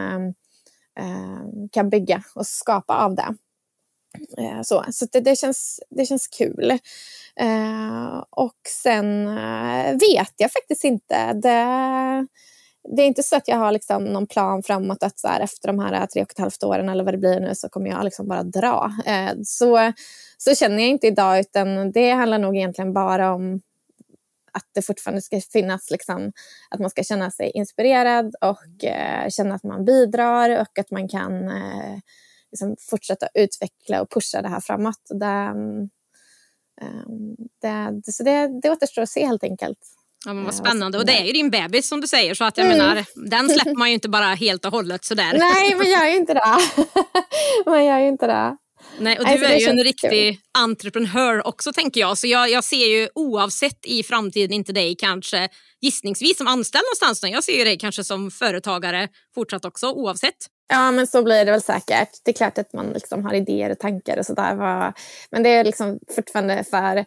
Eh, 0.98 1.68
kan 1.72 1.90
bygga 1.90 2.22
och 2.34 2.46
skapa 2.46 2.96
av 2.96 3.14
det. 3.14 3.34
Eh, 4.38 4.62
så 4.62 4.84
så 4.90 5.06
det, 5.12 5.20
det, 5.20 5.36
känns, 5.36 5.80
det 5.90 6.06
känns 6.06 6.28
kul. 6.28 6.70
Eh, 7.36 8.24
och 8.30 8.58
sen 8.82 9.28
eh, 9.28 9.92
vet 9.92 10.34
jag 10.36 10.52
faktiskt 10.52 10.84
inte. 10.84 11.32
Det, 11.32 12.26
det 12.88 13.02
är 13.02 13.06
inte 13.06 13.22
så 13.22 13.36
att 13.36 13.48
jag 13.48 13.56
har 13.56 13.72
liksom 13.72 14.04
någon 14.04 14.26
plan 14.26 14.62
framåt 14.62 15.02
att 15.02 15.18
så 15.18 15.28
här, 15.28 15.40
efter 15.40 15.68
de 15.68 15.78
här 15.78 16.06
tre 16.06 16.22
och 16.22 16.30
ett 16.30 16.38
halvt 16.38 16.62
åren 16.62 16.88
eller 16.88 17.04
vad 17.04 17.14
det 17.14 17.18
blir 17.18 17.40
nu 17.40 17.54
så 17.54 17.68
kommer 17.68 17.90
jag 17.90 18.04
liksom 18.04 18.28
bara 18.28 18.42
dra. 18.42 18.92
Eh, 19.06 19.32
så, 19.44 19.92
så 20.38 20.54
känner 20.54 20.78
jag 20.78 20.88
inte 20.88 21.06
idag 21.06 21.40
utan 21.40 21.92
det 21.92 22.10
handlar 22.10 22.38
nog 22.38 22.56
egentligen 22.56 22.92
bara 22.92 23.34
om 23.34 23.60
att 24.52 24.66
det 24.74 24.82
fortfarande 24.82 25.22
ska 25.22 25.40
finnas, 25.52 25.90
liksom, 25.90 26.32
att 26.70 26.80
man 26.80 26.90
ska 26.90 27.02
känna 27.02 27.30
sig 27.30 27.50
inspirerad 27.50 28.34
och 28.40 28.84
eh, 28.84 29.28
känna 29.28 29.54
att 29.54 29.64
man 29.64 29.84
bidrar 29.84 30.60
och 30.60 30.78
att 30.78 30.90
man 30.90 31.08
kan 31.08 31.48
eh, 31.48 31.98
liksom 32.50 32.76
fortsätta 32.90 33.28
utveckla 33.34 34.02
och 34.02 34.10
pusha 34.10 34.42
det 34.42 34.48
här 34.48 34.60
framåt. 34.60 35.02
Det, 35.08 35.26
ehm, 35.26 35.88
det, 37.62 38.12
så 38.12 38.22
det, 38.22 38.60
det 38.62 38.70
återstår 38.70 39.02
att 39.02 39.08
se 39.08 39.26
helt 39.26 39.44
enkelt. 39.44 39.78
Ja, 40.24 40.32
men 40.32 40.44
vad 40.44 40.54
eh, 40.54 40.60
spännande. 40.60 40.98
Och 40.98 41.06
det 41.06 41.12
är 41.12 41.24
ju 41.24 41.32
din 41.32 41.50
bebis 41.50 41.88
som 41.88 42.00
du 42.00 42.06
säger 42.06 42.34
så 42.34 42.44
att 42.44 42.58
jag 42.58 42.66
mm. 42.66 42.78
menar, 42.78 43.04
den 43.14 43.48
släpper 43.48 43.78
man 43.78 43.88
ju 43.88 43.94
inte 43.94 44.08
bara 44.08 44.34
helt 44.34 44.64
och 44.64 44.72
hållet 44.72 45.04
sådär. 45.04 45.32
Nej, 45.38 45.74
man 45.74 45.90
gör 45.90 46.06
ju 46.06 46.16
inte 46.16 46.34
det. 46.34 46.58
man 47.70 47.84
gör 47.84 47.98
ju 47.98 48.08
inte 48.08 48.26
det. 48.26 48.56
Nej, 48.98 49.18
och 49.18 49.24
du 49.24 49.30
alltså, 49.30 49.46
är 49.46 49.58
ju 49.58 49.66
en 49.66 49.84
riktig 49.84 50.34
kul. 50.34 50.36
entreprenör 50.58 51.46
också 51.46 51.72
tänker 51.72 52.00
jag. 52.00 52.18
Så 52.18 52.26
jag, 52.26 52.50
jag 52.50 52.64
ser 52.64 52.86
ju 52.86 53.08
oavsett 53.14 53.86
i 53.86 54.02
framtiden 54.02 54.52
inte 54.52 54.72
dig 54.72 54.94
kanske 54.98 55.48
gissningsvis 55.80 56.38
som 56.38 56.46
anställd 56.46 56.84
någonstans. 56.84 57.32
Jag 57.32 57.44
ser 57.44 57.58
ju 57.58 57.64
dig 57.64 57.78
kanske 57.78 58.04
som 58.04 58.30
företagare 58.30 59.08
fortsatt 59.34 59.64
också 59.64 59.90
oavsett. 59.90 60.36
Ja, 60.68 60.90
men 60.90 61.06
så 61.06 61.22
blir 61.22 61.44
det 61.44 61.50
väl 61.50 61.62
säkert. 61.62 62.08
Det 62.24 62.30
är 62.30 62.34
klart 62.34 62.58
att 62.58 62.72
man 62.72 62.86
liksom 62.86 63.24
har 63.24 63.34
idéer 63.34 63.70
och 63.70 63.78
tankar 63.78 64.18
och 64.18 64.26
sådär. 64.26 64.54
Men 65.30 65.42
det 65.42 65.48
är 65.48 65.64
liksom 65.64 65.98
fortfarande 66.16 66.64
för 66.70 67.04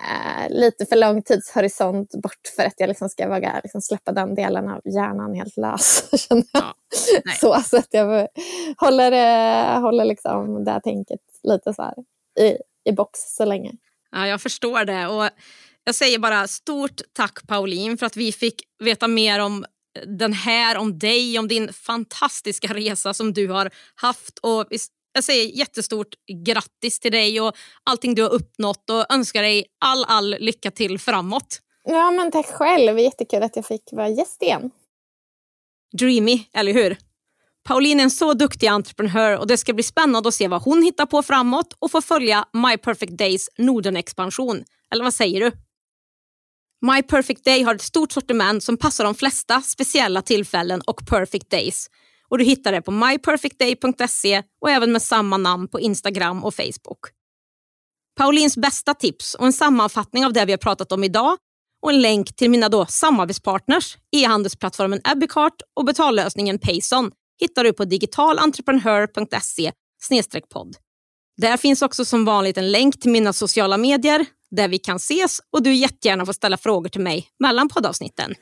eh, 0.00 0.50
lite 0.50 0.86
för 0.86 0.96
lång 0.96 1.22
tidshorisont 1.22 2.10
bort 2.22 2.52
för 2.56 2.62
att 2.62 2.74
jag 2.76 2.88
liksom 2.88 3.08
ska 3.08 3.28
våga 3.28 3.60
liksom 3.64 3.80
släppa 3.80 4.12
den 4.12 4.34
delen 4.34 4.68
av 4.68 4.80
hjärnan 4.84 5.34
helt 5.34 5.56
lös. 5.56 6.10
Ja, 6.52 6.74
så, 7.40 7.62
så 7.64 7.76
att 7.76 7.88
jag 7.90 8.28
håller, 8.76 9.12
eh, 9.12 9.80
håller 9.80 10.04
liksom 10.04 10.64
det 10.64 10.70
här 10.70 10.80
tänket 10.80 11.20
lite 11.42 11.74
så 11.74 11.82
här 11.82 11.94
i, 12.40 12.56
i 12.90 12.92
box 12.92 13.20
så 13.36 13.44
länge. 13.44 13.72
Ja, 14.10 14.26
jag 14.26 14.40
förstår 14.40 14.84
det. 14.84 15.06
Och 15.06 15.30
jag 15.84 15.94
säger 15.94 16.18
bara 16.18 16.48
stort 16.48 17.00
tack 17.12 17.46
Pauline 17.46 17.98
för 17.98 18.06
att 18.06 18.16
vi 18.16 18.32
fick 18.32 18.62
veta 18.78 19.08
mer 19.08 19.40
om 19.40 19.64
den 20.04 20.32
här, 20.32 20.78
om 20.78 20.98
dig, 20.98 21.38
om 21.38 21.48
din 21.48 21.72
fantastiska 21.72 22.74
resa 22.74 23.14
som 23.14 23.32
du 23.32 23.48
har 23.48 23.70
haft. 23.94 24.38
Och 24.38 24.66
jag 25.16 25.24
säger 25.24 25.58
jättestort 25.58 26.08
grattis 26.46 27.00
till 27.00 27.12
dig 27.12 27.40
och 27.40 27.56
allting 27.84 28.14
du 28.14 28.22
har 28.22 28.30
uppnått 28.30 28.90
och 28.90 29.12
önskar 29.12 29.42
dig 29.42 29.64
all, 29.80 30.04
all 30.04 30.36
lycka 30.40 30.70
till 30.70 30.98
framåt. 30.98 31.60
Ja, 31.84 32.10
men 32.10 32.30
tack 32.30 32.46
själv. 32.46 32.98
Jättekul 32.98 33.42
att 33.42 33.56
jag 33.56 33.66
fick 33.66 33.82
vara 33.92 34.08
gäst 34.08 34.42
igen. 34.42 34.70
Dreamy, 35.98 36.44
eller 36.52 36.72
hur? 36.72 36.96
Pauline 37.64 38.00
är 38.00 38.04
en 38.04 38.10
så 38.10 38.34
duktig 38.34 38.66
entreprenör 38.66 39.38
och 39.38 39.46
det 39.46 39.56
ska 39.56 39.72
bli 39.72 39.82
spännande 39.82 40.28
att 40.28 40.34
se 40.34 40.48
vad 40.48 40.62
hon 40.62 40.82
hittar 40.82 41.06
på 41.06 41.22
framåt 41.22 41.76
och 41.78 41.90
få 41.90 42.00
följa 42.00 42.44
My 42.52 42.76
Perfect 42.76 43.18
Days 43.18 43.48
Norden-expansion. 43.58 44.64
Eller 44.92 45.04
vad 45.04 45.14
säger 45.14 45.40
du? 45.40 45.52
My 46.94 47.02
Perfect 47.02 47.44
Day 47.44 47.62
har 47.62 47.74
ett 47.74 47.82
stort 47.82 48.12
sortiment 48.12 48.64
som 48.64 48.76
passar 48.76 49.04
de 49.04 49.14
flesta 49.14 49.62
speciella 49.62 50.22
tillfällen 50.22 50.80
och 50.80 51.06
perfect 51.06 51.50
days 51.50 51.90
och 52.28 52.38
du 52.38 52.44
hittar 52.44 52.72
det 52.72 52.82
på 52.82 52.90
myperfectday.se 52.90 54.42
och 54.60 54.70
även 54.70 54.92
med 54.92 55.02
samma 55.02 55.36
namn 55.36 55.68
på 55.68 55.80
Instagram 55.80 56.44
och 56.44 56.54
Facebook. 56.54 57.00
Paulins 58.16 58.56
bästa 58.56 58.94
tips 58.94 59.34
och 59.34 59.46
en 59.46 59.52
sammanfattning 59.52 60.26
av 60.26 60.32
det 60.32 60.44
vi 60.44 60.52
har 60.52 60.58
pratat 60.58 60.92
om 60.92 61.04
idag 61.04 61.36
och 61.82 61.90
en 61.92 62.02
länk 62.02 62.36
till 62.36 62.50
mina 62.50 62.68
då 62.68 62.86
samarbetspartners, 62.86 63.96
e-handelsplattformen 64.16 65.00
Abbeycart 65.04 65.62
och 65.76 65.84
betallösningen 65.84 66.58
Payson 66.58 67.10
hittar 67.40 67.64
du 67.64 67.72
på 67.72 67.84
digitalentreprenör.se 67.84 69.72
podd. 70.50 70.76
Där 71.36 71.56
finns 71.56 71.82
också 71.82 72.04
som 72.04 72.24
vanligt 72.24 72.58
en 72.58 72.72
länk 72.72 73.00
till 73.00 73.10
mina 73.10 73.32
sociala 73.32 73.76
medier 73.76 74.26
där 74.50 74.68
vi 74.68 74.78
kan 74.78 74.96
ses 74.96 75.40
och 75.52 75.62
du 75.62 75.74
jättegärna 75.74 76.26
får 76.26 76.32
ställa 76.32 76.56
frågor 76.56 76.88
till 76.88 77.00
mig 77.00 77.28
mellan 77.38 77.68
poddavsnitten. 77.68 78.34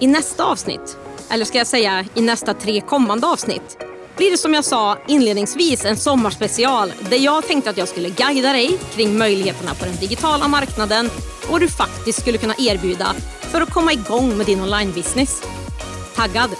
I 0.00 0.06
nästa 0.06 0.44
avsnitt 0.44 0.98
eller 1.30 1.44
ska 1.44 1.58
jag 1.58 1.66
säga 1.66 2.04
i 2.14 2.20
nästa 2.20 2.54
tre 2.54 2.80
kommande 2.80 3.26
avsnitt, 3.26 3.78
blir 4.16 4.30
det 4.30 4.38
som 4.38 4.54
jag 4.54 4.64
sa 4.64 4.98
inledningsvis 5.08 5.84
en 5.84 5.96
sommarspecial 5.96 6.92
där 7.10 7.16
jag 7.16 7.46
tänkte 7.46 7.70
att 7.70 7.76
jag 7.76 7.88
skulle 7.88 8.08
guida 8.08 8.52
dig 8.52 8.78
kring 8.94 9.18
möjligheterna 9.18 9.74
på 9.74 9.84
den 9.84 9.96
digitala 9.96 10.48
marknaden 10.48 11.10
och 11.42 11.50
vad 11.50 11.60
du 11.60 11.68
faktiskt 11.68 12.20
skulle 12.20 12.38
kunna 12.38 12.54
erbjuda 12.58 13.14
för 13.40 13.60
att 13.60 13.70
komma 13.70 13.92
igång 13.92 14.36
med 14.36 14.46
din 14.46 14.60
online-business. 14.60 15.42
Taggad? 16.14 16.50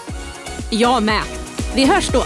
Jag 0.69 1.03
med. 1.03 1.23
Vi 1.75 1.85
hörs 1.85 2.09
då! 2.09 2.23